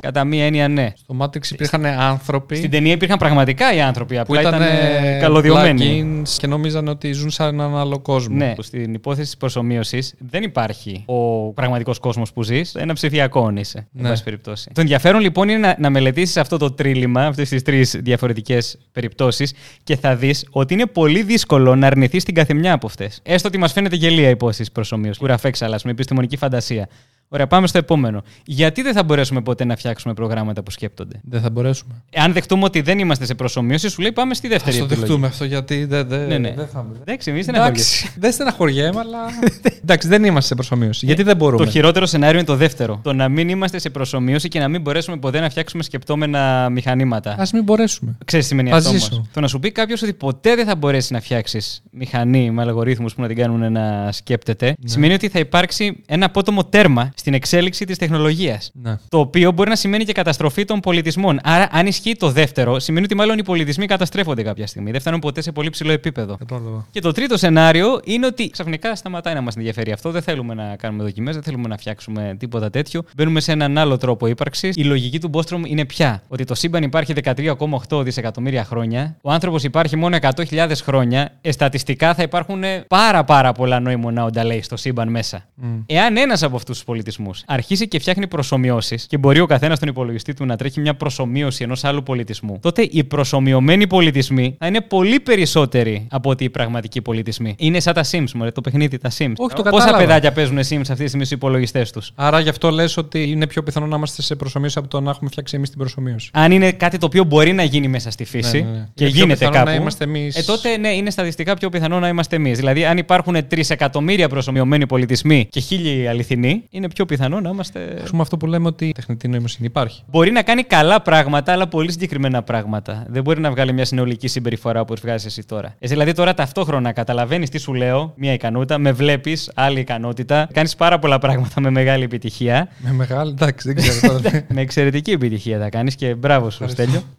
Κατά 0.00 0.24
μία 0.24 0.44
έννοια, 0.44 0.68
ναι. 0.68 0.92
Στο 0.96 1.16
Matrix 1.20 1.50
υπήρχαν 1.50 1.84
άνθρωποι 1.86 2.56
Στην 2.56 2.70
ταινία 2.70 2.92
υπήρχαν 2.92 3.18
πραγματικά 3.18 3.74
οι 3.74 3.80
άνθρωποι, 3.80 4.14
που 4.14 4.20
απλά 4.20 4.40
ήταν 4.40 4.54
ήταν 4.54 4.68
ε, 5.04 5.18
καλωδιωμένοι. 5.20 6.04
plugins 6.24 6.28
και 6.38 6.46
νομίζαν 6.46 6.88
ότι 6.88 7.12
ζουν 7.12 7.30
σε 7.30 7.42
έναν 7.42 7.76
άλλο 7.76 7.98
κόσμο. 7.98 8.36
Ναι, 8.36 8.54
στην 8.58 8.94
υπόθεση 8.94 9.24
της 9.24 9.36
προσωμείωσης 9.36 10.14
δεν 10.18 10.42
υπάρχει 10.42 11.02
ο 11.06 11.52
πραγματικός 11.52 11.98
κόσμος 11.98 12.32
που 12.32 12.42
ζεις, 12.42 12.74
ένα 12.74 12.92
ψηφιακό 12.92 13.52
είσαι. 13.56 13.78
Εν 13.78 14.02
Ναι. 14.02 14.08
πάση 14.08 14.22
περιπτώσει. 14.24 14.70
Το 14.74 14.80
ενδιαφέρον 14.80 15.20
λοιπόν 15.20 15.48
είναι 15.48 15.58
να, 15.58 15.76
να 15.78 15.90
μελετήσεις 15.90 16.36
αυτό 16.36 16.56
το 16.56 16.70
τρίλημα, 16.72 17.26
αυτές 17.26 17.48
τις 17.48 17.62
τρεις 17.62 17.96
διαφορετικές 18.02 18.78
περιπτώσεις 18.92 19.52
και 19.84 19.96
θα 19.96 20.16
δεις 20.16 20.46
ότι 20.50 20.74
είναι 20.74 20.86
πολύ 20.86 21.22
δύσκολο 21.22 21.74
να 21.76 21.86
αρνηθείς 21.86 22.24
την 22.24 22.34
καθεμιά 22.34 22.72
από 22.72 22.86
αυτές. 22.86 23.20
Έστω 23.22 23.48
ότι 23.48 23.58
μας 23.58 23.72
φαίνεται 23.72 23.96
γελία 23.96 24.28
η 24.28 24.30
υπόθεση 24.30 24.72
προσωμείωσης. 24.72 25.18
Κουραφέξαλα, 25.18 25.80
με 25.84 25.90
επιστημονική 25.90 26.36
φαντασία. 26.36 26.88
Ωραία, 27.30 27.46
πάμε 27.46 27.66
στο 27.66 27.78
επόμενο. 27.78 28.22
Γιατί 28.44 28.82
δεν 28.82 28.92
θα 28.92 29.02
μπορέσουμε 29.02 29.40
ποτέ 29.40 29.64
να 29.64 29.76
φτιάξουμε 29.76 30.14
προγράμματα 30.14 30.62
που 30.62 30.70
σκέπτονται; 30.70 31.20
Δεν 31.22 31.40
θα 31.40 31.50
μπορέσουμε. 31.50 31.94
Αν 32.16 32.32
δεχτούμε 32.32 32.64
ότι 32.64 32.80
δεν 32.80 32.98
είμαστε 32.98 33.24
σε 33.26 33.34
προσωμείωση, 33.34 33.88
σου 33.88 34.00
λέει 34.02 34.12
πάμε 34.12 34.34
στη 34.34 34.46
Θα 34.48 34.52
δεύτερη 34.52 34.76
το 34.78 34.84
επιλογή. 34.84 35.04
δεχτούμε 35.06 35.26
αυτό 35.26 35.44
γιατί 35.44 35.84
δεν 35.84 36.08
δεν- 36.08 36.26
Ναι, 36.28 36.38
ναι. 36.38 36.52
δεν 36.56 36.66
θα 36.72 36.86
Εντάξει, 37.00 37.30
εμείς 37.30 37.46
δεν 37.46 37.54
έχουμε 37.54 37.68
Εντάξει, 37.68 38.10
δεν 38.22 38.32
στεναχωριέμαι, 38.32 38.98
αλλά. 38.98 39.18
Εντάξει, 39.82 40.08
δεν 40.08 40.24
είμαστε 40.24 40.48
σε 40.48 40.54
προσωμείωση. 40.54 41.06
Γιατί 41.06 41.22
δεν 41.22 41.36
μπορούμε; 41.36 41.64
Το 41.64 41.70
χειρότερο 41.70 42.06
σενάριο 42.06 42.38
είναι 42.38 42.46
το 42.46 42.56
δεύτερο. 42.56 43.00
Το 43.02 43.12
να 43.12 43.28
μην 43.28 43.48
είμαστε 43.48 43.78
σε 43.78 43.90
προσωμείωση 43.90 44.48
και 44.48 44.58
να 44.58 44.68
μην 44.68 44.80
μπορέσουμε 44.80 45.16
ποτέ 45.16 45.40
να 45.40 45.50
φτιάξουμε 45.50 45.82
σκεπτόμενα 45.82 46.68
μηχανήματα. 46.70 47.30
Α 47.32 47.42
μην 47.52 47.62
μπορέσουμε. 47.62 48.16
Ξέρεις 48.24 48.44
τι 48.46 48.50
σημαίνει 48.50 48.70
Ας 48.72 48.76
αυτό 48.86 48.98
ζήσω. 48.98 49.08
όμως. 49.14 49.26
Το 49.32 49.40
να 49.40 49.46
σου 49.48 49.58
πει 49.58 49.72
κάποιος 49.72 50.02
ότι 50.02 50.12
ποτέ 50.12 50.54
δεν 50.54 50.66
θα 50.66 50.76
μπορέσει 50.76 51.12
να 51.12 51.20
φτιάξεις 51.20 51.82
μηχανή 51.90 52.50
με 52.50 52.62
αλγορίθμους 52.62 53.14
που 53.14 53.20
να 53.20 53.26
την 53.26 53.36
κάνουν 53.36 53.72
να 53.72 54.12
σκέπτεται, 54.12 54.66
Ναι. 54.66 54.88
σημαίνει 54.88 55.14
ότι 55.14 55.28
θα 55.28 55.38
υπάρξει 55.38 56.02
ένα 56.06 56.26
απότομο 56.26 56.64
τέρμα 56.64 57.10
στην 57.18 57.34
εξέλιξη 57.34 57.84
της 57.84 57.98
τεχνολογίας. 57.98 58.70
Ναι. 58.74 58.96
Το 59.08 59.18
οποίο 59.18 59.52
μπορεί 59.52 59.68
να 59.68 59.76
σημαίνει 59.76 60.04
και 60.04 60.12
καταστροφή 60.12 60.64
των 60.64 60.80
πολιτισμών. 60.80 61.38
Άρα, 61.42 61.68
αν 61.72 61.86
ισχύει 61.86 62.16
το 62.16 62.30
δεύτερο, 62.30 62.78
σημαίνει 62.78 63.04
ότι 63.04 63.14
μάλλον 63.14 63.38
οι 63.38 63.42
πολιτισμοί 63.42 63.86
καταστρέφονται 63.86 64.42
κάποια 64.42 64.66
στιγμή. 64.66 64.90
Δεν 64.90 65.00
φτάνουν 65.00 65.20
ποτέ 65.20 65.40
σε 65.40 65.52
πολύ 65.52 65.70
ψηλό 65.70 65.92
επίπεδο. 65.92 66.36
Κατάλαβα. 66.36 66.86
Και 66.90 67.00
το 67.00 67.12
τρίτο 67.12 67.36
σενάριο 67.36 68.00
είναι 68.04 68.26
ότι 68.26 68.50
ξαφνικά 68.50 68.94
σταματάει 68.94 69.34
να 69.34 69.40
μας 69.40 69.56
ενδιαφέρει 69.56 69.92
αυτό. 69.92 70.10
Δεν 70.10 70.22
θέλουμε 70.22 70.54
να 70.54 70.76
κάνουμε 70.76 71.02
δοκιμές, 71.02 71.34
δεν 71.34 71.42
θέλουμε 71.42 71.68
να 71.68 71.76
φτιάξουμε 71.76 72.36
τίποτα 72.38 72.70
τέτοιο. 72.70 73.02
Μπαίνουμε 73.16 73.40
σε 73.40 73.52
έναν 73.52 73.78
άλλο 73.78 73.96
τρόπο 73.96 74.26
ύπαρξης. 74.26 74.76
Η 74.76 74.84
λογική 74.84 75.20
του 75.20 75.28
Μπόστρομ 75.28 75.64
είναι 75.64 75.84
πια 75.84 76.22
ότι 76.28 76.44
το 76.44 76.54
σύμπαν 76.54 76.82
υπάρχει 76.82 77.12
13,8 77.24 78.02
δισεκατομμύρια 78.04 78.64
χρόνια. 78.64 79.16
Ο 79.22 79.30
άνθρωπος 79.30 79.64
υπάρχει 79.64 79.96
μόνο 79.96 80.16
100.000 80.20 80.70
χρόνια. 80.82 81.32
Ε, 81.40 81.50
στατιστικά 81.50 82.14
θα 82.14 82.22
υπάρχουν 82.22 82.62
πάρα 82.88 83.24
πάρα 83.24 83.52
πολλά 83.52 83.80
νοήμονα 83.80 84.24
όντα 84.24 84.44
λέει 84.44 84.62
στο 84.62 84.76
σύμπαν 84.76 85.08
μέσα. 85.08 85.44
Εάν 85.86 86.16
ένας 86.16 86.42
από 86.42 86.56
αυτούς 86.56 86.76
τους 86.76 86.84
πολιτισμούς 86.84 87.07
αρχίσει 87.46 87.88
και 87.88 87.98
φτιάχνει 87.98 88.26
προσωμιώσεις 88.26 89.06
και 89.06 89.18
μπορεί 89.18 89.40
ο 89.40 89.46
καθένας 89.46 89.76
στον 89.76 89.88
υπολογιστή 89.88 90.34
του 90.34 90.44
να 90.44 90.56
τρέχει 90.56 90.80
μια 90.80 90.94
προσωμείωση 90.94 91.62
ενός 91.64 91.84
άλλου 91.84 92.02
πολιτισμού, 92.02 92.58
τότε 92.62 92.82
οι 92.90 93.04
προσωμιωμένοι 93.04 93.86
πολιτισμοί 93.86 94.56
θα 94.58 94.66
είναι 94.66 94.80
πολύ 94.80 95.20
περισσότεροι 95.20 96.06
από 96.10 96.30
ότι 96.30 96.44
οι 96.44 96.50
πραγματικοί 96.50 97.02
πολιτισμοί. 97.02 97.54
Είναι 97.58 97.80
σαν 97.80 97.94
τα 97.94 98.04
Sims, 98.10 98.30
μωρέ, 98.34 98.50
το 98.50 98.60
παιχνίδι, 98.60 98.98
τα 98.98 99.08
Sims. 99.10 99.32
Όχι, 99.36 99.54
το 99.54 99.62
Πόσα 99.62 99.70
κατάλαβα. 99.70 99.96
παιδάκια 99.98 100.32
παίζουν 100.32 100.58
Sims 100.58 100.62
αυτή 100.90 100.94
τη 100.94 101.06
στιγμή 101.06 101.24
στους 101.24 101.30
υπολογιστές 101.30 101.90
τους; 101.92 102.12
Άρα 102.14 102.40
γι' 102.40 102.48
αυτό 102.48 102.70
λες 102.70 102.96
ότι 102.96 103.22
είναι 103.30 103.46
πιο 103.46 103.62
πιθανό 103.62 103.86
να 103.86 103.96
είμαστε 103.96 104.22
σε 104.22 104.34
προσωμείωση 104.36 104.78
από 104.78 104.88
το 104.88 105.00
να 105.00 105.10
έχουμε 105.10 105.30
φτιάξει 105.30 105.56
εμείς 105.56 105.68
την 105.68 105.78
προσωμείωση. 105.78 106.30
Αν 106.32 106.52
είναι 106.52 106.72
κάτι 106.72 106.98
το 106.98 107.06
οποίο 107.06 107.24
μπορεί 107.24 107.52
να 107.52 107.62
γίνει 107.62 107.88
μέσα 107.88 108.10
στη 108.10 108.24
φύση 108.24 108.62
Ναι, 108.62 108.70
ναι, 108.70 108.76
ναι. 108.76 108.88
και 108.94 109.04
Είναι 109.04 109.12
πιο 109.12 109.22
γίνεται 109.22 109.38
πιθανό 109.38 109.52
κάπου. 109.56 109.68
να 109.68 109.74
είμαστε 109.74 110.04
εμείς- 110.04 110.36
Ε, 110.36 110.42
τότε 110.42 110.76
ναι, 110.76 110.88
είναι 110.88 111.10
στατιστικά 111.10 111.54
πιο 111.54 111.68
πιθανό 111.68 111.98
να 111.98 112.08
είμαστε 112.08 112.36
εμείς. 112.36 112.58
Δηλαδή, 112.58 112.84
αν 112.84 112.98
υπάρχουν 112.98 113.34
3 113.48 113.70
εκατομμύρια 113.70 114.28
προσωμιωμένοι 114.28 114.86
πολιτισμοί 114.86 115.46
και 115.50 115.60
χίλιοι 115.60 116.06
αληθινοί, 116.06 116.62
είναι 116.70 116.88
πιο 116.88 116.97
πιθανό 117.06 117.40
να 117.40 117.48
είμαστε. 117.48 118.02
Α 118.06 118.10
πούμε 118.10 118.22
αυτό 118.22 118.36
που 118.36 118.46
λέμε 118.46 118.66
ότι 118.66 118.86
η 118.86 118.92
τεχνητή 118.92 119.28
νοημοσύνη 119.28 119.66
υπάρχει. 119.66 120.02
Μπορεί 120.10 120.30
να 120.30 120.42
κάνει 120.42 120.62
καλά 120.62 121.02
πράγματα, 121.02 121.52
αλλά 121.52 121.68
πολύ 121.68 121.92
συγκεκριμένα 121.92 122.42
πράγματα. 122.42 123.06
Δεν 123.08 123.22
μπορεί 123.22 123.40
να 123.40 123.50
βγάλει 123.50 123.72
μια 123.72 123.84
συνολική 123.84 124.28
συμπεριφορά 124.28 124.80
όπως 124.80 125.00
βγάζεις 125.00 125.26
εσύ 125.26 125.46
τώρα. 125.46 125.74
Εσύ 125.78 125.92
δηλαδή 125.92 126.12
τώρα 126.12 126.34
ταυτόχρονα 126.34 126.92
καταλαβαίνεις 126.92 127.50
τι 127.50 127.58
σου 127.58 127.74
λέω, 127.74 128.12
μια 128.16 128.32
ικανότητα, 128.32 128.78
με 128.78 128.92
βλέπεις, 128.92 129.50
άλλη 129.54 129.80
ικανότητα, 129.80 130.48
κάνεις 130.52 130.76
πάρα 130.76 130.98
πολλά 130.98 131.18
πράγματα 131.18 131.60
με 131.60 131.70
μεγάλη 131.70 132.04
επιτυχία. 132.04 132.68
Με 132.78 132.92
μεγάλη. 132.92 133.30
Εντάξει, 133.30 133.72
δεν 133.72 133.76
ξέρω 133.76 134.20
τώρα. 134.20 134.44
με 134.54 134.60
εξαιρετική 134.60 135.10
επιτυχία 135.10 135.58
θα 135.58 135.68
κάνεις 135.68 135.94
και 135.94 136.14
μπράβο 136.14 136.50
σου, 136.50 136.68
Στέλιο. 136.68 137.02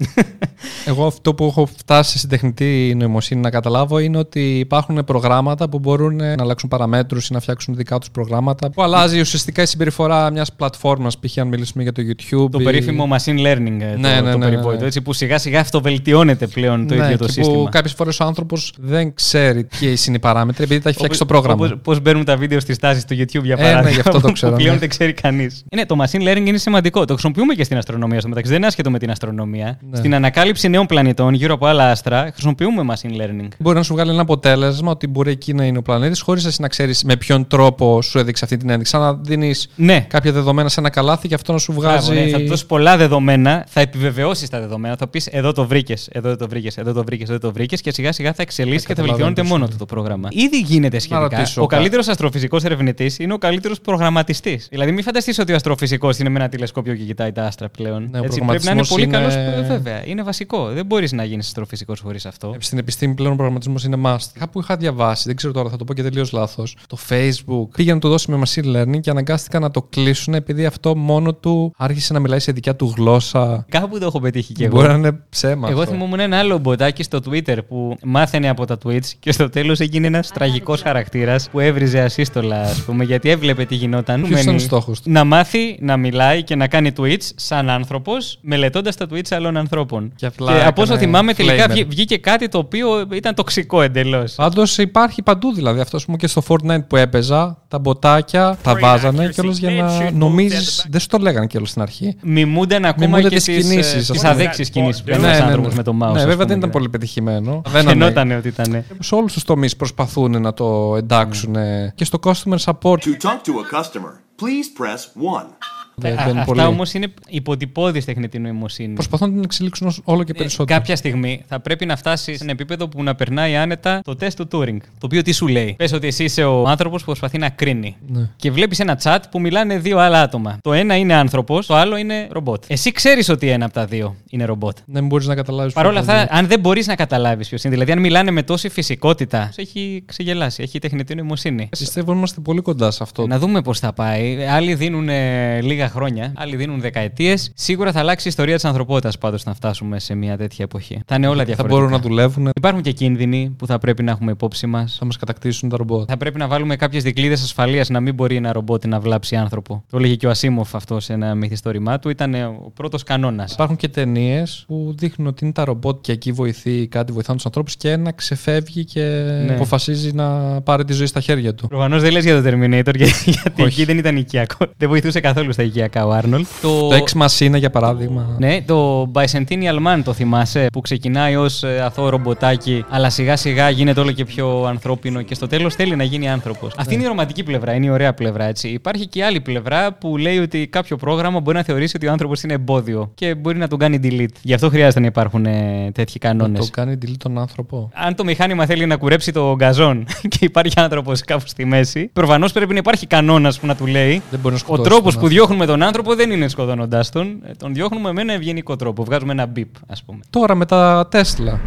Εγώ 0.86 1.06
αυτό 1.06 1.34
που 1.34 1.46
έχω 1.46 1.66
φτάσει 1.66 2.18
στην 2.18 2.30
τεχνητή 2.30 2.94
νοημοσύνη 2.98 3.42
να 3.42 3.50
καταλάβω 3.50 4.00
είναι 4.00 4.18
ότι 4.18 4.60
υπάρχουν 4.60 5.04
προγράμματα 5.06 5.70
που 5.70 5.80
μπορούν 5.80 6.16
να 6.16 6.36
αλλάξουν 6.40 6.70
παραμέτρους 6.70 7.28
ή 7.28 7.34
να 7.34 7.40
φτιάξουν 7.40 7.76
δικά 7.76 7.98
τους 7.98 8.12
προγράμματα 8.12 8.70
που 8.70 8.84
αλλάζει 8.84 9.20
ουσιαστικά 9.20 9.62
η 9.62 9.66
συμπεριφορά 9.70 10.32
μιας 10.32 10.54
πλατφόρμας 10.54 11.18
π.χ. 11.20 11.38
αν 11.38 11.48
μιλήσουμε 11.48 11.84
για 11.84 11.92
το 11.92 12.02
YouTube. 12.02 12.50
το 12.52 12.58
ή- 12.60 12.64
περίφημο 12.64 13.08
machine 13.12 13.40
learning, 13.40 13.78
ε, 13.82 13.96
Ναι, 13.98 14.16
το, 14.18 14.24
ναι, 14.24 14.32
το 14.32 14.38
ναι, 14.38 14.46
περιβόητο, 14.46 14.80
ναι. 14.82 14.86
έτσι, 14.88 15.02
που 15.02 15.14
σιγά 15.14 15.38
σιγά 15.38 15.60
αυτοβελτιώνεται 15.60 16.48
πλέον 16.48 16.88
το 16.88 16.96
ναι, 16.96 17.06
ίδιο 17.06 17.18
το 17.18 17.26
και 17.26 17.32
σύστημα. 17.32 17.58
Που 17.64 17.68
κάποιες 17.72 17.94
φορές 17.94 18.20
ο 18.20 18.24
άνθρωπος 18.26 18.74
δεν 18.78 19.14
ξέρει 19.14 19.64
ποιε 19.64 19.90
είναι 20.08 20.16
οι 20.16 20.20
παράμετροι 20.20 20.64
επειδή 20.64 20.80
τα 20.82 20.90
έχει 20.90 20.98
φτιάξει 20.98 21.20
το 21.20 21.26
πρόγραμμα. 21.26 21.80
Πώς 21.84 22.00
μπαίνουν 22.02 22.26
τα 22.26 22.38
βίντεο 22.38 22.60
στις 22.60 22.78
τάσεις 22.78 23.06
του 23.06 23.14
YouTube 23.16 23.44
για 23.44 23.56
Ε, 23.58 23.62
ναι, 23.62 23.68
παράδειγμα. 23.68 23.90
γι' 23.90 24.00
αυτό 24.00 24.20
το 24.22 24.32
ξέρω, 24.32 24.52
Που 24.52 24.58
πλέον 24.58 24.74
ναι. 24.74 24.80
δεν 24.80 24.90
ξέρει 24.90 25.14
κανείς. 25.14 25.64
Είναι, 25.72 25.86
το 25.86 25.96
machine 26.04 26.22
learning 26.22 26.46
είναι 26.46 26.58
σημαντικό. 26.58 27.00
Το 27.06 27.14
χρησιμοποιούμε 27.14 27.54
και 27.54 27.64
στην 27.64 27.78
αστρονομία 27.78 28.20
στο 28.20 28.28
μεταξύ. 28.30 28.50
Δεν 28.50 28.58
είναι 28.58 28.68
άσχετο 28.68 28.92
με 28.92 29.00
την 29.00 29.12
αστρονομία. 29.12 29.80
Ναι. 29.90 29.98
Στην 29.98 30.16
ανακάλυψη 30.16 30.68
νέων 30.70 30.86
πλανητών 30.86 31.34
γύρω 31.34 31.54
από 31.54 31.66
άλλα 31.66 31.92
άστρα 31.92 32.30
χρησιμοποιούμε 32.34 32.84
machine 32.94 33.22
learning. 33.22 33.48
Μπορεί 33.60 33.76
να 33.76 33.84
σου 33.84 33.94
βγάλει 33.94 34.12
ένα 34.12 34.22
αποτέλεσμα 34.22 34.92
ότι 34.92 35.08
μπορεί 35.08 35.32
εκεί 35.32 35.54
να 35.54 35.64
είναι 35.66 35.78
ο 35.78 35.82
πλανήτης, 35.82 36.22
χωρίς 36.22 36.46
εσύ 36.46 36.62
να 36.62 36.68
ξέρεις 36.68 37.04
με 37.04 37.16
ποιον 37.16 37.48
τρόπο 37.48 38.02
σου 38.02 38.20
έδειξε 38.20 38.44
αυτή 38.44 38.58
την 38.58 38.70
ένδειξη. 38.70 38.92
Σαν 38.92 39.02
να 39.02 39.14
δίνεις 39.14 39.59
Ναι. 39.76 40.00
κάποια 40.10 40.32
δεδομένα 40.32 40.70
σε 40.70 40.80
ένα 40.80 40.90
καλάθι 40.90 41.28
και 41.28 41.34
αυτό 41.36 41.52
να 41.52 41.58
σου 41.58 41.74
βγάζει. 41.74 42.12
Μπράβο, 42.12 42.26
ναι, 42.26 42.30
θα 42.32 42.40
του 42.40 42.48
δώσεις 42.48 42.66
πολλά 42.66 42.98
δεδομένα, 42.98 43.66
θα 43.70 43.82
επιβεβαιώσεις 43.82 44.50
τα 44.50 44.60
δεδομένα, 44.60 44.96
θα 44.96 45.08
πεις 45.08 45.26
εδώ 45.28 45.52
το 45.52 45.68
βρήκες, 45.68 46.08
εδώ 46.12 46.30
δεν 46.30 46.38
το 46.38 46.48
βρήκες, 46.48 46.78
εδώ 46.78 46.94
το 46.94 47.04
βρήκες, 47.04 47.30
εδώ 47.30 47.38
το 47.40 47.52
βρήκες 47.54 47.82
και 47.82 47.92
σιγά 47.92 48.12
σιγά 48.12 48.34
θα 48.34 48.42
εξελίσσει 48.42 48.80
και 48.80 48.94
θα 48.94 49.02
καταλαβαίνω 49.02 49.16
βελτιώνεται 49.26 49.42
τι 49.42 49.48
σου 49.48 49.54
μόνο 49.54 49.66
λέει. 49.66 49.78
του 49.78 49.86
το 49.86 49.94
πρόγραμμα. 49.96 50.30
Ήδη 50.32 50.60
γίνεται 50.60 51.00
σχετικά. 51.00 51.20
ρωτήσω 51.38 51.62
Ο 51.62 51.66
κάτι. 51.66 51.76
καλύτερος 51.82 52.08
αστροφυσικός 52.08 52.64
ερευνητής 52.64 53.20
είναι 53.20 53.34
ο 53.34 53.38
καλύτερος 53.38 53.80
προγραμματιστής. 53.82 54.68
Δηλαδή, 54.70 54.92
μην 54.92 55.04
φανταστείς 55.04 55.40
ότι 55.40 55.52
ο 55.52 55.56
αστροφυσικός 55.56 56.18
είναι 56.20 56.30
με 56.30 56.40
ένα 56.40 56.50
τηλεσκόπιο 56.50 56.96
και 56.96 57.04
κοιτάει 57.04 57.32
τα 57.32 57.44
άστρα 57.44 57.70
πλέον. 57.70 58.08
Ναι, 58.12 58.20
ο 58.20 58.24
Έτσι, 58.24 58.42
πρέπει 58.48 58.64
να 58.66 58.72
είναι 58.72 58.82
προγραμματισμός 58.84 58.90
πολύ 58.90 59.04
είναι- 59.04 59.18
καλό. 59.58 59.68
Βέβαια, 59.68 60.02
είναι 60.08 60.24
βασικό. 60.24 60.68
Δεν 60.68 60.86
μπορείς 60.86 61.12
να 61.12 61.24
γίνεις 61.24 61.46
αστροφυσικός 61.48 62.00
χωρίς 62.00 62.26
αυτό. 62.26 62.56
Στην 62.60 62.78
επιστήμη 62.78 63.14
πλέον 63.14 63.32
ο 63.32 63.36
προγραμματισμός 63.36 63.84
είναι 63.84 63.98
must. 64.06 64.18
Κάπου 64.40 64.60
είχα 64.60 64.78
διαβάσει, 64.78 65.24
δεν 65.26 65.36
ξέρω 65.36 65.54
τώρα, 65.54 65.70
θα 65.70 65.76
το 65.78 65.84
πω 65.84 65.94
και 65.94 66.04
τελείως 66.04 66.32
λάθος. 66.32 66.76
Το 66.88 66.98
Facebook 67.10 67.68
πήγε 67.76 67.94
να 67.94 68.00
το 68.00 68.10
δώσει 68.10 68.32
με 68.32 68.42
machine 68.46 68.76
learning 68.76 69.00
και 69.02 69.10
αναγκάστηκαν 69.40 69.62
να 69.62 69.72
το 69.72 69.82
κλείσουν 69.82 70.34
επειδή 70.34 70.66
αυτό 70.66 70.96
μόνο 70.98 71.34
του 71.34 71.74
άρχισε 71.78 72.14
να 72.14 72.20
μιλάει 72.20 72.40
σε 72.40 72.52
δικιά 72.52 72.76
του 72.76 72.94
γλώσσα. 72.98 73.66
Κάπου 73.70 74.00
το 74.00 74.06
έχω 74.06 74.20
πετύχει 74.20 74.54
κι 74.54 74.64
εγώ. 74.64 74.76
Μπορεί 74.76 74.88
να 74.88 74.94
είναι 74.94 75.20
ψέμα. 75.30 75.70
Εγώ 75.70 75.80
αυτό. 75.82 75.92
θυμόμουν 75.92 76.20
ένα 76.20 76.38
άλλο 76.38 76.58
μποτάκι 76.58 77.04
στο 77.04 77.20
Twitter 77.30 77.58
που 77.68 77.96
μάθαινε 78.04 78.50
από 78.50 78.66
τα 78.66 78.78
tweets 78.86 79.06
και 79.20 79.32
στο 79.32 79.50
τέλος 79.50 79.80
έγινε 79.80 80.08
ένας 80.08 80.30
τραγικός 80.30 80.82
χαρακτήρας 80.82 81.50
που 81.52 81.60
έβριζε 81.60 82.00
ασύστολα, 82.00 82.62
ας 82.62 82.82
πούμε, 82.84 83.04
γιατί 83.04 83.30
έβλεπε 83.30 83.66
τι 83.66 83.76
γινόταν. 83.76 84.22
Ποιος 84.22 84.30
ήταν 84.42 84.46
Μένει 84.46 84.58
ο 84.58 84.60
στόχος 84.60 85.02
του; 85.02 85.12
Να 85.12 85.24
μάθει 85.24 85.78
να 85.82 85.98
μιλάει 85.98 86.44
και 86.44 86.56
να 86.56 86.68
κάνει 86.68 86.92
tweets 86.98 87.30
σαν 87.36 87.70
άνθρωπος, 87.70 88.38
μελετώντας 88.42 88.96
τα 88.96 89.06
tweets 89.12 89.30
άλλων 89.30 89.58
ανθρώπων. 89.58 90.12
Και 90.16 90.26
απλά 90.26 90.68
από 90.68 90.82
όσο 90.82 90.94
έκανε 90.94 91.06
θυμάμαι, 91.06 91.34
τελικά 91.34 91.66
flamer. 91.66 91.70
βγή- 91.70 91.88
βγήκε 91.88 92.18
κάτι 92.18 92.48
το 92.48 92.58
οποίο 92.58 93.08
ήταν 93.14 93.36
τοξικό 93.36 93.82
εντελώς. 93.82 94.34
Πάντως 94.36 94.78
υπάρχει 94.78 95.22
παντού 95.22 95.54
δηλαδή. 95.54 95.80
Αυτός 95.80 96.06
πούμε 96.06 96.18
και 96.18 96.28
στο 96.28 96.44
Fortnite 96.48 96.88
που 96.88 96.96
έπαιζα, 96.96 97.58
τα 97.68 97.80
μποτάκια 97.80 98.58
τα 98.64 98.76
βάζανε 98.76 99.29
κιόλας 99.30 99.58
για 99.58 99.72
να 99.72 100.12
νομίζεις. 100.12 100.86
Δεν 100.90 101.00
σου 101.00 101.08
το 101.08 101.18
λέγανε 101.18 101.48
κιόλας 101.48 101.70
στην 101.70 101.82
αρχή. 101.82 102.16
Μιμούνταν 102.24 102.86
ακόμα 102.86 103.06
Μιμούνται 103.08 103.30
και 103.30 103.36
τις 103.36 103.44
τις 103.44 103.68
κινήσεις, 103.68 104.10
ας 104.10 104.18
πούμε. 104.18 104.30
αδέξιες 104.30 104.70
κινήσεις 104.70 105.04
που 105.04 105.10
Ναι, 105.10 105.16
έκανε 105.16 105.28
ναι, 105.28 105.34
ένας 105.38 105.46
ναι, 105.48 105.54
άνθρωπος 105.54 105.72
ναι. 105.72 105.78
με 105.78 105.84
το 105.84 105.92
mouse. 106.06 106.14
Ναι, 106.14 106.20
ας 106.20 106.26
βέβαια 106.26 106.32
πούμε, 106.34 106.46
δεν 106.46 106.58
ήταν 106.58 106.70
ναι. 106.70 106.76
πολύ 106.76 106.90
πετυχημένο. 106.90 107.62
Βαίνανε- 107.68 107.90
Φαινόταν 108.04 108.32
ότι 108.32 108.48
ήταν. 108.48 108.84
Σε 109.00 109.16
όλους 109.16 109.34
τους 109.34 109.44
τομείς 109.44 109.76
προσπαθούν 109.76 110.42
να 110.42 110.54
το 110.54 110.96
εντάξουν. 110.98 111.56
Και 111.96 112.06
στο 112.06 112.20
customer 112.24 112.58
support. 112.64 112.98
To 112.98 113.12
talk 113.22 113.40
to 113.46 113.54
a 113.54 113.80
customer, 113.80 114.14
please 114.42 114.68
press 114.82 115.02
1. 115.16 115.58
Δεν- 116.00 116.14
Α- 116.14 116.24
δεν 116.24 116.30
είναι 116.30 116.40
Αυτά 116.40 116.54
πολύ. 116.54 116.66
όμως 116.66 116.94
είναι 116.94 117.08
υποτυπώδης 117.28 118.06
τεχνητή 118.06 118.40
νοημοσύνη. 118.40 118.94
Προσπαθούν 118.94 119.28
να 119.28 119.34
την 119.34 119.44
εξελίξουν 119.44 119.88
ως- 119.88 120.02
όλο 120.04 120.24
και 120.24 120.32
Ε, 120.36 120.38
περισσότερο. 120.38 120.78
Κάποια 120.80 120.96
στιγμή 120.96 121.44
θα 121.48 121.60
πρέπει 121.60 121.86
να 121.86 121.96
φτάσεις 121.96 122.38
σε 122.38 122.44
ένα 122.44 122.52
επίπεδο 122.52 122.88
που 122.88 123.04
να 123.04 123.16
περνάει 123.16 123.56
άνετα 123.56 124.02
το 124.04 124.16
τεστ 124.16 124.42
του 124.42 124.48
Turing. 124.52 124.78
Το 124.78 125.06
οποίο 125.06 125.22
τι 125.22 125.32
σου 125.32 125.48
λέει; 125.48 125.74
Πες 125.78 125.94
ότι 125.94 126.08
εσύ 126.08 126.24
είσαι 126.24 126.44
ο 126.44 126.68
άνθρωπος 126.68 127.00
που 127.00 127.06
προσπαθεί 127.06 127.38
να 127.38 127.50
κρίνει. 127.50 127.96
Ναι. 128.08 128.30
Και 128.36 128.52
βλέπεις 128.52 128.80
ένα 128.80 129.00
chat 129.04 129.18
που 129.32 129.40
μιλάνε 129.40 129.78
δύο 129.80 129.98
άλλα 129.98 130.22
άτομα. 130.22 130.58
Το 130.62 130.74
ένα 130.74 130.96
είναι 130.96 131.14
άνθρωπος, 131.14 131.66
το 131.66 131.76
άλλο 131.76 131.98
είναι 131.98 132.28
ρομπότ. 132.32 132.64
Εσύ 132.68 132.92
ξέρεις 132.92 133.30
ότι 133.30 133.50
ένα 133.50 133.66
από 133.66 133.74
τα 133.74 133.86
δύο 133.86 134.16
είναι 134.30 134.46
ρομπότ. 134.46 134.78
Δεν 134.86 135.08
μπορείς 135.08 135.28
να 135.28 135.36
καταλάβεις. 135.36 135.74
Παρ' 135.74 135.86
όλα 135.86 136.00
αυτά, 136.00 136.28
αν 136.30 136.48
δεν 136.48 136.60
μπορείς 136.60 136.88
να 136.88 136.96
καταλάβεις 136.96 137.48
ποιος 137.50 137.64
είναι, 137.64 137.74
δηλαδή 137.74 137.92
αν 137.92 138.00
μιλάνε 138.00 138.32
με 138.32 138.44
τόση 138.44 138.70
φυσικότητα, 138.70 139.50
σε 139.54 139.62
έχει 139.62 140.04
ξεγελάσει, 140.06 140.64
έχει 140.64 140.80
τεχνητή 140.80 141.16
νοημοσύνη. 141.16 141.68
Πιστεύω 141.70 142.12
είμαστε 142.14 142.42
πολύ 142.42 142.62
κοντά 142.62 142.92
σε 142.92 143.04
αυτό. 143.04 143.28
Να 143.28 143.40
δούμε 143.40 143.62
πώς 143.62 143.80
θα 143.80 143.94
πάει. 143.94 144.46
Άλλοι 144.46 144.76
δίνουν 144.76 145.10
ε, 145.10 145.62
λίγα 145.62 145.89
χρόνια, 145.90 146.34
άλλοι 146.36 146.56
δίνουν 146.56 146.80
δεκαετίες. 146.82 147.52
Σίγουρα 147.56 147.92
θα 147.92 148.00
αλλάξει 148.00 148.28
η 148.28 148.30
ιστορία 148.30 148.56
της 148.56 148.66
ανθρωπότητας 148.66 149.18
πάντως 149.18 149.44
να 149.44 149.54
φτάσουμε 149.54 150.00
σε 150.00 150.16
μια 150.16 150.38
τέτοια 150.38 150.64
εποχή. 150.66 151.02
Θα 151.06 151.16
είναι 151.16 151.28
όλα 151.28 151.38
θα 151.38 151.44
διαφορετικά. 151.46 151.80
μπορούν 151.80 151.92
να 151.96 152.00
δουλεύουν, 152.02 152.50
Υπάρχουν 152.56 152.82
και 152.82 152.92
κίνδυνοι 152.92 153.56
που 153.58 153.66
θα 153.66 153.78
πρέπει 153.78 154.04
να 154.04 154.12
έχουμε 154.12 154.32
υπόψη 154.32 154.68
μας. 154.68 154.96
θα 155.00 155.06
μας 155.06 155.18
κατακτήσουν 155.18 155.70
τα 155.70 155.78
ρομπότ. 155.78 156.06
Θα 156.10 156.18
πρέπει 156.18 156.38
να 156.38 156.48
βάλουμε 156.48 156.76
κάποιες 156.76 157.04
δικλείδες 157.04 157.44
ασφαλείας 157.44 157.90
να 157.90 158.00
μην 158.00 158.14
μπορεί 158.14 158.36
ένα 158.36 158.52
ρομπότ 158.54 158.86
να 158.86 159.00
βλάψει 159.00 159.36
άνθρωπο. 159.36 159.84
Το 159.90 159.98
έλεγε 159.98 160.16
και 160.16 160.28
ο 160.28 160.30
Ασίμοφ 160.30 160.76
αυτό 160.76 161.00
σε 161.00 161.14
ένα 161.14 161.36
μυθιστόρημά 161.36 162.00
του. 162.00 162.10
Ήταν 162.10 162.34
ε, 162.34 162.44
ο 162.46 162.72
πρώτος 162.74 163.04
κανόνας. 163.04 163.54
Υπάρχουν 163.54 163.76
και 163.76 163.88
ταινίες 163.88 164.64
που 164.68 164.94
δείχνουν 164.98 165.28
ότι 165.28 165.44
είναι 165.44 165.54
τα 165.54 165.64
ρομπότ 165.66 165.98
και 166.02 166.12
εκεί 166.12 166.32
βοηθεί 166.32 166.72
ή 166.72 166.88
κάτι 166.88 167.12
βοηθάνε 167.12 167.36
τους 167.38 167.46
ανθρώπους 167.46 167.76
και 167.76 167.92
ένα 167.92 168.12
ξεφεύγει 168.12 168.84
και 168.86 169.02
Ναι. 169.46 169.54
αποφασίζει 169.54 170.12
να 170.14 170.28
πάρει 170.62 170.84
τη 170.86 170.94
ζωή 170.94 171.06
στα 171.06 171.20
χέρια 171.20 171.54
του. 171.56 171.68
Προφανώς 171.68 172.02
δεν 172.02 172.12
λες 172.12 172.24
για 172.24 172.42
το 172.42 172.50
Terminator, 172.50 172.96
για- 172.96 173.08
γιατί 173.26 173.62
Όχι. 173.62 173.64
εκεί 173.64 173.86
δεν 173.86 173.98
ήταν 173.98 174.18
οικιακό. 174.18 174.66
Δεν 174.78 174.90
βοηθούσε 174.90 175.20
καθόλου 175.20 175.52
στα 175.54 175.64
οικιακά 175.64 175.79
ο 175.84 176.12
Άρνολ. 176.12 176.46
Το 176.62 176.90
Ex 176.90 177.22
Machina 177.22 177.58
για 177.58 177.70
παράδειγμα. 177.70 178.36
Ναι, 178.40 178.62
το 178.62 179.12
Bicentennial 179.14 179.88
Man 179.88 180.02
το 180.04 180.14
θυμάσαι, 180.14 180.66
που 180.74 180.82
ξεκινάει 180.82 181.36
ως 181.36 181.64
αθώο 181.64 182.10
ρομποτάκι, 182.10 182.86
αλλά 182.90 183.10
σιγά 183.10 183.36
σιγά 183.36 183.70
γίνεται 183.70 184.00
όλο 184.00 184.12
και 184.12 184.26
πιο 184.26 184.64
ανθρώπινο 184.64 185.22
και 185.22 185.34
στο 185.36 185.48
τέλος 185.48 185.76
θέλει 185.76 185.96
να 185.96 186.04
γίνει 186.04 186.30
άνθρωπος. 186.30 186.74
Αυτή 186.78 186.94
είναι 186.94 187.04
η 187.04 187.08
ρομαντική 187.08 187.44
πλευρά, 187.44 187.74
είναι 187.74 187.86
η 187.86 187.90
ωραία 187.90 188.14
πλευρά, 188.14 188.44
έτσι. 188.46 188.68
Υπάρχει 188.68 189.08
και 189.08 189.20
η 189.20 189.22
άλλη 189.24 189.42
πλευρά 189.42 189.94
που 189.94 190.18
λέει 190.18 190.38
ότι 190.38 190.68
κάποιο 190.68 190.96
πρόγραμμα 190.98 191.40
μπορεί 191.40 191.58
να 191.58 191.64
θεωρήσει 191.64 191.96
ότι 191.96 192.08
ο 192.08 192.12
άνθρωπος 192.12 192.44
είναι 192.44 192.54
εμπόδιο 192.54 193.12
και 193.16 193.36
μπορεί 193.36 193.58
να 193.58 193.68
τον 193.68 193.80
κάνει 193.80 194.00
delete. 194.04 194.36
Γι' 194.42 194.54
αυτό 194.54 194.70
χρειάζεται 194.70 195.00
να 195.00 195.06
υπάρχουν 195.06 195.46
ε, 195.46 195.92
τέτοιοι 195.94 196.20
Να 196.22 196.30
κανόνες. 196.30 196.60
το 196.66 196.72
κάνει 196.72 196.98
delete 197.06 197.14
τον 197.18 197.38
άνθρωπο. 197.38 197.90
Αν 197.94 198.16
το 198.16 198.24
μηχάνημα 198.24 198.66
θέλει 198.66 198.86
να 198.86 198.96
κουρέψει 198.98 199.32
το 199.32 199.56
γκαζόν 199.56 200.06
και 200.32 200.38
υπάρχει 200.40 200.80
άνθρωπος 200.80 201.22
κάπου 201.22 201.44
στη 201.48 201.66
μέση, 201.66 202.10
προφανώς 202.14 202.52
πρέπει 202.52 202.72
να 202.74 202.80
υπάρχει 202.80 203.06
κανόνας 203.08 203.60
που 203.60 203.66
να 203.68 203.76
του 203.76 203.86
λέει 203.86 204.22
Δεν 204.30 204.40
μπορεί 204.40 204.54
να 204.54 204.62
ο 204.62 204.64
σκοτώσει. 204.64 204.90
τρόπος 204.90 205.14
τον 205.14 205.22
που 205.22 205.26
άνθρωπο. 205.28 205.28
διώχνουμε 205.28 205.66
τον 205.70 205.84
άνθρωπο 205.84 206.16
δεν 206.16 206.32
είναι 206.32 206.48
σκοτώνοντάς 206.48 207.10
τον. 207.10 207.40
Ε, 207.46 207.52
Τον 207.58 207.74
διώχνουμε 207.74 208.12
με 208.14 208.22
ένα 208.22 208.34
ευγενικό 208.34 208.76
τρόπο. 208.76 209.04
Βγάζουμε 209.04 209.32
ένα 209.32 209.46
μπιπ, 209.46 209.70
ας 209.88 210.04
πούμε. 210.04 210.20
Τώρα 210.30 210.56
με 210.56 210.66
τα 210.66 211.08
Τέσλα. 211.12 211.60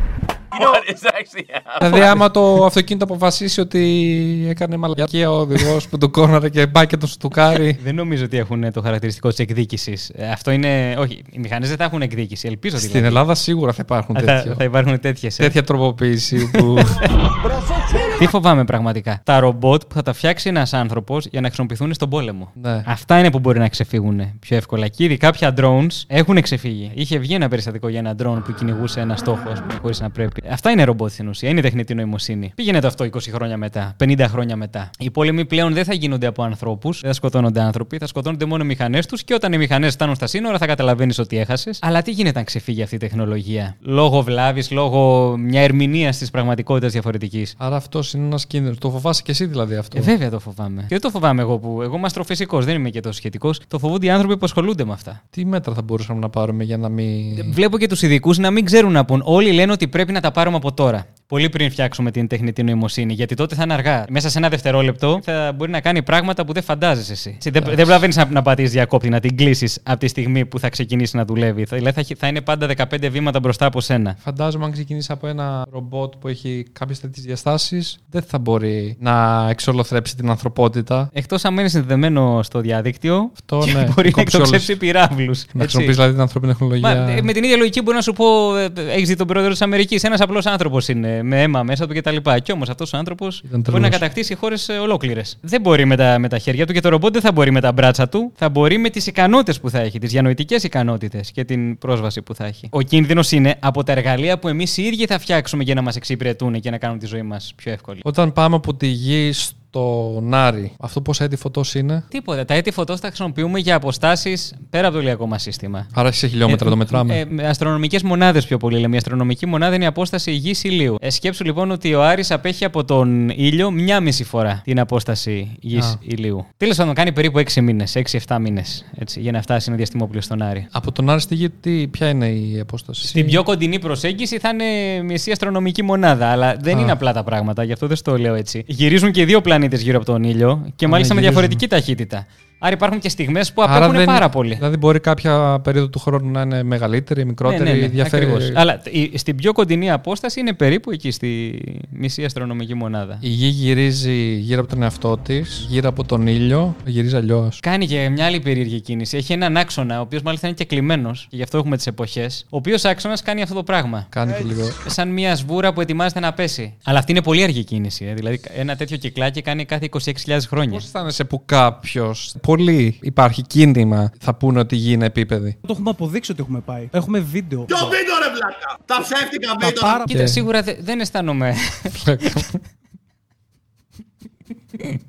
Δηλαδή, 1.81 2.01
άμα 2.01 2.31
το 2.31 2.65
αυτοκίνητο 2.65 3.05
αποφασίσει 3.05 3.61
ότι 3.61 4.47
έκανε 4.49 4.77
μαλακία 4.77 5.31
ο 5.31 5.35
οδηγός 5.39 5.89
που 5.89 5.99
τον 5.99 6.11
κόρναρε 6.11 6.49
και 6.49 6.67
πάει 6.67 6.87
και 6.87 6.97
τον 6.97 7.09
στουκάρει. 7.09 7.79
Δεν 7.85 7.95
νομίζω 7.95 8.25
ότι 8.25 8.37
έχουν 8.37 8.73
το 8.73 8.81
χαρακτηριστικό 8.83 9.29
της 9.29 9.39
εκδίκησης. 9.39 10.13
Αυτό 10.33 10.51
είναι. 10.51 10.95
Όχι, 10.99 11.23
οι 11.31 11.39
μηχανές 11.39 11.69
δεν 11.69 11.77
θα 11.77 11.85
έχουν 11.85 12.03
εκδίκηση. 12.03 12.49
Ελπίζω 12.49 12.77
Στην 12.77 12.89
δηλαδή. 12.89 13.07
Ελλάδα 13.07 13.35
σίγουρα 13.35 13.73
θα 13.73 13.83
υπάρχουν 13.85 14.15
θα, 14.15 14.21
τέτοια. 14.21 14.55
θα 14.59 14.65
υπάρχουν 14.65 15.01
τέτοιες. 15.01 15.37
Τέτοια 15.37 15.63
τροποποίηση 15.63 16.51
που. 16.51 16.75
Τι 18.19 18.27
φοβάμαι 18.27 18.65
πραγματικά. 18.65 19.21
Τα 19.25 19.41
ρομπότ 19.41 19.83
που 19.89 19.95
θα 19.95 20.03
τα 20.03 20.13
φτιάξει 20.13 20.49
ένας 20.49 20.73
άνθρωπος 20.73 21.27
για 21.27 21.41
να 21.41 21.47
χρησιμοποιηθούν 21.47 21.95
στον 21.95 22.09
πόλεμο. 22.09 22.51
ναι. 22.55 22.83
Αυτά 22.87 23.19
είναι 23.19 23.31
που 23.31 23.39
μπορεί 23.39 23.59
να 23.59 23.69
ξεφύγουν 23.69 24.39
πιο 24.41 24.57
εύκολα. 24.57 24.89
Και 24.89 25.05
ήδη 25.05 25.17
κάποια 25.17 25.55
drones 25.59 26.03
έχουν 26.07 26.41
ξεφύγει. 26.41 26.91
Είχε 26.95 27.19
βγει 27.19 27.35
ένα 27.35 27.49
περιστατικό 27.49 27.89
για 27.89 27.99
ένα 27.99 28.15
drone 28.23 28.43
που 28.45 28.53
κυνηγούσε 28.55 29.01
ένα 29.01 29.17
στόχο, 29.17 29.49
ας 29.51 29.61
πούμε, 29.61 29.75
χωρίς 29.81 30.01
να 30.01 30.11
πρέπει. 30.11 30.42
Αυτά 30.51 30.71
είναι 30.71 30.85
ρομπότ 30.85 31.11
στην 31.11 31.29
ουσία. 31.29 31.49
Είναι 31.49 31.61
τεχνητή 31.61 31.95
νοημοσύνη. 31.95 32.53
Πήγαινε 32.55 32.81
το 32.81 32.87
αυτό 32.87 33.05
20 33.05 33.19
χρόνια 33.33 33.57
μετά, 33.57 33.97
50 34.05 34.25
χρόνια 34.29 34.57
μετά. 34.57 34.91
Οι 34.99 35.11
πόλεμοι 35.11 35.45
πλέον 35.45 35.73
δεν 35.73 35.85
θα 35.85 35.95
γίνονται 35.95 36.27
από 36.27 36.43
ανθρώπους, 36.43 37.01
δεν 37.01 37.11
θα 37.11 37.17
σκοτώνονται 37.17 37.61
άνθρωποι, 37.61 37.99
θα 37.99 38.07
σκοτώνονται 38.07 38.45
μόνο 38.45 38.65
οι 38.65 38.67
μηχανές 38.67 39.07
τους 39.07 39.25
και 39.25 39.35
όταν 39.35 39.53
οι 39.53 39.59
μηχανές 39.59 39.93
φτάνουν 39.93 40.15
στα 40.15 40.27
σύνορα 40.27 40.59
θα 40.59 40.67
καταλαβαίνεις 40.67 41.19
ότι 41.19 41.39
έχασες. 41.39 41.79
Αλλά 41.83 42.03
τι 42.03 42.11
γίνεται 42.11 42.39
αν 42.39 42.45
ξεφύγει 42.45 42.83
αυτή 42.83 42.95
η 42.95 42.99
τεχνολογία; 42.99 43.77
Λόγω 43.81 44.23
βλάβης, 44.23 44.71
λόγω 44.71 45.35
μια 45.37 45.61
ερμηνεία 45.61 46.11
της 46.11 46.31
πραγματικότητας 46.31 46.93
διαφορετικής. 46.93 47.55
Άρα 47.59 47.77
αυτός 47.77 48.13
είναι 48.13 48.27
ένας 48.27 48.47
κίνδυνος. 48.47 48.79
Το 48.79 48.91
φοβάσαι 48.91 49.23
και 49.23 49.31
εσύ 49.31 49.45
δηλαδή 49.45 49.75
αυτό; 49.75 49.99
Ε, 49.99 50.01
βέβαια 50.01 50.31
το 50.31 50.39
φοβάμαι. 50.39 50.81
Και 50.81 50.87
δεν 50.89 51.01
το 51.01 51.11
φοβάμαι 51.11 51.43
εγώ 51.43 51.59
που. 51.59 51.83
Εγώ 51.83 51.97
είμαι 51.97 52.07
αστροφυσικός, 52.07 52.65
δεν 52.65 52.75
είμαι 52.75 52.91
και 52.91 53.01
τόσο 53.01 53.17
σχετικός. 53.17 53.61
Το 53.69 53.79
φοβούνται 53.79 54.07
οι 54.07 54.11
άνθρωποι 54.11 54.37
που 54.37 54.45
ασχολούνται 54.45 54.85
με 54.85 54.93
αυτά. 54.93 55.23
Τι 55.31 55.45
μέτρα 55.45 55.75
θα 55.75 55.83
μπορούσαμε 55.83 56.21
να 56.21 56.29
πάρουμε 56.29 56.65
για 56.65 56.77
να 56.77 56.89
μην. 56.89 57.53
Βλέπω 57.53 57.79
και 57.79 57.87
τους 57.87 58.03
ειδικούς 58.03 58.39
να 58.39 58.51
μην 58.51 58.65
ξέρουν 58.65 58.93
να 58.93 59.05
πούν. 59.05 59.23
Όλοι 59.25 59.53
λένε 59.53 59.73
ότι 59.73 59.89
πρέπει 59.89 60.13
να 60.13 60.21
τα 60.21 60.32
πάρουμε 60.33 60.57
από 60.57 60.73
τώρα. 60.73 61.07
Πολύ 61.27 61.49
πριν 61.49 61.71
φτιάξουμε 61.71 62.11
την 62.11 62.27
τεχνητή 62.27 62.63
νοημοσύνη. 62.63 63.13
Γιατί 63.13 63.35
τότε 63.35 63.55
θα 63.55 63.63
είναι 63.63 63.73
αργά. 63.73 64.05
Μέσα 64.09 64.31
σε 64.31 64.39
ένα 64.39 64.49
δευτερόλεπτο 64.49 65.21
θα 65.23 65.53
μπορεί 65.57 65.71
να 65.71 65.81
κάνει 65.81 66.03
πράγματα 66.03 66.45
που 66.45 66.53
δεν 66.53 66.63
φαντάζεσαι 66.63 67.13
εσύ. 67.13 67.33
Έτσι, 67.35 67.51
Δεν, 67.51 67.63
δεν 67.65 67.75
προλαβαίνεις 67.77 68.17
να, 68.17 68.27
να 68.31 68.43
πατήσεις 68.43 68.71
διακόπτη, 68.73 69.09
να 69.09 69.21
την 69.21 69.37
κλείσεις 69.37 69.79
από 69.83 69.99
τη 69.99 70.09
στιγμή 70.09 70.47
που 70.47 70.59
θα 70.59 70.69
ξεκινήσει 70.69 71.17
να 71.17 71.25
δουλεύει. 71.25 71.65
Θα, 71.65 71.77
δηλαδή 71.77 71.95
θα, 71.95 72.01
έχει- 72.01 72.15
θα 72.15 72.27
είναι 72.27 72.41
πάντα 72.41 72.67
15 72.77 73.09
βήματα 73.11 73.41
μπροστά 73.41 73.67
από 73.67 73.81
σένα. 73.81 74.17
Φαντάζομαι 74.19 74.65
αν 74.65 74.73
ξεκινήσεις 74.73 75.11
από 75.11 75.27
ένα 75.27 75.67
ρομπότ 75.73 76.13
που 76.21 76.29
έχει 76.29 76.65
κάποιες 76.73 77.01
τέτοιες 77.01 77.25
διαστάσεις, 77.25 77.99
δεν 78.11 78.23
θα 78.23 78.39
μπορεί 78.39 78.97
να 79.01 79.47
εξολοθρέψει 79.51 80.17
την 80.17 80.31
ανθρωπότητα. 80.31 81.09
Εκτός 81.13 81.45
αν 81.45 81.55
μένεις 81.55 81.71
συνδεδεμένο 81.71 82.43
στο 82.43 82.61
διαδίκτυο 82.61 83.31
Αυτό, 83.33 83.63
και 83.65 83.73
ναι. 83.73 83.85
μπορεί 83.95 84.07
να 84.09 84.13
Κόψεις 84.23 84.35
εκτοξεύσει 84.35 84.77
πυράβλους. 84.77 85.45
Να 85.53 85.61
χρησιμοποιήσει 85.61 85.95
δηλαδή 85.95 86.13
την 86.13 86.21
ανθρώπινη 86.21 86.53
τεχνολογία. 86.53 86.95
Μα, 86.95 87.11
ε, 87.11 87.23
με 87.23 87.33
την 87.33 87.45
ίδια 87.45 87.57
λογική 87.57 87.83
μπορεί 87.83 87.97
να 87.97 88.03
σου 88.03 88.13
πω, 88.13 88.57
έχεις 88.77 89.09
δει 89.09 89.17
τον 89.17 89.27
πρόεδρο 89.27 89.51
της 89.51 89.63
Αμερικής. 89.63 90.05
Ένας 90.05 90.21
απλός 90.23 90.47
άνθρωπος 90.47 90.89
είναι, 90.89 91.23
με 91.23 91.43
αίμα 91.43 91.63
μέσα 91.63 91.87
του 91.87 91.95
κτλ. 91.95 92.17
Κι 92.43 92.53
όμως 92.53 92.69
αυτός 92.69 92.93
ο 92.93 92.97
άνθρωπος 92.97 93.43
μπορεί 93.49 93.63
τρελός. 93.63 93.81
να 93.81 93.89
κατακτήσει 93.89 94.35
χώρες 94.35 94.69
ολόκληρες. 94.69 95.39
Δεν 95.41 95.61
μπορεί 95.61 95.85
με 95.85 95.97
τα, 95.97 96.19
με 96.19 96.29
τα 96.29 96.39
χέρια 96.39 96.67
του 96.67 96.73
και 96.73 96.81
το 96.81 96.89
ρομπότ 96.89 97.13
δεν 97.13 97.23
θα 97.23 97.33
μπορεί 97.33 97.51
με 97.51 97.61
τα 97.61 97.73
μπράτσα 97.73 98.09
του. 98.09 98.33
Θα 98.35 98.49
μπορεί 98.49 98.79
με 98.79 98.91
τις 98.91 99.07
ικανότητες 99.07 99.61
που 99.61 99.71
θα 99.71 99.79
έχει, 99.81 99.99
τις 99.99 100.11
διανοητικές 100.11 100.63
ικανότητες 100.63 101.31
και 101.31 101.45
την 101.45 101.79
πρόσβαση 101.79 102.23
που 102.23 102.35
θα 102.35 102.45
έχει. 102.45 102.69
Ο 102.71 102.81
κίνδυνος 102.83 103.33
είναι 103.33 103.57
από 103.61 103.83
τα 103.83 103.93
εργαλεία 103.93 104.39
που 104.39 104.49
εμείς 104.49 104.77
οι 104.77 104.83
ίδιοι 104.83 105.07
θα 105.07 105.19
φτιάξουμε 105.19 105.63
για 105.63 105.75
να 105.75 105.83
μας 105.83 105.97
εξυπηρετούν 105.97 106.61
και 106.61 106.71
να 106.71 106.79
κάνουν 106.79 106.99
τη 106.99 107.07
ζωή 107.07 107.23
μας 107.23 107.53
πιο 107.57 107.73
εύκολη. 107.73 108.01
Όταν 108.03 108.33
πάμε 108.33 108.57
από 108.57 108.75
τη 108.75 108.87
γη 108.87 109.33
στον 109.75 110.35
Άρη, 110.35 110.73
αυτό 110.79 111.01
πόσα 111.01 111.25
έτη 111.25 111.37
φωτός 111.37 111.75
είναι; 111.75 112.05
Τίποτα. 112.09 112.45
Τα 112.45 112.55
έτη 112.55 112.71
φωτός 112.71 113.01
τα 113.01 113.07
χρησιμοποιούμε 113.07 113.59
για 113.59 113.75
αποστάσεις 113.75 114.55
πέρα 114.71 114.87
από 114.87 114.97
το 114.97 115.03
ηλιακό 115.03 115.27
μας 115.27 115.43
σύστημα. 115.43 115.87
Άρα 115.95 116.13
σε 116.13 116.27
χιλιόμετρα 116.27 116.71
το 116.71 116.77
μετράμε. 116.77 117.27
Ε, 117.39 117.47
Αστρονομικές 117.47 118.03
μονάδες 118.03 118.47
πιο 118.47 118.57
πολύ 118.57 118.79
λέμε. 118.79 118.95
Η 118.95 118.99
αστρονομική 118.99 119.47
μονάδα 119.47 119.75
είναι 119.75 119.85
η 119.85 119.87
απόσταση 119.87 120.33
γης 120.33 120.65
ηλίου. 120.65 120.97
Ε, 121.01 121.11
σκέψου 121.11 121.45
λοιπόν 121.45 121.71
ότι 121.71 121.95
ο 121.95 122.05
Άρης 122.05 122.31
απέχει 122.31 122.65
από 122.65 122.85
τον 122.85 123.29
ήλιο 123.29 123.71
μία 123.71 124.01
μισή 124.01 124.25
φορά 124.25 124.61
την 124.65 124.81
απόσταση 124.81 125.57
γης 125.61 125.85
Α. 125.87 125.99
ηλίου. 126.01 126.47
Τέλος 126.57 126.77
πάντων, 126.77 126.95
κάνει 126.95 127.13
περίπου 127.13 127.39
6 127.39 127.61
μήνες, 127.61 127.97
6-7 128.27 128.39
μήνες 128.41 128.85
για 129.17 129.33
να 129.33 129.43
φτάσει 129.43 129.65
ένα 129.69 129.77
διαστημόπλαιο 129.77 130.23
στον 130.23 130.43
Άρη. 130.43 130.67
Από 130.71 130.93
τον 130.93 131.11
Άρη 131.11 131.21
στη 131.21 131.35
γη, 131.35 131.51
τι, 131.51 131.89
ποια 131.89 132.09
είναι 132.09 132.29
η 132.29 132.59
απόσταση; 132.61 133.07
Στην 133.07 133.27
πιο 133.27 133.43
κοντινή 133.43 133.79
προσέγγιση 133.79 134.39
θα 134.39 134.49
είναι 134.49 135.03
μισή 135.03 135.31
αστρονομική 135.31 135.83
μονάδα, 135.83 136.27
αλλά 136.27 136.57
δεν 136.61 136.77
Α. 136.77 136.81
είναι 136.81 136.93
απλά 136.93 137.13
τα 137.13 137.23
πράγματα, 137.25 137.63
γι' 137.65 137.73
αυτό 137.73 137.87
δεν 137.87 137.97
στο 137.97 138.19
λέω 138.19 138.35
έτσι. 138.35 138.65
Γυρίζουν 138.67 139.11
και 139.11 139.25
δύο 139.25 139.41
πλανήτες 139.41 139.61
γύρω 139.83 139.97
από 139.97 140.07
τον 140.07 140.23
ήλιο 140.23 140.73
και 140.77 140.85
Α, 140.85 140.89
μάλιστα 140.89 141.15
ναι, 141.15 141.21
με 141.21 141.27
γυρίζουν. 141.27 141.43
διαφορετική 141.49 141.67
ταχύτητα. 141.69 142.27
Άρα 142.65 142.73
υπάρχουν 142.75 142.99
και 143.01 143.09
στιγμές 143.09 143.53
που 143.53 143.63
Άρα 143.63 143.77
απέχουν 143.77 143.95
δεν- 143.97 144.05
πάρα 144.05 144.29
πολύ. 144.29 144.55
Δηλαδή 144.55 144.77
μπορεί 144.77 145.01
κάποια 145.01 145.61
περίοδο 145.63 145.89
του 145.89 145.99
χρόνου 145.99 146.31
να 146.31 146.41
είναι 146.41 146.63
μεγαλύτερη, 146.63 147.25
μικρότερη, 147.25 147.63
ναι, 147.65 147.71
ναι, 147.73 147.77
ναι, 147.81 147.87
διαφέρει. 147.87 148.25
ακριβώς. 148.25 148.53
Αλλά 148.55 148.81
η- 148.91 149.19
στην 149.19 149.37
πιο 149.37 149.53
κοντινή 149.53 149.91
απόσταση 149.91 150.41
είναι 150.41 150.53
περίπου 150.53 150.91
εκεί, 150.91 151.11
στη 151.11 151.61
μισή 151.91 152.25
αστρονομική 152.25 152.75
μονάδα. 152.75 153.17
Η 153.21 153.29
γη 153.29 153.47
γυρίζει 153.47 154.35
γύρω 154.35 154.61
από 154.61 154.69
τον 154.71 154.83
εαυτό 154.83 155.19
της, 155.19 155.67
γύρω 155.69 155.89
από 155.89 156.05
τον 156.05 156.27
ήλιο, 156.27 156.77
γυρίζει 156.85 157.17
αλλιώς. 157.17 157.59
Κάνει 157.63 157.87
και 157.87 158.09
μια 158.09 158.25
άλλη 158.27 158.41
περίεργη 158.41 158.81
κίνηση. 158.81 159.17
Έχει 159.17 159.33
έναν 159.33 159.57
άξονα, 159.57 159.99
ο 159.99 160.03
οποίος 160.03 160.23
μάλιστα 160.23 160.47
είναι 160.47 160.57
και 160.57 160.65
κλειμένο, 160.65 161.11
και 161.13 161.37
γι' 161.37 161.43
αυτό 161.43 161.59
έχουμε 161.59 161.77
τις 161.77 161.87
εποχές. 161.87 162.45
Ο 162.51 162.57
οποίος 162.57 162.85
άξονας 162.85 163.23
κάνει 163.23 163.43
αυτό 163.43 163.55
το 163.55 163.63
πράγμα. 163.63 164.07
Κάνει 164.09 164.33
και 164.33 164.45
λίγο. 164.45 164.69
Σαν 164.87 165.09
μια 165.09 165.37
σβούρα 165.37 165.73
που 165.73 165.81
ετοιμάζεται 165.81 166.21
να 166.21 166.33
πέσει. 166.33 166.75
Αλλά 166.85 166.99
αυτή 166.99 167.13
είναι 167.13 167.23
πολύ 167.23 167.43
αργή 167.43 167.65
κίνηση. 167.65 168.05
Ε. 168.05 168.15
Δηλαδή, 168.15 168.41
ένα 168.57 168.77
τέτοιο 168.77 168.97
κυκλάκι 168.97 169.43
κάνει 169.43 169.65
κάθε 169.65 169.85
26.000 169.85 170.49
χρόνια. 170.49 170.71
Πώς 170.73 170.85
αισθάνεσαι 170.85 171.25
που 171.25 171.43
κάποιος, 171.47 172.35
πολύ 172.57 172.99
υπάρχει 173.03 173.43
κίνδυμα, 173.43 174.13
θα 174.21 174.35
πούνε 174.35 174.59
ότι 174.59 174.75
η 174.75 174.79
γη 174.79 174.93
είναι 174.93 175.05
επίπεδη. 175.07 175.57
Το 175.61 175.73
έχουμε 175.73 175.91
αποδείξει 175.91 176.33
ότι 176.33 176.41
έχουμε 176.43 176.61
πάει. 176.61 176.89
Έχουμε 176.93 177.19
βίντεο. 177.19 177.63
Ποιο 177.65 177.77
βίντεο 177.77 178.19
ρε 178.25 178.31
βλάκα! 178.35 178.79
Τα 178.85 178.99
ψεύτικα 179.03 179.49
Τα 179.49 179.67
βίντεο! 179.67 179.81
πάρα 179.81 180.05
Κοίτα, 180.05 180.27
σίγουρα 180.27 180.63
δε- 180.63 180.77
δεν 180.81 181.01
αισθάνομαι. 181.01 181.55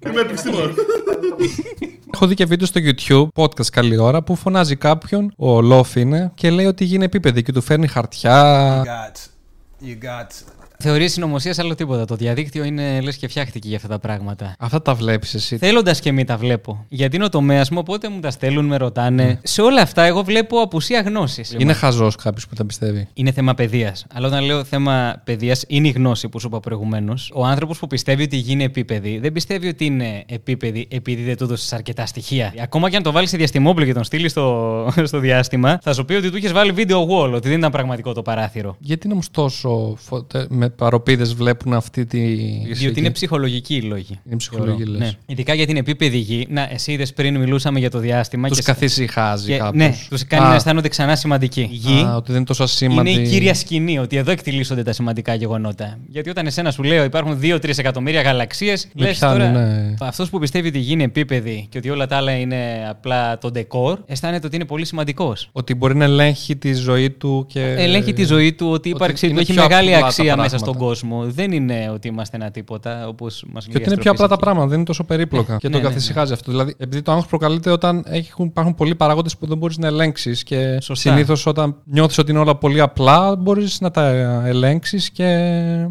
Είμαι 0.07 0.21
επιστήμον. 0.21 0.73
Έχω 2.13 2.27
δει 2.27 2.33
και 2.35 2.45
βίντεο 2.45 2.67
στο 2.67 2.79
YouTube, 2.83 3.27
podcast 3.43 3.65
καλή 3.71 3.97
ώρα, 3.97 4.23
που 4.23 4.35
φωνάζει 4.35 4.75
κάποιον, 4.75 5.33
ο 5.37 5.61
Λόφ 5.61 5.95
είναι, 5.95 6.31
και 6.35 6.49
λέει 6.49 6.65
ότι 6.65 6.83
η 6.83 6.87
γη 6.87 6.95
είναι 6.95 7.05
επίπεδη 7.05 7.43
και 7.43 7.51
του 7.51 7.61
φέρνει 7.61 7.87
χαρτιά. 7.87 8.83
got 8.83 9.17
you 9.85 10.03
got 10.05 10.27
Θεωρείς 10.85 11.13
συνωμοσίας 11.13 11.59
άλλο 11.59 11.75
τίποτα. 11.75 12.05
Το 12.05 12.15
διαδίκτυο 12.15 12.63
είναι 12.63 13.01
λες 13.01 13.17
και 13.17 13.27
φτιάχτηκε 13.27 13.67
για 13.67 13.77
αυτά 13.77 13.87
τα 13.89 13.99
πράγματα. 13.99 14.55
Αυτά 14.59 14.81
τα 14.81 14.93
βλέπεις 14.93 15.33
εσύ. 15.33 15.57
Θέλοντας 15.57 15.99
και 15.99 16.11
μη 16.11 16.23
τα 16.23 16.37
βλέπω. 16.37 16.85
Γιατί 16.89 17.15
είναι 17.15 17.25
ο 17.25 17.29
τομέας 17.29 17.69
μου, 17.69 17.77
οπότε 17.81 18.09
μου 18.09 18.19
τα 18.19 18.31
στέλνουν, 18.31 18.65
με 18.65 18.77
ρωτάνε. 18.77 19.23
Ναι. 19.23 19.39
Σε 19.43 19.61
όλα 19.61 19.81
αυτά, 19.81 20.03
εγώ 20.03 20.23
βλέπω 20.23 20.59
απουσία 20.59 21.01
γνώσης. 21.01 21.55
Είναι 21.57 21.73
χαζός 21.73 22.15
κάποιος 22.15 22.47
που 22.47 22.55
τα 22.55 22.65
πιστεύει. 22.65 23.07
Είναι 23.13 23.31
θέμα 23.31 23.53
παιδείας. 23.53 24.05
Αλλά 24.13 24.27
όταν 24.27 24.43
λέω 24.43 24.63
θέμα 24.63 25.21
παιδείας, 25.23 25.63
είναι 25.67 25.87
η 25.87 25.91
γνώση 25.91 26.29
που 26.29 26.39
σου 26.39 26.47
είπα 26.47 26.59
προηγουμένως. 26.59 27.31
Ο 27.33 27.45
άνθρωπος 27.45 27.79
που 27.79 27.87
πιστεύει 27.87 28.23
ότι 28.23 28.35
η 28.35 28.39
γη 28.39 28.51
είναι 28.51 28.63
επίπεδη, 28.63 29.19
δεν 29.19 29.31
πιστεύει 29.31 29.67
ότι 29.67 29.85
είναι 29.85 30.23
επίπεδη 30.27 30.87
επειδή 30.91 31.23
δεν 31.23 31.37
του 31.37 31.43
έδωσες 31.43 31.73
αρκετά 31.73 32.05
στοιχεία. 32.05 32.53
Ακόμα 32.59 32.89
και 32.89 32.95
αν 32.95 33.03
το 33.03 33.11
βάλεις 33.11 33.29
σε 33.29 33.37
διαστημόπλο 33.37 33.85
και 33.85 33.93
τον 33.93 34.03
στείλεις 34.03 34.31
στο, 34.31 34.87
στο 35.03 35.19
διάστημα, 35.19 35.79
θα 35.81 35.93
σου 35.93 36.05
πει 36.05 36.13
ότι 36.13 36.29
του 36.29 36.37
είχες 36.37 36.51
βάλει 36.51 36.73
video 36.77 37.07
wall, 37.07 37.31
ότι 37.33 37.49
δεν 37.49 37.57
ήταν 37.57 37.71
πραγματικό 37.71 38.13
το 38.13 38.21
παράθυρο. 38.21 38.75
Γιατί 38.79 39.11
όμω 39.11 39.21
τόσο 39.31 39.95
φωτε... 39.97 40.47
με 40.49 40.72
παροπίδες 40.75 41.33
βλέπουν 41.33 41.73
αυτή 41.73 42.05
τη. 42.05 42.19
Διότι 42.73 42.99
είναι 42.99 43.09
ψυχολογικοί 43.11 43.75
οι 43.75 43.81
λόγοι. 43.81 44.19
Είναι 44.27 44.35
ψυχολογική, 44.35 44.83
Θεωρώ. 44.83 44.97
λες. 44.99 45.07
Ναι. 45.09 45.17
Ειδικά 45.25 45.53
για 45.53 45.65
την 45.65 45.77
επίπεδη 45.77 46.17
γη. 46.17 46.47
Να, 46.49 46.67
εσύ 46.71 46.91
είδες 46.91 47.13
πριν 47.13 47.39
μιλούσαμε 47.39 47.79
για 47.79 47.89
το 47.89 47.99
διάστημα. 47.99 48.47
Τους 48.47 48.57
και- 48.57 48.63
καθησυχάζει 48.63 49.51
και- 49.51 49.57
κάπως. 49.57 49.75
Ναι, 49.75 49.93
τους 50.09 50.27
κάνει 50.27 50.45
Α, 50.45 50.49
να 50.49 50.55
αισθάνονται 50.55 50.87
ξανά 50.87 51.15
σημαντικοί. 51.15 51.61
Η 51.61 51.75
γη 51.75 52.01
Α, 52.03 52.15
ότι 52.15 52.25
δεν 52.27 52.35
είναι 52.35 52.45
τόσο 52.45 52.63
ασήμαντη. 52.63 53.11
είναι 53.11 53.21
η 53.21 53.27
κύρια 53.29 53.53
σκηνή, 53.53 53.99
ότι 53.99 54.17
εδώ 54.17 54.31
εκτιλήσονται 54.31 54.83
τα 54.83 54.91
σημαντικά 54.93 55.33
γεγονότα. 55.35 55.97
Γιατί 56.07 56.29
όταν 56.29 56.45
εσένα 56.45 56.71
σου 56.71 56.83
λέω 56.83 57.03
υπάρχουν 57.03 57.39
2-3 57.41 57.77
εκατομμύρια 57.77 58.21
γαλαξίες, 58.21 58.87
Με 58.95 59.05
λες 59.05 59.17
πιάνει, 59.17 59.37
τώρα. 59.39 59.51
ναι. 59.51 59.93
Αυτός 59.99 60.29
που 60.29 60.39
πιστεύει 60.39 60.67
ότι 60.67 60.77
η 60.77 60.81
γη 60.81 60.91
είναι 60.91 61.03
επίπεδη 61.03 61.65
και 61.69 61.77
ότι 61.77 61.89
όλα 61.89 62.07
τα 62.07 62.15
άλλα 62.17 62.31
είναι 62.31 62.87
απλά 62.89 63.37
το 63.37 63.51
ντεκόρ, 63.51 63.99
αισθάνεται 64.05 64.45
ότι 64.47 64.55
είναι 64.55 64.65
πολύ 64.65 64.85
σημαντικός. 64.85 65.49
Ότι 65.51 65.75
μπορεί 65.75 65.95
να 65.95 66.03
ελέγχει 66.03 66.55
τη 66.55 66.73
ζωή 66.73 67.09
του 67.09 67.45
και. 67.49 67.61
Ελέγχει 67.77 68.13
τη 68.13 68.23
ζωή 68.23 68.53
του, 68.53 68.67
ότι 68.71 68.87
η 68.87 68.91
ύπαρξή 68.95 69.25
του 69.25 69.31
είναι 69.31 69.41
έχει 69.41 69.53
πιο 69.53 69.61
μεγάλη 69.61 69.87
απλά 69.87 69.99
τα 69.99 70.05
αξία 70.05 70.23
πράγματα. 70.23 70.43
μέσα 70.51 70.62
στον 70.63 70.77
κόσμο. 70.77 71.23
Δεν 71.25 71.51
είναι 71.51 71.89
ότι 71.93 72.07
είμαστε 72.07 72.37
ένα 72.37 72.51
τίποτα, 72.51 73.07
όπως 73.07 73.45
μας 73.53 73.65
λέει 73.65 73.75
Και 73.75 73.81
ότι 73.81 73.89
είναι 73.93 74.01
πιο 74.01 74.11
απλά 74.11 74.27
τα 74.27 74.35
πράγματα, 74.37 74.67
δεν 74.67 74.75
είναι 74.77 74.85
τόσο 74.85 75.03
περίπλοκα. 75.03 75.57
και 75.57 75.67
ναι, 75.67 75.73
το 75.75 75.81
ναι, 75.81 75.87
καθησυχάζει 75.87 76.33
αυτό. 76.33 76.51
Δηλαδή, 76.51 76.73
επειδή 76.77 77.01
το 77.01 77.11
άγχος 77.11 77.25
προκαλείται 77.27 77.71
όταν 77.71 78.03
έχουν, 78.07 78.45
υπάρχουν 78.45 78.75
πολλοί 78.75 78.95
παράγοντες 78.95 79.37
που 79.37 79.47
δεν 79.47 79.57
μπορείς 79.57 79.77
να 79.77 79.87
ελέγξεις. 79.87 80.43
Και 80.43 80.77
Σωστά. 80.81 81.09
συνήθως 81.09 81.45
όταν 81.45 81.75
νιώθεις 81.83 82.17
ότι 82.17 82.31
είναι 82.31 82.39
όλα 82.39 82.55
πολύ 82.55 82.81
απλά, 82.81 83.35
μπορείς 83.35 83.81
να 83.81 83.91
τα 83.91 84.07
ελέγξεις 84.45 85.09
και 85.11 85.27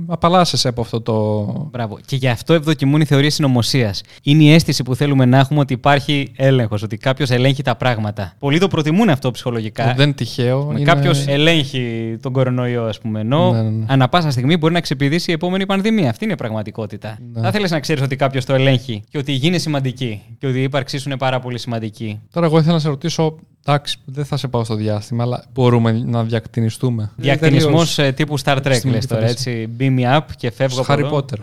απαλλάσσεσαι 0.06 0.68
από 0.68 0.80
αυτό 0.80 1.00
το. 1.00 1.46
Μπράβο. 1.70 1.98
Και 2.06 2.16
γι' 2.16 2.28
αυτό 2.28 2.54
ευδοκιμούν 2.54 3.00
οι 3.00 3.04
θεωρίες 3.04 3.34
συνωμοσίας. 3.34 4.00
Είναι 4.22 4.42
η 4.42 4.52
αίσθηση 4.52 4.82
που 4.82 4.94
θέλουμε 4.94 5.24
να 5.24 5.38
έχουμε 5.38 5.60
ότι 5.60 5.72
υπάρχει 5.72 6.32
έλεγχος, 6.36 6.82
ότι 6.82 6.96
κάποιος 6.96 7.30
ελέγχει 7.30 7.62
τα 7.62 7.76
πράγματα. 7.76 8.32
Πολλοί 8.38 8.58
το 8.58 8.68
προτιμούν 8.68 9.08
αυτό 9.08 9.30
ψυχολογικά. 9.30 9.92
Δεν 9.96 10.04
είναι 10.04 10.14
τυχαίο. 10.14 10.68
είναι- 10.70 10.82
Κάποιος 10.82 11.26
ελέγχει 11.26 12.16
τον 12.22 12.32
κορονοϊό, 12.32 12.84
ας 12.84 12.98
πούμε. 12.98 13.20
Ενώ 13.20 13.52
Ναι, 13.52 13.62
ναι, 13.62 13.68
ναι. 13.70 13.84
ανά 13.88 14.08
πάσα 14.08 14.30
στιγμή 14.30 14.51
μπορεί 14.56 14.72
να 14.72 14.80
ξεπηδήσει 14.80 15.30
η 15.30 15.34
επόμενη 15.34 15.66
πανδημία. 15.66 16.10
Αυτή 16.10 16.24
είναι 16.24 16.32
η 16.32 16.36
πραγματικότητα. 16.36 17.18
Ναι. 17.32 17.40
Θα 17.40 17.48
ήθελε 17.48 17.68
να 17.68 17.80
ξέρεις 17.80 18.02
ότι 18.02 18.16
κάποιος 18.16 18.44
το 18.44 18.54
ελέγχει 18.54 19.02
και 19.10 19.18
ότι 19.18 19.32
η 19.32 19.34
γη 19.34 19.46
είναι 19.46 19.58
σημαντική 19.58 20.22
και 20.38 20.46
ότι 20.46 20.58
η 20.58 20.62
ύπαρξή 20.62 20.98
σου 20.98 21.08
είναι 21.08 21.18
πάρα 21.18 21.40
πολύ 21.40 21.58
σημαντική. 21.58 22.20
Τώρα, 22.32 22.46
εγώ 22.46 22.58
ήθελα 22.58 22.72
να 22.72 22.78
σε 22.78 22.88
ρωτήσω. 22.88 23.36
Εντάξει, 23.66 23.96
δεν 24.04 24.24
θα 24.24 24.36
σε 24.36 24.48
πάω 24.48 24.64
στο 24.64 24.74
διάστημα, 24.74 25.22
αλλά 25.22 25.44
μπορούμε 25.52 25.92
να 25.92 26.24
διακτινιστούμε. 26.24 27.10
Διακτινισμός 27.16 27.94
Τελείως. 27.94 28.14
τύπου 28.14 28.38
Star 28.40 28.56
Trek, 28.56 28.64
Επιστημονική 28.64 28.88
λες 28.88 29.06
τώρα 29.06 29.20
φαντασία. 29.20 29.52
έτσι. 29.52 29.72
Beam 29.78 29.98
me 29.98 30.16
up 30.18 30.24
και 30.36 30.50
φεύγω 30.50 30.82
Στο 30.82 30.92
από 30.92 31.02
Harry 31.02 31.06
εδώ. 31.06 31.16
Potter. 31.18 31.38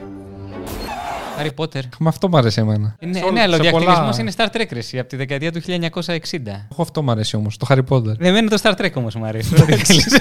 Harry 1.42 1.64
Potter. 1.64 1.82
Με 2.00 2.08
αυτό 2.10 2.30
μου 2.30 2.38
αρέσει 2.38 2.60
εμένα. 2.62 2.96
Ναι, 3.00 3.14
Σε 3.18 3.24
όλα- 3.24 3.32
ναι, 3.32 3.42
αλλά 3.42 3.58
ο 3.58 3.64
σε 3.64 3.70
πολλά- 3.70 3.86
διακτινισμός 3.86 4.22
είναι 4.22 4.32
Star 4.38 4.56
Trek, 4.58 4.66
ρε, 4.72 4.80
εσύ, 4.80 5.00
από 5.00 5.10
τη 5.10 5.16
δεκαετία 5.16 5.52
του 5.52 5.62
1960. 5.62 6.68
Εγώ 6.72 6.82
αυτό 6.82 7.04
μου 7.04 7.12
αρέσει 7.12 7.36
όμως, 7.36 7.58
το 7.58 7.66
Harry 7.70 7.84
Potter. 7.90 8.16
Δεν 8.18 8.34
μένει 8.34 8.48
το 8.48 8.58
Star 8.62 8.74
Trek 8.82 8.92
όμως 8.94 9.16
μου 9.16 9.26
αρέσει. 9.26 9.62
Ό,τι 9.62 9.74
θέλεις. 9.76 10.08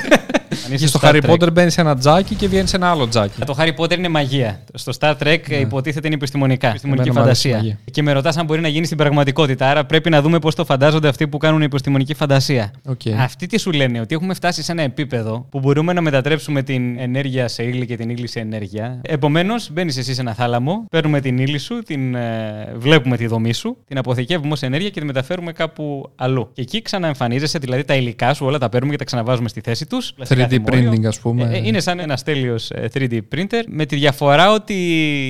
Αν 0.67 0.75
είσαι 0.75 0.85
Και 0.85 0.87
στο 0.91 0.99
Star 1.03 1.11
Harry 1.11 1.21
Trek. 1.23 1.31
Potter 1.31 1.53
μπαίνει 1.53 1.71
σε 1.71 1.81
ένα 1.81 1.97
τζάκι 1.97 2.35
και 2.35 2.49
βγαίνει 2.49 2.67
σε 2.69 2.77
ένα 2.77 2.91
άλλο 2.91 3.09
τζάκι. 3.09 3.41
Το 3.45 3.55
Harry 3.59 3.75
Potter 3.77 3.99
είναι 3.99 4.09
μαγεία. 4.09 4.61
Στο 4.75 4.93
Star 4.99 5.15
Trek 5.23 5.39
ε, 5.49 5.59
υποτίθεται 5.61 6.07
είναι 6.07 6.17
επιστημονικά. 6.17 6.69
Επιστημονική 6.69 7.09
Εμένα 7.09 7.21
μου 7.25 7.27
αρέσει 7.29 7.49
η 7.49 7.51
φαντασία. 7.53 7.73
μαγεία. 7.75 7.93
Και 7.93 8.03
με 8.03 8.13
ρωτάς 8.13 8.37
αν 8.37 8.45
μπορεί 8.47 8.61
να 8.61 8.69
γίνει 8.69 8.85
στην 8.87 8.97
πραγματικότητα. 8.99 9.69
Άρα 9.71 9.85
πρέπει 9.85 10.11
να 10.11 10.23
δούμε 10.23 10.39
πώς 10.39 10.55
το 10.55 10.65
φαντάζονται 10.65 11.09
αυτοί 11.09 11.29
που 11.29 11.39
κάνουν 11.39 11.63
επιστημονική 11.63 12.15
φαντασία. 12.15 12.71
ΟΚ. 12.87 13.01
Αυτοί 13.21 13.47
τι 13.47 13.59
σου 13.59 13.73
λένε, 13.73 14.01
ότι 14.01 14.15
έχουμε 14.15 14.35
φτάσει 14.35 14.63
σε 14.63 14.73
ένα 14.73 14.83
επίπεδο 14.83 15.47
που 15.51 15.59
μπορούμε 15.61 15.93
να 15.93 16.01
μετατρέψουμε 16.01 16.63
την 16.63 16.99
ενέργεια 16.99 17.49
σε 17.49 17.63
ύλη 17.63 17.87
και 17.87 17.97
την 17.97 18.11
ύλη 18.11 18.27
σε 18.29 18.41
ενέργεια. 18.41 19.01
Επομένως, 19.03 19.71
μπαίνεις 19.73 19.97
εσύ 19.97 20.15
σε 20.15 20.21
ένα 20.21 20.35
θάλαμο, 20.35 20.85
παίρνουμε 20.91 21.08
την 21.17 21.39
ύλη 21.39 21.59
σου, 21.59 21.79
την, 21.79 22.15
ε, 22.15 22.73
βλέπουμε 22.77 23.17
τη 23.17 23.27
δομή 23.27 23.53
σου, 23.53 23.77
την 23.87 23.99
αποθηκεύουμε 23.99 24.53
ως 24.53 24.63
ενέργεια 24.63 24.91
και 24.91 25.01
τη 25.01 25.07
μεταφέρουμε 25.07 25.53
κάπου 25.53 26.11
αλλού. 26.17 26.51
Και 26.53 26.63
εκεί 26.63 26.83
ξαναεμφανίζεσαι, 26.83 27.59
δηλαδή 27.59 27.85
τα 27.85 27.95
υλικά 27.95 28.35
σου 28.35 28.47
όλα 28.47 28.59
τα 28.59 28.69
παίρνουμε 28.69 28.93
και 28.93 28.99
τα 28.99 29.05
ξαναβάζουμε 29.05 29.49
στη 29.49 29.61
θέση 29.61 29.87
τους. 29.87 30.15
3D 30.29 30.59
printing, 30.65 31.05
ας 31.07 31.19
πούμε. 31.19 31.51
Ε, 31.53 31.67
είναι 31.67 31.81
σαν 31.81 31.99
ένας 31.99 32.23
τέλειος 32.23 32.71
3D 32.93 33.19
printer 33.35 33.63
με 33.69 33.87
τη 33.87 33.97
διαφορά 33.97 34.53
ότι 34.53 34.75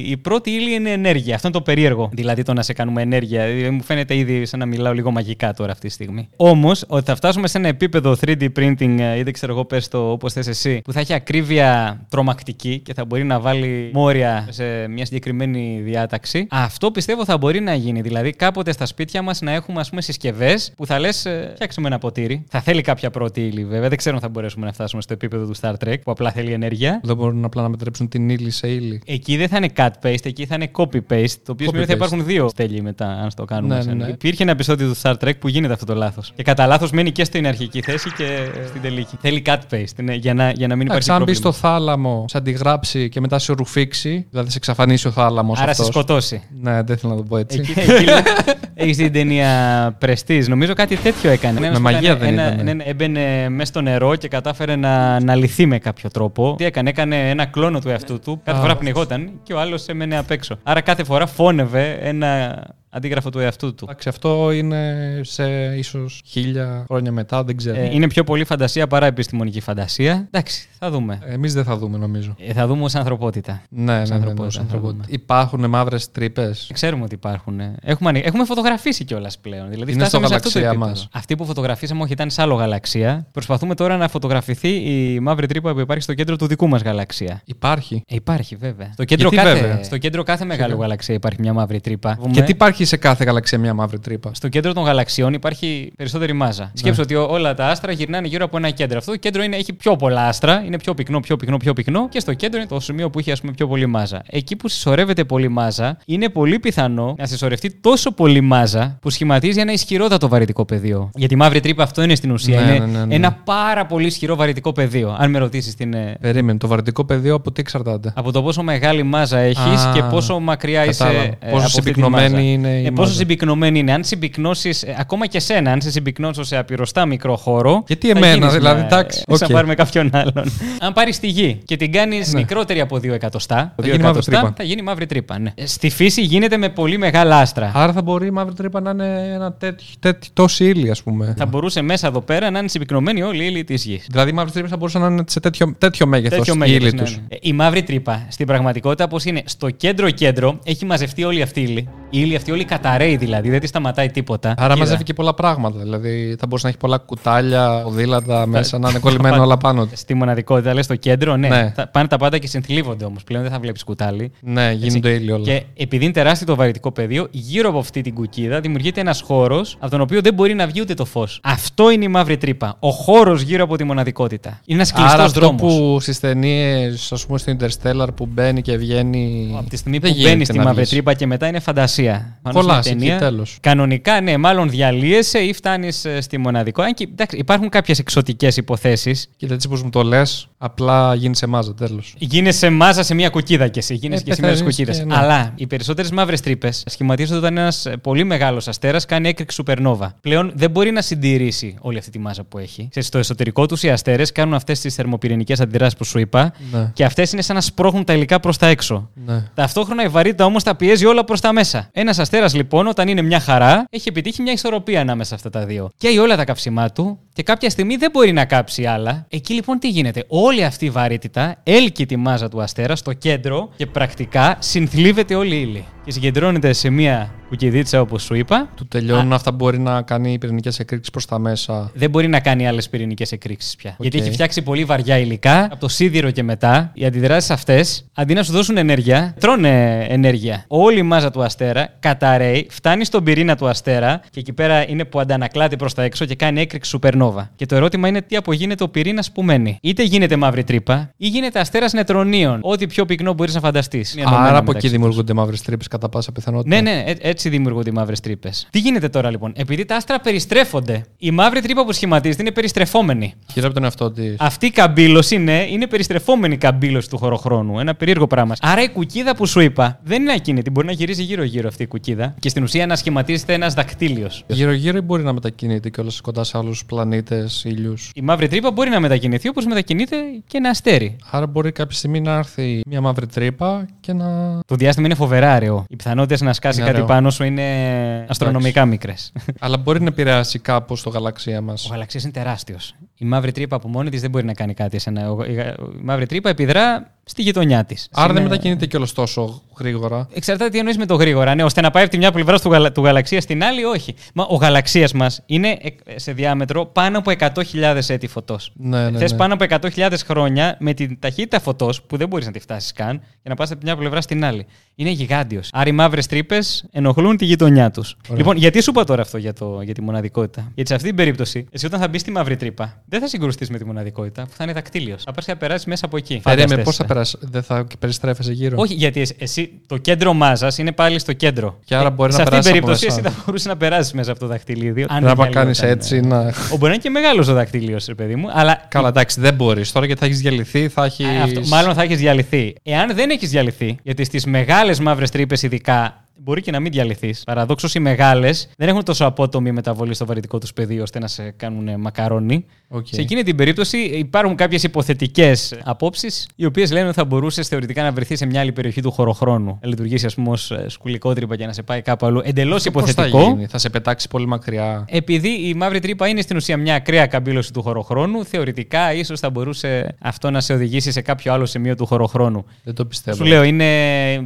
η 0.07 0.16
πρώτη 0.16 0.51
ύλη 0.51 0.74
είναι 0.74 0.91
ενέργεια. 0.91 1.35
Αυτό 1.35 1.49
είναι 1.49 1.57
το 1.57 1.62
περίεργο. 1.62 2.11
Δηλαδή 2.12 2.43
το 2.43 2.53
να 2.53 2.62
σε 2.62 2.72
κάνουμε 2.72 3.03
ενέργεια. 3.03 3.47
Δηλαδή, 3.47 3.70
Μου 3.70 3.83
φαίνεται 3.83 4.16
ήδη 4.16 4.47
σαν 4.47 4.59
να 4.59 4.66
μιλάω 4.66 4.93
λίγο 4.93 5.11
μαγικά 5.11 5.53
τώρα 5.53 5.72
αυτή 5.72 5.87
τη 5.87 5.93
στιγμή. 5.93 6.29
Όμως, 6.37 6.85
ότι 6.89 7.05
θα 7.05 7.14
φτάσουμε 7.14 7.49
σε 7.49 7.59
ένα 7.59 7.68
επίπεδο 7.68 8.16
3D 8.20 8.49
printing 8.57 8.97
ε, 8.99 9.18
ή 9.18 9.22
δεν 9.22 9.33
ξέρω 9.33 9.53
εγώ, 9.53 9.64
πες 9.64 9.89
το 9.89 10.11
όπως 10.11 10.33
θες 10.33 10.47
εσύ, 10.47 10.81
που 10.85 10.93
θα 10.93 11.01
έχει 11.01 11.14
ακρίβεια 11.14 12.01
τρομακτική 12.09 12.79
και 12.79 12.95
θα 12.95 13.05
μπορεί 13.05 13.24
να 13.24 13.41
βάλει 13.41 13.91
μόρια 13.93 14.47
σε 14.51 14.89
μια 14.89 15.05
συγκεκριμένη 15.05 15.67
διάταξη. 15.84 16.46
Αυτό 16.50 16.90
πιστεύω 16.90 17.24
θα 17.24 17.38
μπορεί 17.38 17.60
να 17.60 17.74
γίνει. 17.74 18.00
Δηλαδή, 18.00 18.30
κάποτε 18.32 18.72
στα 18.72 18.86
σπίτια 18.86 19.22
μας 19.22 19.40
να 19.40 19.52
έχουμε 19.52 19.80
ας 19.80 19.88
πούμε 19.88 20.00
συσκευές 20.00 20.72
που 20.76 20.86
θα 20.86 20.98
λες, 20.98 21.26
φτιάξουμε 21.54 21.86
ένα 21.86 21.98
ποτήρι. 21.98 22.44
Θα 22.48 22.60
θέλει 22.60 22.80
κάποια 22.82 23.10
πρώτη 23.10 23.40
ύλη, 23.46 23.64
βέβαια. 23.64 23.88
Δεν 23.88 23.98
ξέρω 23.98 24.14
αν 24.16 24.22
θα 24.22 24.28
μπορέσουμε 24.28 24.66
να 24.66 24.72
φτάσουμε 24.72 25.02
στο 25.02 25.12
επίπεδο 25.12 25.44
του 25.46 25.56
Star 25.60 25.72
Trek 25.84 25.96
που 26.04 26.10
απλά 26.10 26.30
θέλει 26.32 26.52
ενέργεια. 26.52 27.00
Δεν 27.02 27.16
μπορούν 27.16 27.44
απλά 27.44 27.62
να 27.62 27.68
μετατρέψουν 27.68 28.08
την 28.08 28.28
ύλη 28.28 28.50
σε 28.50 28.68
ύλη. 28.68 29.00
Εκεί 29.06 29.36
δεν 29.36 29.48
θα 29.48 29.56
είναι 29.56 29.68
cut 29.76 29.88
paste, 30.02 30.24
εκεί 30.24 30.46
θα 30.46 30.54
είναι 30.54 30.70
copy 30.76 30.96
paste. 31.10 31.36
Το 31.44 31.52
οποίο 31.52 31.66
σημαίνει 31.66 31.82
ότι 31.82 31.86
θα 31.86 31.92
Copy-paste. 31.92 31.94
υπάρχουν 31.94 32.24
δύο 32.24 32.48
στέλι 32.48 32.82
μετά, 32.82 33.06
αν 33.06 33.30
στο 33.30 33.44
κάνουμε. 33.44 33.74
Ναι, 33.74 33.80
σε 33.80 33.86
ναι, 33.88 33.92
ένα. 33.94 34.04
ναι. 34.06 34.10
Υπήρχε 34.12 34.42
ένα 34.42 34.52
επεισόδιο 34.52 34.88
του 34.88 34.96
Star 35.02 35.14
Trek 35.24 35.38
που 35.38 35.48
γίνεται 35.48 35.72
αυτό 35.72 35.84
το 35.86 35.94
λάθος. 35.94 36.32
Και 36.36 36.42
κατά 36.42 36.66
λάθος 36.66 36.90
μένει 36.90 37.12
και 37.12 37.24
στην 37.24 37.46
αρχική 37.46 37.80
θέση 37.80 38.10
και 38.16 38.38
στην 38.68 38.80
τελική. 38.80 39.16
Θέλει 39.20 39.42
cut 39.46 39.58
paste 39.70 39.84
ναι, 40.02 40.14
για, 40.14 40.34
να, 40.34 40.50
για 40.50 40.66
να 40.66 40.76
μην 40.76 40.86
υπάρχει 40.86 41.10
Εντάξει, 41.10 41.10
αν 41.10 41.18
μπει 41.18 41.24
πρόβλημα. 41.24 41.52
στο 41.52 41.52
θάλαμο, 41.68 42.24
σε 42.28 42.36
αντιγράψει 42.38 43.08
και 43.08 43.20
μετά 43.20 43.38
σε 43.38 43.52
ρουφήξει, 43.52 44.26
δηλαδή 44.30 44.50
σε 44.50 44.56
εξαφανίσει 44.56 45.06
ο 45.06 45.10
θάλαμος. 45.10 45.57
Άρα 45.62 45.74
σε 45.74 45.84
σκοτώσει. 45.84 46.42
Ναι, 46.61 46.82
δεν 46.82 46.96
θέλω 46.98 47.12
να 47.12 47.18
το 47.18 47.24
πω 47.28 47.36
έτσι. 47.36 47.61
Εκεί, 47.61 48.04
έχεις 48.74 48.96
την 48.96 49.12
ταινία 49.12 49.98
Prestige. 50.04 50.44
Νομίζω 50.48 50.74
κάτι 50.74 50.96
τέτοιο 50.96 51.30
έκανε. 51.30 51.66
Ένας 51.66 51.76
που 51.76 51.82
μαγεία 51.82 52.00
ήταν 52.12 52.18
δεν 52.18 52.28
ένα, 52.28 52.52
ήτανε. 52.52 52.72
ναι, 52.72 52.84
έμπαινε 52.84 53.48
μέσα 53.48 53.64
στο 53.70 53.80
νερό 53.80 54.16
και 54.16 54.28
κατάφερε 54.28 54.76
να, 54.76 55.20
να 55.20 55.34
λυθεί 55.34 55.66
με 55.66 55.78
κάποιο 55.78 56.11
τρόπο. 56.11 56.54
Τι 56.59 56.64
έκανε, 56.64 56.90
έκανε 56.90 57.30
ένα 57.30 57.46
κλόνο 57.46 57.78
του 57.78 57.88
εαυτού 57.88 58.18
του. 58.20 58.40
Κάθε 58.44 58.59
Α. 58.59 58.61
φορά 58.62 58.76
πνιγόταν 58.76 59.30
και 59.42 59.52
ο 59.52 59.61
άλλος 59.61 59.86
έμενε 59.86 60.18
απ' 60.18 60.30
έξω. 60.30 60.59
Άρα 60.62 60.80
κάθε 60.80 61.04
φορά 61.04 61.26
φώνευε 61.26 61.98
ένα 62.02 62.62
αντίγραφο 62.91 63.30
του 63.30 63.39
εαυτού 63.39 63.74
του. 63.74 63.84
Εντάξει, 63.89 64.09
αυτό 64.09 64.53
είναι 64.53 64.95
σε 65.24 65.74
ίσως 65.76 66.22
χίλια 66.26 66.84
χρόνια 66.89 67.12
μετά, 67.12 67.45
δεν 67.45 67.57
ξέρω. 67.57 67.80
Ε, 67.80 67.89
είναι 67.93 68.07
πιο 68.07 68.24
πολύ 68.24 68.45
φαντασία 68.45 68.86
παρά 68.86 69.07
επιστημονική 69.07 69.61
φαντασία. 69.61 70.26
Εντάξει, 70.30 70.68
θα 70.78 70.91
δούμε. 70.91 71.18
Εμείς 71.24 71.55
δεν 71.55 71.64
θα 71.64 71.76
δούμε, 71.76 71.99
νομίζω. 71.99 72.34
Ε, 72.39 72.53
θα 72.53 72.66
δούμε 72.66 72.82
ως 72.84 72.95
ανθρωπότητα. 72.95 73.62
Ναι, 73.68 73.82
ναι, 73.84 73.93
ναι, 73.99 74.05
ναι, 74.05 74.14
ανθρωπότητα 74.14 74.47
ως 74.47 74.55
θα 74.55 74.61
ανθρωπότητα. 74.61 75.03
δούμε. 75.05 75.14
Υπάρχουν 75.14 75.66
μαύρες 75.68 76.11
τρύπες. 76.11 76.70
Ξέρουμε 76.72 77.03
ότι 77.05 77.14
υπάρχουν. 77.14 77.61
Έχουμε, 77.82 78.09
ανοι- 78.09 78.26
έχουμε 78.26 78.45
φωτογραφίσει 78.45 79.05
κιόλας 79.05 79.39
πλέον. 79.39 79.68
Δηλαδή, 79.70 79.93
Είναι 79.93 80.01
φτάσαμε 80.01 80.26
στο 80.26 80.32
σε 80.34 80.39
αυτό 80.47 80.51
το 80.53 80.59
γαλαξία 80.59 80.84
επίπεδο. 80.84 80.91
μας. 80.91 81.09
Αυτή 81.20 81.36
που 81.36 81.45
φωτογραφίσαμε, 81.45 82.03
όχι, 82.03 82.12
ήταν 82.12 82.30
σε 82.30 82.43
άλλο 82.43 82.55
γαλαξία. 82.55 83.26
Προσπαθούμε 83.32 83.74
τώρα 83.74 83.97
να 83.97 84.09
φωτογραφηθεί 84.09 84.68
η 84.68 85.20
μαύρη 85.20 85.47
τρύπα 85.47 85.72
που 85.74 85.80
υπάρχει 85.80 86.03
στο 86.03 86.14
κέντρο 86.14 86.36
του 86.36 86.47
δικού 86.47 86.68
μας 86.68 86.82
γαλαξία. 86.82 87.41
Υπάρχει. 87.45 88.03
Ε, 88.07 88.14
υπάρχει, 88.14 88.57
βέβαια. 88.57 88.91
Στο 88.93 89.05
κέντρο, 89.05 89.28
Γιατί 89.28 89.49
κάθε, 89.49 89.61
βέβαια; 89.61 89.82
στο 89.84 89.99
κέντρο 89.99 90.22
κάθε 90.22 90.45
μεγάλου 90.45 90.80
γαλαξία 90.80 91.14
υπάρχει 91.14 91.41
μια 91.41 91.53
μαύρη 91.53 91.80
τρύπα. 91.80 92.18
Και 92.30 92.43
τι 92.43 92.51
υπάρχει 92.51 92.78
σε 92.85 92.97
κάθε 92.97 93.24
γαλαξία 93.24 93.59
μια 93.59 93.74
μαύρη 93.74 93.99
τρύπα. 93.99 94.31
Στο 94.35 94.49
κέντρο 94.49 94.72
των 94.72 94.85
γαλαξιών 94.85 95.33
υπάρχει 95.33 95.93
περισσότερη 95.97 96.33
μάζα. 96.33 96.62
Ναι. 96.62 96.70
Σκέψτε 96.74 97.03
ότι 97.03 97.14
ό- 97.14 97.26
όλα 97.31 97.55
τα 97.55 97.66
άστρα 97.66 97.93
γυρνάνε 97.93 98.26
γύρω 98.26 98.45
από 98.45 98.57
ένα 98.57 98.70
κέντρο. 98.70 98.99
Αυτό 98.99 99.11
το 99.11 99.16
κέντρο 99.16 99.43
είναι, 99.43 99.57
έχει 99.57 99.72
πιο 99.72 99.97
πολλά 99.97 100.26
άστρα, 100.26 100.62
είναι 100.66 100.79
πιο 100.79 100.95
πυκνό, 100.95 101.20
πιο 101.20 101.37
πυκνό, 101.37 101.57
πιο 101.57 101.72
πυκνό 101.72 102.09
και 102.09 102.20
στο 102.20 102.35
κέντρο 102.35 102.59
είναι 102.59 102.68
το 102.68 102.81
σημείο 102.81 103.11
που 103.11 103.18
έχει 103.18 103.31
ας 103.33 103.41
πούμε, 103.41 103.53
πιο 103.53 103.66
πολύ 103.68 103.87
μάζα. 103.87 104.22
Εκεί 104.31 104.57
που 104.57 104.68
συσσωρεύεται 104.68 105.24
πολύ 105.24 105.49
μάζα, 105.49 105.99
είναι 106.07 106.29
πολύ 106.29 106.59
πιθανό 106.59 107.14
να 107.18 107.26
συσσωρευτεί 107.26 107.70
τόσο 107.81 108.11
πολύ 108.12 108.41
μάζα 108.41 108.99
που 109.01 109.11
σχηματίζει 109.11 109.61
ένα 109.61 109.72
ισχυρότατο 109.72 110.29
βαρυτικό 110.29 110.64
πεδίο. 110.64 111.11
Γιατί 111.14 111.35
η 111.35 111.37
μαύρη 111.37 111.61
τρύπα 111.61 111.83
αυτό 111.83 112.03
είναι 112.03 112.14
στην 112.14 112.31
ουσία. 112.31 112.61
Ναι, 112.61 112.74
είναι 112.74 112.85
ναι, 112.87 112.99
ναι, 112.99 113.05
ναι. 113.05 113.14
ένα 113.14 113.33
πάρα 113.45 113.87
πολύ 113.87 114.07
ισχυρό 114.07 114.37
βαρυτικό 114.37 114.72
πεδίο. 114.72 115.16
Αν 115.18 115.31
με 115.31 115.39
ρωτήσεις 115.39 115.74
την. 115.74 115.93
ε, 115.95 116.16
Περίμενε, 116.20 116.59
το 116.59 116.66
βαρυτικό 116.68 117.05
πεδίο 117.05 117.35
από 117.35 117.53
τι 117.53 117.61
εξαρτάται; 117.61 118.12
Από 118.16 118.33
το 118.33 118.43
πόσο 118.43 118.62
μεγάλη 118.62 119.03
μάζα 119.03 119.39
έχεις 119.39 119.85
Α, 119.85 119.93
και 119.95 120.03
πόσο 120.03 120.39
μακριά 120.39 120.85
είσαι. 120.85 121.03
Κατάλαβα. 121.05 121.24
ε, 121.24 121.37
Πόσο 121.51 121.66
από 121.66 121.79
αυτή 121.79 121.93
τη 121.93 122.01
μάζα. 122.01 122.18
συμπυκνωμένη 122.26 122.53
είναι 122.53 122.67
είναι 122.68 122.78
η 122.80 122.84
Ε, 122.86 122.90
πόσο 122.90 123.00
μάζα. 123.02 123.12
συμπυκνωμένη 123.18 123.78
είναι. 123.78 123.92
Αν 123.92 124.04
συμπυκνώσεις, 124.04 124.84
ακόμα 124.98 125.26
και 125.26 125.40
σένα, 125.40 125.72
αν 125.72 125.80
σε 125.80 125.90
συμπυκνώσω 125.90 126.42
σε 126.44 126.56
απειροστά 126.56 127.06
μικρό 127.06 127.36
χώρο. 127.36 127.84
Γιατί 127.86 128.06
θα 128.10 128.18
εμένα, 128.18 128.34
γίνεις 128.34 128.52
δηλαδή, 128.52 128.76
μια- 128.76 128.86
εντάξει, 128.86 129.18
Σαν 129.26 129.34
ΟΚ. 129.34 129.40
να 129.40 129.48
πάρουμε 129.48 129.74
κάποιον 129.74 130.10
άλλον. 130.12 130.52
αν 130.80 130.92
πάρεις 130.92 131.18
τη 131.20 131.26
γη 131.26 131.58
και 131.64 131.76
την 131.76 131.92
κάνεις 131.92 132.32
Ναι. 132.32 132.38
μικρότερη 132.40 132.80
από 132.80 132.96
2 132.96 133.12
εκατοστά, 133.12 133.74
γίνει 133.76 133.90
μαύρη 133.90 134.02
εκατοστά, 134.04 134.32
τρύπα. 134.38 134.54
θα 134.56 134.62
γίνει 134.62 134.82
μαύρη 134.82 135.06
τρύπα. 135.06 135.38
Ναι. 135.38 135.52
Ε, 135.54 135.66
Στη 135.66 135.90
φύση 135.90 136.22
γίνεται 136.22 136.56
με 136.56 136.68
πολύ 136.68 136.98
μεγάλα 136.98 137.36
άστρα. 137.38 137.72
Άρα 137.74 137.92
θα 137.92 138.02
μπορεί 138.02 138.26
η 138.26 138.30
μαύρη 138.30 138.54
τρύπα 138.54 138.80
να 138.80 138.90
είναι 138.90 139.30
ένα 139.34 139.52
τέτοιο, 139.52 139.86
τέτοιο, 139.98 140.30
τόση 140.32 140.64
ύλη, 140.64 140.90
ας 140.90 141.02
πούμε. 141.02 141.34
Θα 141.38 141.46
μπορούσε 141.46 141.82
μέσα 141.82 142.06
εδώ 142.06 142.20
πέρα 142.20 142.50
να 142.50 142.58
είναι 142.58 142.68
συμπυκνωμένη 142.68 143.22
όλη 143.22 143.42
η 143.42 143.46
ύλη 143.50 143.64
της 143.64 143.84
γης. 143.84 144.06
Δηλαδή 144.10 144.30
οι 144.30 144.32
μαύρες 144.32 144.53
τρύπες 144.53 144.68
θα 144.68 144.76
μπορούσαν 144.76 145.00
να 145.02 145.06
είναι 145.08 145.24
σε 145.26 145.40
τέτοιο, 145.40 145.74
τέτοιο 145.78 146.06
μέγεθος 146.06 146.38
Τέτοιο 146.38 146.54
η 146.54 146.56
μέγεθος, 146.56 146.82
ύλη 146.88 146.96
ναι, 146.96 147.02
τους. 147.02 147.16
ναι. 147.16 147.22
Ε, 147.28 147.36
Η 147.40 147.52
μαύρη 147.52 147.82
τρύπα 147.82 148.26
στην 148.28 148.46
πραγματικότητα 148.46 149.08
πώς 149.09 149.16
είναι. 149.24 149.42
Στο 149.44 149.70
κέντρο-κέντρο 149.70 150.58
έχει 150.64 150.84
μαζευτεί 150.84 151.24
όλη 151.24 151.42
αυτή 151.42 151.60
η 151.60 151.66
ύλη. 151.68 151.88
Η 152.11 152.18
ύλη 152.20 152.36
αυτή 152.36 152.50
όλη 152.50 152.64
καταρρέει 152.64 153.16
δηλαδή, 153.16 153.50
δεν 153.50 153.61
τη 153.61 153.66
σταματάει 153.66 154.11
τίποτα. 154.11 154.54
Άρα 154.59 154.72
Κοίτα. 154.72 154.78
μαζεύει 154.84 155.02
και 155.02 155.12
πολλά 155.12 155.34
πράγματα. 155.34 155.78
Δηλαδή 155.78 156.36
θα 156.38 156.46
μπορούσε 156.46 156.62
να 156.66 156.68
έχει 156.68 156.78
πολλά 156.78 156.96
κουτάλια, 156.98 157.80
ποδήλατα 157.84 158.46
μέσα, 158.46 158.78
να 158.78 158.88
είναι 158.90 158.98
κολλημένα 158.98 159.42
όλα 159.42 159.56
πάνω 159.56 159.86
του. 159.86 159.90
Στη 159.94 160.14
μοναδικότητα, 160.14 160.74
λες 160.74 160.84
στο 160.84 160.96
κέντρο, 160.96 161.36
ναι. 161.36 161.48
Ναι. 161.48 161.72
Θα 161.76 161.88
πάνε 161.88 162.09
τα 162.09 162.16
πάντα 162.16 162.38
και 162.38 162.46
συνθλίβονται 162.46 163.04
όμως. 163.04 163.24
Πλέον 163.24 163.42
δεν 163.42 163.52
θα 163.52 163.59
βλέπεις 163.59 163.84
κουτάλι. 163.84 164.32
Ναι, 164.40 164.72
γίνονται 164.72 165.11
ύλη 165.11 165.32
όλα. 165.32 165.44
Και 165.44 165.62
επειδή 165.76 166.04
είναι 166.04 166.12
τεράστιο 166.12 166.46
το 166.46 166.54
βαρυτικό 166.54 166.92
πεδίο, 166.92 167.26
γύρω 167.30 167.68
από 167.68 167.78
αυτή 167.78 168.00
την 168.00 168.14
κουκίδα 168.14 168.61
δημιουργείται 168.61 169.00
ένας 169.00 169.20
χώρος 169.20 169.76
από 169.78 169.90
τον 169.90 170.00
οποίο 170.00 170.20
δεν 170.20 170.34
μπορεί 170.34 170.54
να 170.54 170.66
βγει 170.66 170.80
ούτε 170.80 170.94
το 170.94 171.04
φως. 171.04 171.40
Αυτό 171.42 171.90
είναι 171.90 172.04
η 172.04 172.09
μαύρη 172.09 172.36
τρύπα. 172.36 172.76
Ο 172.78 172.90
χώρος 172.90 173.42
γύρω 173.42 173.64
από 173.64 173.76
τη 173.76 173.84
μοναδικότητα. 173.84 174.48
Είναι 174.64 174.78
ένας 174.78 174.92
Άρα 174.92 175.02
κλειστό 175.02 175.22
αυτό 175.22 175.40
δρόμος. 175.40 175.61
που 175.76 176.00
στι 176.00 176.20
ταινίε, 176.20 176.92
ας 177.11 177.26
πούμε 177.26 177.38
στο 177.38 177.56
Interstellar 177.59 178.09
που 178.14 178.26
μπαίνει 178.26 178.62
και 178.62 178.76
βγαίνει. 178.76 179.54
Από 179.59 179.68
τη 179.68 179.76
στιγμή 179.76 179.98
δεν 179.98 180.11
που 180.11 180.16
γίνεται 180.16 180.32
μπαίνει 180.32 180.44
στη 180.44 180.56
να 180.56 180.62
μαύρη 180.62 180.76
βγεις. 180.78 180.88
τρύπα 180.90 181.14
και 181.14 181.26
μετά 181.26 181.46
είναι 181.46 181.61
φαντασία. 181.61 181.96
Πάνω 182.03 182.61
Κολλάς 182.61 182.84
στην 182.84 182.96
εκεί, 182.96 183.07
ταινία, 183.07 183.18
τέλος. 183.18 183.59
Κανονικά, 183.61 184.20
ναι, 184.20 184.36
μάλλον 184.36 184.70
διαλύεσαι 184.70 185.38
ή 185.38 185.53
φτάνεις 185.53 186.07
στη 186.20 186.38
μοναδικό. 186.38 186.82
Αν 186.82 186.94
και 186.94 187.09
εντάξει, 187.12 187.36
υπάρχουν 187.36 187.68
κάποιες 187.68 187.99
εξωτικές 187.99 188.57
υποθέσεις. 188.57 189.30
Κοίτα 189.36 189.55
έτσι 189.55 189.68
πώ 189.68 189.76
μου 189.76 189.90
το 189.90 190.03
λες, 190.03 190.49
απλά 190.59 191.14
γίνει 191.14 191.36
σε 191.36 191.46
μάζα, 191.46 191.74
τέλος. 191.74 192.14
Γίνεσαι 192.18 192.70
μάζα 192.70 193.02
σε 193.02 193.14
μια 193.14 193.28
κουκίδα 193.28 193.68
και 193.68 193.78
εσύ. 193.78 193.94
Γίνεσαι 193.94 194.22
Ε, 194.22 194.28
και 194.28 194.34
σε 194.34 194.40
μια 194.40 194.50
πεθαίνεις 194.50 194.76
κουκίδα. 194.76 194.98
και, 194.98 195.04
ναι. 195.04 195.16
Αλλά 195.16 195.52
οι 195.56 195.66
περισσότερες 195.66 196.11
μαύρες 196.11 196.40
τρύπες 196.40 196.82
σχηματίζονται 196.86 197.38
όταν 197.38 197.56
ένας 197.59 197.86
πολύ 198.02 198.24
μεγάλος 198.24 198.68
αστέρας 198.68 199.04
κάνει 199.04 199.28
έκρηξη 199.28 199.56
σουπερνόβα. 199.56 200.14
Πλέον 200.20 200.52
δεν 200.54 200.70
μπορεί 200.70 200.90
να 200.90 201.00
συντηρήσει 201.02 201.76
όλη 201.80 201.98
αυτή 201.98 202.11
τη 202.11 202.18
μάζα 202.18 202.44
που 202.44 202.59
έχει. 202.59 202.88
Σε- 202.92 203.00
Στο 203.00 203.18
εσωτερικό 203.18 203.66
τους 203.66 203.82
οι 203.82 203.90
αστέρες 203.90 204.32
κάνουν 204.32 204.54
αυτές 204.54 204.80
τις 204.80 204.94
θερμοπυρηνικές 204.94 205.61
αντιδράσεις 205.61 205.96
που 205.98 206.04
σου 206.04 206.18
είπα 206.18 206.52
Ναι. 206.72 206.90
και 206.94 207.04
αυτές 207.04 207.32
είναι 207.32 207.42
σαν 207.42 207.54
να 207.54 207.61
σπρώχνουν 207.61 208.04
τα 208.04 208.12
υλικά 208.12 208.40
προς 208.40 208.56
τα 208.56 208.66
έξω. 208.66 209.09
Ναι. 209.26 209.42
Ταυτόχρονα 209.54 210.04
η 210.04 210.09
βαρύτητα 210.09 210.44
όμως 210.44 210.62
τα 210.62 210.74
πιέζει 210.76 211.04
όλα 211.04 211.24
προς 211.24 211.40
τα 211.40 211.52
μέσα. 211.52 211.88
Ένας 211.92 212.18
αστέρας 212.18 212.54
λοιπόν, 212.54 212.86
όταν 212.86 213.09
είναι 213.09 213.22
μια 213.22 213.40
χαρά, 213.40 213.84
έχει 213.90 214.09
επιτύχει 214.09 214.42
μια 214.42 214.52
ισορροπία 214.52 215.00
ανάμεσα 215.00 215.28
σε 215.28 215.34
αυτά 215.34 215.50
τα 215.50 215.66
δύο. 215.66 215.90
Καίει 215.96 216.18
όλα 216.18 216.36
τα 216.36 216.44
καύσιμά 216.44 216.90
του 216.90 217.18
και 217.32 217.42
κάποια 217.42 217.70
στιγμή 217.70 217.96
δεν 217.96 218.11
μπορεί 218.11 218.32
να 218.32 218.44
κάψει 218.44 218.84
άλλα. 218.86 219.26
Εκεί 219.28 219.54
λοιπόν 219.54 219.78
τι 219.78 219.88
γίνεται; 219.88 220.24
Όλη 220.49 220.64
αυτή 220.64 220.84
η 220.84 220.90
βαρύτητα 220.90 221.57
έλκει 221.62 222.07
τη 222.07 222.16
μάζα 222.16 222.49
του 222.49 222.62
αστέρα 222.62 222.96
στο 222.96 223.12
κέντρο 223.12 223.70
και 223.76 223.86
πρακτικά 223.86 224.57
συνθλίβεται 224.59 225.34
όλη 225.34 225.55
η 225.55 225.66
ύλη. 225.68 225.84
Και 226.05 226.11
συγκεντρώνεται 226.11 226.72
σε 226.72 226.90
μια 226.90 227.34
κουκιδίτσα 227.49 228.01
όπως 228.01 228.22
σου 228.22 228.34
είπα. 228.34 228.68
Του 228.74 228.86
τελειώνουν 228.86 229.32
αυτά 229.32 229.51
που 229.51 229.57
μπορεί 229.57 229.78
να 229.78 230.03
κάνει 230.03 230.38
πυρηνικές 230.38 230.78
εκρήξεις 230.78 231.11
προς 231.11 231.26
τα 231.26 231.38
μέσα. 231.38 231.90
Δεν 231.94 232.11
μπορεί 232.11 232.28
να 232.28 232.40
κάνει 232.40 232.68
άλλες 232.68 232.88
πυρηνικές 232.88 233.32
εκρήξεις 233.32 233.76
πια. 233.76 233.90
ΟΚ. 233.90 233.96
Γιατί 234.01 234.18
έχει 234.18 234.30
φτιάξει 234.30 234.62
πολύ 234.62 234.84
βαριά 234.84 235.18
υλικά 235.18 235.64
από 235.64 235.76
το 235.76 235.88
σίδηρο 235.88 236.30
και 236.30 236.42
μετά. 236.42 236.90
Οι 236.94 237.05
αντιδράσεις 237.05 237.51
αυτές, 237.51 238.05
αντί 238.14 238.34
να 238.34 238.42
σου 238.42 238.53
δώσουν 238.53 238.76
ενέργεια, 238.76 239.34
τρώνε 239.40 240.05
ενέργεια. 240.09 240.64
Όλη 240.66 240.99
η 240.99 241.03
μάζα 241.03 241.30
του 241.30 241.42
αστέρα 241.42 241.88
καταρρέει, 242.01 242.66
φτάνει 242.70 243.05
στον 243.05 243.24
πυρήνα 243.24 243.57
του 243.57 243.68
αστέρα 243.68 244.20
και 244.30 244.40
εκεί 244.40 244.53
πέρα 244.53 244.88
είναι 244.88 245.05
που 245.05 245.20
αντανακλάται 245.20 245.76
προς 245.76 245.94
τα 245.94 246.03
έξω 246.03 246.24
και 246.24 246.34
κάνει 246.34 246.61
έκρηξη 246.61 246.90
σουπερνόβα. 246.90 247.51
Και 247.57 247.66
το 247.66 247.74
ερώτημα 247.76 248.09
είναι 248.09 248.22
τι 248.22 248.36
απογίνεται 248.36 248.82
ο 248.82 248.88
πυρήνας 248.88 249.32
που 249.32 249.42
μένει. 249.42 249.78
Είτε 249.80 250.03
γίνεται 250.03 250.36
μαύρη 250.36 250.64
τρύπα 250.64 251.11
ή 251.16 251.28
γίνεται 251.28 251.61
αστέρας 251.61 251.92
νετρονίων. 251.92 252.59
Ό,τι 252.62 252.86
πιο 252.86 253.05
πυκνό 253.05 253.32
μπορείς 253.32 253.55
να 253.55 253.61
φανταστείς. 253.61 254.16
Άρα 254.24 254.59
από 254.59 254.72
εκεί 254.76 254.88
δημιουργούνται 254.88 255.32
μαύρες 255.32 255.62
τρύπες 255.62 255.88
κατά 255.88 256.09
πάσα 256.09 256.32
πιθανότητα. 256.32 256.80
Ναι, 256.80 256.90
ναι, 256.90 257.05
ε- 257.07 257.32
έτσι 257.39 257.49
δημιουργούνται 257.49 257.91
οι 257.91 257.93
μαύρες 257.93 258.20
τρύπες. 258.20 258.66
Τι 258.70 258.78
γίνεται 258.78 259.09
τώρα 259.09 259.30
λοιπόν, 259.30 259.53
επειδή 259.57 259.84
τα 259.84 259.97
άστρα 259.97 260.20
περιστρέφονται, 260.20 261.05
η 261.18 261.30
μαύρη 261.30 261.61
τρύπα 261.61 261.84
που 261.84 261.93
σχηματίζεται 261.93 262.43
είναι 262.43 262.51
περιστρεφόμενη. 262.51 263.34
Γύρω 263.53 263.66
από 263.66 263.74
τον 263.74 263.84
εαυτό 263.84 264.11
της. 264.11 264.34
Αυτή 264.39 264.66
η 264.66 264.70
καμπύλωση, 264.70 265.39
ναι, 265.39 265.66
είναι 265.70 265.86
περιστρεφόμενη 265.86 266.57
καμπύλωση 266.57 267.09
του 267.09 267.18
χωροχρόνου. 267.18 267.80
Ένα 267.80 267.95
περίεργο 267.95 268.26
πράγμα. 268.26 268.55
Άρα 268.61 268.82
η 268.82 268.89
κουκίδα 268.89 269.36
που 269.36 269.47
σου 269.47 269.61
είπα 269.61 269.99
δεν 270.05 270.22
είναι 270.22 270.32
ακίνητη. 270.32 270.70
Μπορεί 270.70 270.86
να 270.86 270.93
γυρίζει 270.93 271.22
γύρω-γύρω 271.22 271.68
αυτή 271.68 271.82
η 271.82 271.86
κουκίδα 271.86 272.34
και 272.39 272.49
στην 272.49 272.62
ουσία 272.62 272.86
να 272.86 272.97
σχηματίζεται 272.97 273.53
ένας 273.53 273.74
δακτύλιος. 273.74 274.45
Γύρω-γύρω 274.47 275.01
μπορεί 275.01 275.22
να 275.22 275.32
μετακινείται 275.32 275.89
και 275.91 276.01
όλα 276.01 276.11
κοντά 276.22 276.45
σε 276.45 276.59
άλλους 276.59 276.84
πλανήτες, 276.84 277.64
ήλιους. 277.64 278.11
Η 278.14 278.20
μαύρη 278.20 278.49
τρύπα 278.49 278.70
μπορεί 278.70 278.91
να 278.91 279.01
μετακινηθεί 279.01 279.49
όπως 279.49 279.66
μετακινείται 279.66 280.16
και 280.47 280.57
ένα 280.57 280.68
αστέρι. 280.68 281.16
Άρα 281.30 281.47
μπορεί 281.47 281.72
κάποια 281.72 281.97
στιγμή 281.97 282.20
να 282.20 282.32
έρθει 282.32 282.80
μια 282.86 283.01
μαύρη 283.01 283.26
τρύπα 283.26 283.86
και 284.01 284.12
να. 284.12 284.61
Το 284.66 284.74
διάστημα 284.74 285.07
είναι 285.07 285.14
φοβερά 285.16 285.59
ωραίο. 285.68 285.84
Οι 285.89 285.97
πιθανότητε 285.97 286.45
να 286.45 286.53
σκάσει 286.53 286.80
Είναι 286.80 286.91
κάτι 286.91 287.03
ωραίο. 287.03 287.16
Πάνω 287.29 287.31
σου 287.31 287.45
είναι 287.45 288.24
αστρονομικά 288.29 288.87
μικρές. 288.87 289.33
Αλλά 289.59 289.76
μπορεί 289.76 290.01
να 290.01 290.07
επηρεάσει 290.07 290.59
κάπως 290.59 291.03
το 291.03 291.11
γαλαξία 291.11 291.61
μας. 291.61 291.87
Ο 291.87 291.89
γαλαξίας 291.91 292.22
είναι 292.22 292.33
τεράστιος. 292.33 292.95
Η 293.16 293.24
μαύρη 293.24 293.53
τρύπα 293.53 293.76
από 293.76 293.89
μόνη 293.89 294.11
της 294.11 294.20
δεν 294.20 294.31
μπορεί 294.31 294.45
να 294.45 294.53
κάνει 294.55 294.74
κάτι. 294.74 294.99
Σε 294.99 295.11
ένα... 295.11 295.31
ο- 295.31 295.45
η 295.45 295.53
γα- 295.53 295.74
Η 295.79 296.03
μαύρη 296.03 296.26
τρύπα 296.26 296.49
επιδρά 296.51 297.11
στη 297.29 297.43
γειτονιά 297.43 297.85
της. 297.85 298.09
Άρα 298.12 298.33
δεν 298.33 298.43
μετακινείται 298.43 298.87
κιόλας 298.87 299.12
τόσο 299.12 299.62
γρήγορα. 299.79 300.29
Εξαρτάται 300.33 300.70
τι 300.70 300.79
εννοείς 300.79 300.97
με 300.99 301.07
το 301.07 301.14
γρήγορα. 301.14 301.55
Ναι, 301.55 301.62
ώστε 301.64 301.81
να 301.81 301.91
πάει 301.91 302.03
από 302.03 302.12
τη 302.12 302.18
μια 302.18 302.33
πλευρά 302.33 302.59
του, 302.59 302.70
γαλα... 302.70 302.93
του 302.93 303.05
γαλαξία 303.05 303.41
στην 303.41 303.64
άλλη, 303.64 303.85
όχι. 303.85 304.14
Μα 304.35 304.45
ο 304.49 304.55
γαλαξίας 304.55 305.12
μας 305.12 305.43
είναι 305.47 305.79
εκ- 305.83 306.01
σε 306.16 306.33
διάμετρο 306.33 306.87
πάνω 306.87 307.18
από 307.18 307.33
100.000 307.39 308.01
έτη 308.09 308.26
φωτός. 308.26 308.72
Ναι, 308.76 309.11
ναι, 309.11 309.18
Θες 309.18 309.31
ναι. 309.31 309.37
πάνω 309.37 309.55
από 309.55 309.64
100.000 309.68 310.12
χρόνια 310.26 310.76
με 310.81 310.95
την 310.95 311.18
ταχύτητα 311.18 311.61
φωτός 311.61 312.03
που 312.03 312.16
δεν 312.16 312.29
μπορείς 312.29 312.47
να 312.47 312.53
τη 312.53 312.59
φτάσεις 312.59 312.93
καν 312.93 313.11
για 313.11 313.20
να 313.51 313.55
πας 313.55 313.70
από 313.70 313.79
τη 313.81 313.85
μια 313.85 313.97
πλευρά 313.97 314.20
στην 314.20 314.45
άλλη. 314.45 314.66
Είναι 314.95 315.11
γιγάντιος. 315.11 315.68
Άρα 315.72 315.89
οι 315.89 315.93
μαύρες 315.93 316.26
τρύπες 316.26 316.85
ενοχλούν 316.93 317.37
τη 317.37 317.45
γειτονιά 317.45 317.91
τους. 317.91 318.16
Λοιπόν, 318.37 318.57
γιατί 318.57 318.81
σου 318.83 318.91
είπα 318.91 319.05
τώρα 319.05 319.22
αυτό 319.22 319.39
για, 319.39 319.53
το, 319.53 319.81
για 319.83 319.95
τη 319.95 320.03
μοναδικότητα; 320.03 320.70
Γιατί 320.74 320.89
σε 320.89 320.95
αυτή 320.95 321.07
την 321.09 321.16
περίπτωση, 321.16 321.66
εσύ 321.70 321.87
όταν 321.87 322.01
θα 322.01 322.09
μπεις 322.09 322.20
στη 322.20 322.31
μαύρη 322.31 322.57
τρύπα, 322.57 323.03
δεν 323.07 323.20
θα 323.20 323.29
συγκρουστείς 323.29 323.70
με 323.70 323.79
τη 323.79 323.85
μοναδικότητα 323.85 324.43
που 324.43 324.53
θα 324.57 324.64
είναι 324.64 324.72
δακτύλιος. 324.72 325.22
Θα 325.22 325.33
πας 325.33 325.45
και 325.45 325.51
θα 325.53 325.57
περάσεις 325.59 325.87
μέσα 325.87 326.07
από 326.07 326.16
εκεί. 326.16 326.41
Περίμενε, 326.45 326.68
Φανταστές. 326.68 326.85
πώς 326.84 326.92
θα 326.93 327.05
περάσει, 327.18 327.36
δεν 327.40 327.62
θα 327.62 327.86
περιστρέφεσαι 327.98 328.52
γύρω. 328.52 328.76
Όχι, 328.78 328.94
γιατί 328.94 329.20
εσύ- 329.20 329.36
εσύ 329.42 329.70
το 329.86 329.96
κέντρο 329.96 330.32
μάζας 330.32 330.72
είναι 330.76 330.92
πάλι 330.92 331.18
στο 331.18 331.32
κέντρο. 331.32 331.78
Και 331.84 331.94
άρα 331.94 332.10
μπορεί 332.10 332.32
σε 332.32 332.38
να 332.38 332.42
αυτή 332.44 332.54
την 332.54 332.62
περάσεις 332.64 332.78
από 332.78 332.86
περίπτωση 332.86 333.04
μέσα. 333.06 333.28
εσύ 333.28 333.36
θα 333.36 333.42
μπορούσε 333.46 333.68
να 333.68 333.76
περάσεις 333.76 334.12
μέσα 334.12 334.30
από 334.30 334.40
το 334.40 334.46
δαχτυλίδι. 334.46 335.07
αν 335.08 335.22
Να 335.22 335.26
δεν 335.26 335.36
πάω 335.36 335.48
κάνεις 335.50 335.78
διαλύονταν, 335.80 336.06
έτσι, 336.06 336.16
ε. 336.16 336.20
να. 336.28 336.38
Ο, 336.72 336.76
μπορεί 336.76 336.82
να 336.82 336.88
είναι 336.88 336.96
και 336.96 337.10
μεγάλος 337.10 337.48
ο 337.48 337.52
δακτύλιος, 337.53 338.07
ρε 338.06 338.14
παιδί 338.14 338.36
μου, 338.36 338.48
αλλά. 338.52 338.80
Καλά, 338.88 339.08
εντάξει, 339.08 339.40
δεν 339.40 339.54
μπορείς 339.54 339.92
τώρα 339.92 340.06
γιατί 340.06 340.20
θα 340.20 340.26
έχεις 340.26 340.40
διαλυθεί, 340.40 340.88
θα 340.88 341.04
έχει. 341.04 341.22
Ε, 341.24 341.42
αυτό, 341.42 341.60
μάλλον 341.66 341.94
θα 341.94 342.02
έχεις 342.02 342.18
διαλυθεί. 342.18 342.74
Εάν 342.82 343.14
δεν 343.14 343.30
έχεις 343.30 343.50
διαλυθεί, 343.50 343.96
γιατί 344.02 344.24
στις 344.24 344.44
μεγάλες 344.46 345.00
μαύρες 345.00 345.30
τρύπες 345.30 345.62
ειδικά 345.62 346.28
μπορεί 346.39 346.61
και 346.61 346.70
να 346.70 346.80
μην 346.80 346.93
διαλυθείς. 346.93 347.43
Παραδόξως 347.45 347.95
οι 347.95 347.99
μεγάλες 347.99 348.68
δεν 348.76 348.89
έχουν 348.89 349.05
τόσο 349.05 349.24
απότομη 349.24 349.72
μεταβολή 349.72 350.14
στο 350.14 350.26
βαρυτικό 350.26 350.59
τους 350.59 350.72
πεδίο 350.72 351.03
ώστε 351.03 351.18
να 351.18 351.26
σε 351.26 351.51
κάνουν 351.57 352.01
μακαρόνι. 352.01 352.64
Οκ. 352.89 353.07
Σε 353.11 353.20
εκείνη 353.20 353.43
την 353.43 353.57
περίπτωση 353.57 353.99
υπάρχουν 353.99 354.55
κάποιες 354.55 354.82
υποθετικές 354.82 355.74
απόψεις, 355.84 356.49
οι 356.57 356.64
οποίες 356.64 356.93
λένε 356.93 357.07
ότι 357.07 357.16
θα 357.16 357.24
μπορούσες 357.24 357.68
θεωρητικά 357.68 358.03
να 358.03 358.12
βρεθείς 358.12 358.39
σε 358.39 358.47
μια 358.47 358.61
άλλη 358.61 358.72
περιοχή 358.72 359.03
του 359.03 359.11
χωροχρόνου. 359.11 359.78
Να 359.82 359.89
λειτουργήσεις, 359.89 360.24
ας 360.24 360.34
πούμε, 360.34 360.51
ως 360.51 360.72
σκουλικότρυπα 360.86 361.57
και 361.57 361.66
να 361.66 361.72
σε 361.72 361.82
πάει 361.82 362.03
κάπου 362.03 362.26
αλλού. 362.26 362.41
Εντελώς 362.45 362.82
Πώς 362.82 362.82
θα 362.82 362.91
υποθετικό. 362.91 363.43
γίνει, 363.43 363.66
θα 363.66 363.78
σε 363.78 363.91
πετάξει 363.91 364.28
πολύ 364.28 364.47
μακριά; 364.47 365.05
Επειδή 365.09 365.49
η 365.49 365.74
μαύρη 365.74 366.01
τρύπα 366.01 366.28
είναι 366.28 366.41
στην 366.41 366.57
ουσία 366.57 366.76
μια 366.76 366.95
ακραία 366.95 367.26
καμπύλωση 367.26 367.72
του 367.72 367.82
χωροχρόνου, 367.82 368.45
θεωρητικά 368.45 369.12
ίσως 369.12 369.41
θα 369.41 369.51
μπορούσε 369.51 370.16
αυτό 370.20 370.51
να 370.51 370.61
σε 370.61 370.72
οδηγήσει 370.72 371.12
σε 371.12 371.20
κάποιο 371.20 371.53
άλλο 371.53 371.66
σημείο 371.66 371.95
του 371.95 372.07
χωροχρόνου. 372.07 372.64
Δεν 372.84 372.95
το 372.95 373.05
πιστεύω. 373.05 373.36
Σου 373.36 373.45
λέω, 373.45 373.62
είναι 373.62 373.86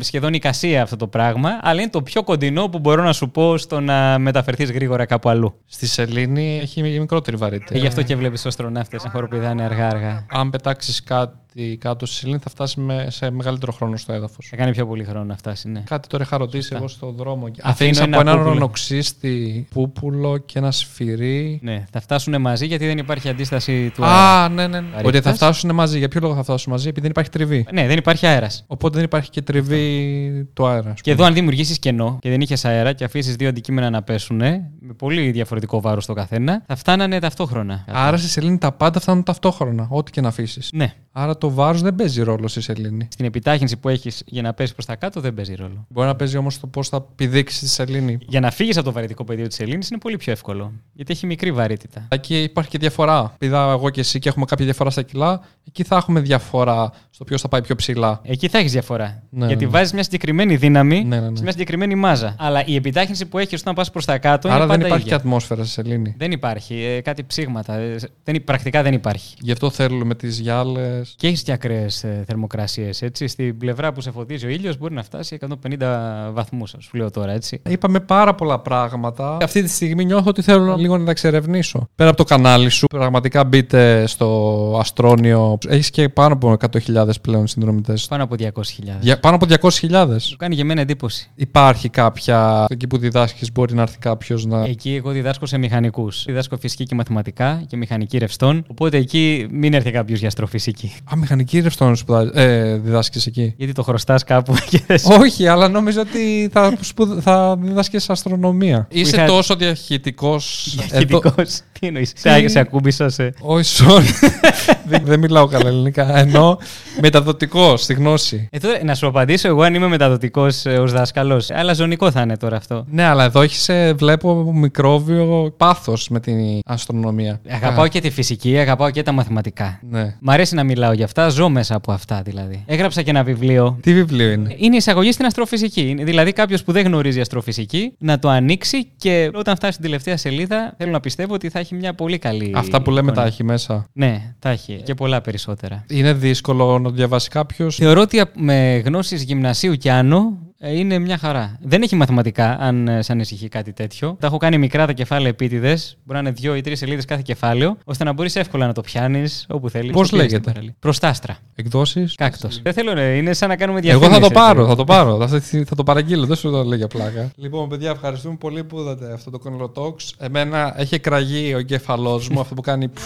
σχεδόν 0.00 0.32
εικασία 0.32 0.82
αυτό 0.82 0.96
το 0.96 1.06
πράγμα, 1.06 1.50
αλλά 1.62 1.81
είναι 1.82 1.90
το 1.90 2.02
πιο 2.02 2.22
κοντινό 2.22 2.68
που 2.68 2.78
μπορώ 2.78 3.02
να 3.02 3.12
σου 3.12 3.30
πω 3.30 3.56
στο 3.56 3.80
να 3.80 4.18
μεταφερθείς 4.18 4.70
γρήγορα 4.70 5.06
κάπου 5.06 5.28
αλλού. 5.28 5.54
Στη 5.66 5.86
σελήνη 5.86 6.58
έχει 6.62 6.82
μικρότερη 6.82 7.36
βαρύτητα. 7.36 7.74
Ε, 7.74 7.78
γι' 7.78 7.86
αυτό 7.86 8.02
και 8.02 8.16
βλέπεις 8.16 8.42
του 8.42 8.48
αστροναύτε 8.48 8.98
να 9.04 9.10
χοροπηδάνε 9.10 9.62
αργά-αργά. 9.62 10.26
Αν 10.30 10.50
πετάξεις 10.50 11.02
κάτι 11.02 11.36
κάτω 11.78 12.06
στη 12.06 12.16
σελήνη, 12.16 12.38
θα 12.38 12.50
φτάσει 12.50 12.80
με, 12.80 13.06
σε 13.10 13.30
μεγαλύτερο 13.30 13.72
χρόνο 13.72 13.96
στο 13.96 14.12
έδαφος. 14.12 14.46
Θα 14.50 14.56
κάνει 14.56 14.70
πιο 14.72 14.86
πολύ 14.86 15.04
χρόνο 15.04 15.24
να 15.24 15.36
φτάσει, 15.36 15.68
ναι. 15.68 15.80
Κάτι 15.86 16.08
τώρα 16.08 16.24
είχα 16.24 16.36
ρωτήσει 16.36 16.72
εγώ 16.76 16.88
στον 16.88 17.14
δρόμο. 17.16 17.44
Αφήνω 17.46 17.62
Αφήνει 17.70 17.90
ένα 17.96 18.04
από 18.04 18.20
έναν 18.20 18.34
πούπουλο. 18.34 18.50
ουρανοξύστη 18.50 19.66
πούπουλο 19.70 20.36
και 20.38 20.58
ένα 20.58 20.70
σφυρί. 20.70 21.58
Ναι, 21.62 21.84
θα 21.92 22.00
φτάσουν 22.00 22.40
μαζί 22.40 22.66
γιατί 22.66 22.86
δεν 22.86 22.98
υπάρχει 22.98 23.28
αντίσταση 23.28 23.90
του 23.94 24.04
Α, 24.04 24.08
αέρα. 24.42 24.48
ναι, 24.48 24.66
ναι. 24.66 24.80
ναι. 24.80 24.86
Ότι 24.86 24.94
Βαρύτητας. 25.04 25.22
θα 25.22 25.34
φτάσουν 25.34 25.74
μαζί. 25.74 25.98
Για 25.98 26.08
ποιο 26.08 26.20
λόγο 26.22 26.34
θα 26.34 26.42
φτάσουν 26.42 26.72
μαζί, 26.72 26.84
επειδή 26.88 27.00
δεν 27.00 27.10
υπάρχει 27.10 27.30
τριβή. 27.30 27.66
Ναι, 27.72 27.86
δεν 27.86 27.96
υπάρχει 27.98 28.26
αέρας. 28.26 28.64
Οπότε 28.66 28.94
δεν 28.96 29.04
υπάρχει 29.04 29.30
και 29.30 29.42
τριβή 29.42 30.48
του 30.54 30.66
αέρα. 30.66 30.90
ας 30.90 30.94
Και 31.00 31.00
πούμε. 31.02 31.14
εδώ, 31.14 31.24
αν 31.24 31.34
δημιουργήσεις 31.34 31.78
κενό 31.78 32.18
και 32.20 32.28
δεν 32.30 32.40
είχες 32.40 32.64
αέρα 32.64 32.92
και 32.92 33.04
αφήσεις 33.04 33.36
δύο 33.36 33.48
αντικείμενα 33.48 33.90
να 33.90 34.02
πέσουν 34.02 34.36
με 34.36 34.92
πολύ 34.96 35.30
διαφορετικό 35.30 35.80
βάρος 35.80 36.06
το 36.06 36.12
καθένα, 36.12 36.62
θα 36.66 36.76
φτάνανε 36.76 37.18
ταυτόχρονα. 37.18 37.84
Άρα 37.88 38.16
στη 38.16 38.28
σελήνη 38.28 38.58
τα 38.58 38.72
πάντα 38.72 39.00
φτάνουν 39.00 39.22
ταυτόχρονα, 39.22 39.86
ό,τι 39.90 40.10
και 40.10 40.20
να 40.20 40.28
αφήσεις. 40.28 40.70
Ναι. 40.72 40.92
Άρα 41.14 41.38
το 41.38 41.50
βάρος 41.50 41.82
δεν 41.82 41.94
παίζει 41.94 42.22
ρόλο 42.22 42.48
στη 42.48 42.60
σελήνη. 42.60 43.08
Στην 43.10 43.24
επιτάχυνση 43.24 43.76
που 43.76 43.88
έχεις 43.88 44.22
για 44.26 44.42
να 44.42 44.52
πέσεις 44.52 44.72
προς 44.72 44.86
τα 44.86 44.96
κάτω 44.96 45.20
δεν 45.20 45.34
παίζει 45.34 45.54
ρόλο. 45.54 45.86
Μπορεί 45.88 46.06
να 46.06 46.16
παίζει 46.16 46.36
όμως 46.36 46.60
το 46.60 46.66
πώς 46.66 46.88
θα 46.88 47.00
πηδήξεις 47.00 47.60
τη 47.60 47.68
σελήνη. 47.68 48.18
Για 48.28 48.40
να 48.40 48.50
φύγεις 48.50 48.76
από 48.76 48.84
το 48.86 48.92
βαρυτικό 48.92 49.24
πεδίο 49.24 49.46
της 49.46 49.60
Ελλήνη 49.60 49.86
είναι 49.90 50.00
πολύ 50.00 50.16
πιο 50.16 50.32
εύκολο. 50.32 50.72
Γιατί 50.92 51.12
έχει 51.12 51.26
μικρή 51.26 51.52
βαρύτητα. 51.52 52.06
Εκεί 52.08 52.42
υπάρχει 52.42 52.70
και 52.70 52.78
διαφορά. 52.78 53.34
Πηδάω 53.38 53.70
εγώ 53.70 53.90
και 53.90 54.00
εσύ 54.00 54.18
και 54.18 54.28
έχουμε 54.28 54.44
κάποια 54.44 54.64
διαφορά 54.64 54.90
στα 54.90 55.02
κιλά. 55.02 55.40
Εκεί 55.68 55.82
θα 55.82 55.96
έχουμε 55.96 56.20
διαφορά 56.20 56.92
στο 57.10 57.24
ποιος 57.24 57.40
θα 57.40 57.48
πάει 57.48 57.62
πιο 57.62 57.74
ψηλά. 57.74 58.20
Εκεί 58.24 58.48
θα 58.48 58.58
έχεις 58.58 58.72
διαφορά. 58.72 59.22
Ναι, 59.30 59.46
γιατί 59.46 59.64
ναι. 59.64 59.70
βάζεις 59.70 59.92
μια 59.92 60.02
συγκεκριμένη 60.02 60.56
δύναμη 60.56 61.04
Ναι, 61.04 61.20
ναι, 61.20 61.28
ναι. 61.28 61.36
σε 61.36 61.42
μια 61.42 61.52
συγκεκριμένη 61.52 61.94
μάζα. 61.94 62.34
Αλλά 62.38 62.64
η 62.66 62.74
επιτάχυνση 62.74 63.26
που 63.26 63.38
έχεις 63.38 63.60
όταν 63.60 63.74
πας 63.74 63.90
προς 63.90 64.04
τα 64.04 64.18
κάτω 64.18 64.48
Άρα 64.48 64.56
είναι 64.56 64.66
δεν 64.66 64.72
πάντα 64.74 64.86
υπάρχει 64.86 65.04
και 65.08 65.14
ίδια. 65.14 65.24
ατμόσφαιρα 65.24 65.62
στη 65.64 65.72
σελήνη. 65.72 66.14
Δεν 66.18 66.32
υπάρχει. 66.32 66.74
Ε, 66.74 67.00
κάτι 67.00 67.24
ψήγματα. 67.24 67.74
Ε, 67.74 67.96
δεν, 68.24 68.44
πρακτικά 68.44 68.82
δεν 68.82 68.92
υπάρχει. 68.92 69.36
Γι' 69.40 69.52
αυτό 69.52 69.70
θέλουμε 69.70 70.14
τις 70.14 70.38
γυάλε. 70.38 71.00
Και 71.16 71.26
έχεις 71.26 71.42
και 71.42 71.52
ακραίες 71.52 72.04
θερμοκρασίες. 72.26 73.04
Στην 73.24 73.58
πλευρά 73.58 73.92
που 73.92 74.00
σε 74.00 74.10
φωτίζει 74.10 74.46
ο 74.46 74.48
ήλιος 74.48 74.78
μπορεί 74.78 74.94
να 74.94 75.02
φτάσει 75.02 75.38
150 75.40 76.32
βαθμούς, 76.32 76.74
ας 76.74 76.84
σου 76.84 76.96
λέω 76.96 77.10
τώρα 77.10 77.32
έτσι. 77.32 77.60
Είπαμε 77.68 78.00
πάρα 78.00 78.34
πολλά 78.34 78.60
πράγματα. 78.60 79.36
Αυτή 79.42 79.62
τη 79.62 79.68
στιγμή 79.68 80.04
νιώθω 80.04 80.28
ότι 80.28 80.42
θέλω 80.42 80.76
λίγο 80.76 80.98
να 80.98 81.04
τα 81.04 81.10
εξερευνήσω. 81.10 81.88
Πέρα 81.94 82.08
από 82.08 82.18
το 82.18 82.24
κανάλι 82.24 82.68
σου, 82.68 82.86
πραγματικά 82.86 83.44
μπείτε 83.44 84.06
στο 84.06 84.76
Αστρόνιο. 84.80 85.58
Έχεις 85.68 85.90
και 85.90 86.08
πάνω 86.08 86.34
από 86.34 86.56
100.000 86.86 87.08
πλέον 87.22 87.46
συνδρομητές. 87.46 88.06
Πάνω 88.06 88.22
από 88.22 88.34
200.000. 88.38 89.14
Πάνω 89.20 89.36
από 89.36 89.46
200.000. 89.48 90.06
Μου 90.06 90.36
κάνει 90.36 90.54
για 90.54 90.64
μένα 90.64 90.80
εντύπωση. 90.80 91.30
Υπάρχει 91.34 91.88
κάποια. 91.88 92.66
Εκεί 92.68 92.86
που 92.86 92.98
διδάσκεις, 92.98 93.52
μπορεί 93.52 93.74
να 93.74 93.82
έρθει 93.82 93.98
κάποιος 93.98 94.46
να. 94.46 94.64
Εκεί 94.64 94.94
εγώ 94.94 95.10
διδάσκω 95.10 95.46
σε 95.46 95.58
μηχανικούς. 95.58 96.24
Διδάσκω 96.24 96.56
φυσική 96.56 96.84
και 96.84 96.94
μαθηματικά 96.94 97.62
και 97.66 97.76
μηχανική 97.76 98.18
ρευστών. 98.18 98.64
Οπότε 98.70 98.96
εκεί 98.96 99.46
μην 99.50 99.74
έρθει 99.74 99.90
κάποιος 99.90 100.18
για 100.18 100.28
αστροφυσική. 100.28 100.91
Α, 101.12 101.16
μηχανική 101.16 101.60
ρευστόν 101.60 101.96
σπουδάζει. 101.96 102.30
Ε, 102.34 102.76
διδάσκεις 102.76 103.26
εκεί. 103.26 103.54
Γιατί 103.56 103.72
το 103.72 103.82
χρωστάς 103.82 104.24
κάπου 104.24 104.54
και 104.70 104.80
δεν 104.86 104.98
σου- 104.98 105.10
Όχι, 105.20 105.46
αλλά 105.46 105.68
νόμιζα 105.68 106.00
ότι 106.00 106.48
θα, 106.52 106.72
σπουδ... 106.80 107.18
θα 107.22 107.56
διδάσκεις 107.60 108.10
αστρονομία. 108.10 108.86
Είσαι 108.90 109.16
είχα- 109.16 109.26
τόσο 109.26 109.54
διαχειτικός. 109.56 110.74
Διαχειτικός. 110.88 111.60
Τι 111.80 111.86
εννοείς. 111.86 112.12
Σε, 112.16 112.48
σε 112.48 112.58
ακούμπησα 112.58 113.08
σε. 113.08 113.32
Όχι, 113.40 113.84
sorry. 113.86 114.30
δεν, 114.88 115.02
δεν 115.04 115.18
μιλάω 115.18 115.46
καλά 115.46 115.68
ελληνικά. 115.68 116.18
Ενώ 116.18 116.58
μεταδοτικό 117.00 117.76
στη 117.76 117.94
γνώση. 117.94 118.48
Ε, 118.50 118.58
τώρα, 118.58 118.78
να 118.84 118.94
σου 118.94 119.06
απαντήσω 119.06 119.48
εγώ 119.48 119.62
αν 119.62 119.74
είμαι 119.74 119.86
μεταδοτικός 119.88 120.64
ως 120.66 120.92
δάσκαλος. 120.92 121.50
Αλλά 121.50 121.72
ζωνικό 121.72 122.10
θα 122.10 122.20
είναι 122.20 122.36
τώρα 122.36 122.56
αυτό. 122.56 122.84
Ναι, 122.90 123.02
αλλά 123.04 123.24
εδώ 123.24 123.40
έχεις, 123.40 123.68
ε, 123.68 123.92
βλέπω 123.96 124.52
μικρόβιο 124.52 125.54
πάθος 125.56 126.08
με 126.08 126.20
την 126.20 126.34
αστρονομία. 126.66 127.40
Αγαπάω 127.50 127.84
Α, 127.84 127.88
και 127.88 128.00
τη 128.00 128.10
φυσική, 128.10 128.58
αγαπάω 128.58 128.90
και 128.90 129.02
τα 129.02 129.12
μαθηματικά. 129.12 129.78
Ναι. 129.90 130.16
Μ' 130.20 130.30
αρέσει 130.30 130.54
να 130.54 130.64
μιλάω 130.64 130.81
για 130.92 131.04
αυτά, 131.04 131.28
ζω 131.28 131.48
μέσα 131.48 131.74
από 131.74 131.92
αυτά 131.92 132.22
δηλαδή. 132.22 132.62
Έγραψα 132.66 133.02
και 133.02 133.10
ένα 133.10 133.22
βιβλίο. 133.24 133.78
Τι 133.82 133.94
βιβλίο 133.94 134.30
είναι; 134.32 134.54
Είναι 134.58 134.76
εισαγωγή 134.76 135.12
στην 135.12 135.24
αστροφυσική. 135.24 135.80
Είναι 135.88 136.04
Δηλαδή, 136.04 136.32
κάποιος 136.32 136.62
που 136.64 136.72
δεν 136.72 136.84
γνωρίζει 136.84 137.20
αστροφυσική 137.20 137.92
να 137.98 138.18
το 138.18 138.28
ανοίξει 138.28 138.88
και 138.96 139.30
όταν 139.34 139.56
φτάσει 139.56 139.72
στην 139.72 139.84
τελευταία 139.84 140.16
σελίδα, 140.16 140.74
θέλω 140.78 140.90
να 140.90 141.00
πιστεύω 141.00 141.34
ότι 141.34 141.48
θα 141.48 141.58
έχει 141.58 141.74
μια 141.74 141.94
πολύ 141.94 142.18
καλή. 142.18 142.52
Αυτά 142.54 142.82
που 142.82 142.90
λέμε 142.90 143.06
εικόνα. 143.10 143.22
τα 143.22 143.26
έχει 143.32 143.44
μέσα. 143.44 143.86
Ναι, 143.92 144.34
τα 144.38 144.48
έχει. 144.48 144.80
Και 144.84 144.94
πολλά 144.94 145.20
περισσότερα. 145.20 145.84
Είναι 145.88 146.12
δύσκολο 146.12 146.78
να 146.78 146.88
το 146.88 146.94
διαβάσει 146.94 147.28
κάποιος. 147.28 147.76
Θεωρώ 147.76 148.00
ότι 148.00 148.20
α- 148.20 148.30
με 148.34 148.82
γνώσεις 148.84 149.22
γυμνασίου 149.22 149.74
κι 149.74 149.88
άνω 149.88 150.18
ε, 150.18 150.51
είναι 150.70 150.98
μια 150.98 151.18
χαρά. 151.18 151.58
Δεν 151.60 151.82
έχει 151.82 151.96
μαθηματικά, 151.96 152.56
αν 152.60 152.88
ε, 152.88 153.02
σε 153.02 153.12
ανησυχεί 153.12 153.48
κάτι 153.48 153.72
τέτοιο. 153.72 154.16
Τα 154.20 154.26
έχω 154.26 154.36
κάνει 154.36 154.58
μικρά 154.58 154.86
τα 154.86 154.92
κεφάλαια 154.92 155.28
επίτηδες. 155.28 155.96
Μπορεί 156.04 156.22
να 156.22 156.28
είναι 156.28 156.38
δύο 156.40 156.54
ή 156.54 156.60
τρεις 156.60 156.78
σελίδες 156.78 157.04
κάθε 157.04 157.22
κεφάλαιο, 157.24 157.76
ώστε 157.84 158.04
να 158.04 158.12
μπορείς 158.12 158.36
εύκολα 158.36 158.66
να 158.66 158.72
το 158.72 158.80
πιάνεις 158.80 159.46
όπου 159.48 159.70
θέλεις. 159.70 159.90
Πώς 159.90 160.12
λέγεται; 160.12 160.52
Προστάστρα. 160.78 161.36
Εκδόσεις; 161.54 162.14
Κάκτος. 162.14 162.60
Δεν 162.62 162.72
θέλω, 162.72 162.94
ναι, 162.94 163.02
είναι 163.02 163.32
σαν 163.32 163.48
να 163.48 163.56
κάνουμε 163.56 163.78
Εγώ 163.78 163.88
διαφήμιση. 163.88 164.20
θα 164.20 164.28
το 164.28 164.38
έτσι. 164.40 164.46
πάρω, 164.46 164.66
θα 164.66 164.74
το 164.76 164.84
πάρω. 164.84 165.28
θα, 165.28 165.40
θα 165.40 165.74
το 165.74 165.82
παραγγείλω, 165.82 166.26
δεν 166.26 166.36
σου 166.36 166.50
το 166.50 166.62
λέω 166.64 166.76
για 166.76 166.88
πλάκα. 166.88 167.30
Λοιπόν, 167.36 167.68
παιδιά, 167.68 167.90
ευχαριστούμε 167.90 168.36
πολύ 168.36 168.64
που 168.64 168.78
είδατε 168.80 169.12
αυτό 169.12 169.30
το 169.30 169.38
Conlo 169.44 169.82
Talks. 169.82 170.10
Εμένα 170.18 170.74
έχει 170.76 170.94
εκραγεί 170.94 171.54
ο 171.54 171.58
εγκέφαλός 171.58 172.28
μου, 172.28 172.40
αυτό 172.40 172.54
που 172.54 172.60
κάνει. 172.62 172.88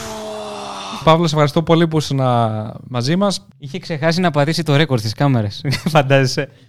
Παύλος, 1.04 1.28
σε 1.28 1.34
ευχαριστώ 1.34 1.62
πολύ 1.62 1.88
που 1.88 1.98
ήσουν 1.98 2.20
μαζί 2.88 3.16
μας. 3.16 3.46
Είχε 3.58 3.78
ξεχάσει 3.78 4.20
να 4.20 4.30
πατήσει 4.30 4.62
το 4.62 4.76
ρέκορ 4.76 4.98
στις 4.98 5.12
κάμερες. 5.12 5.64
Φαντάζεσαι. 5.88 6.48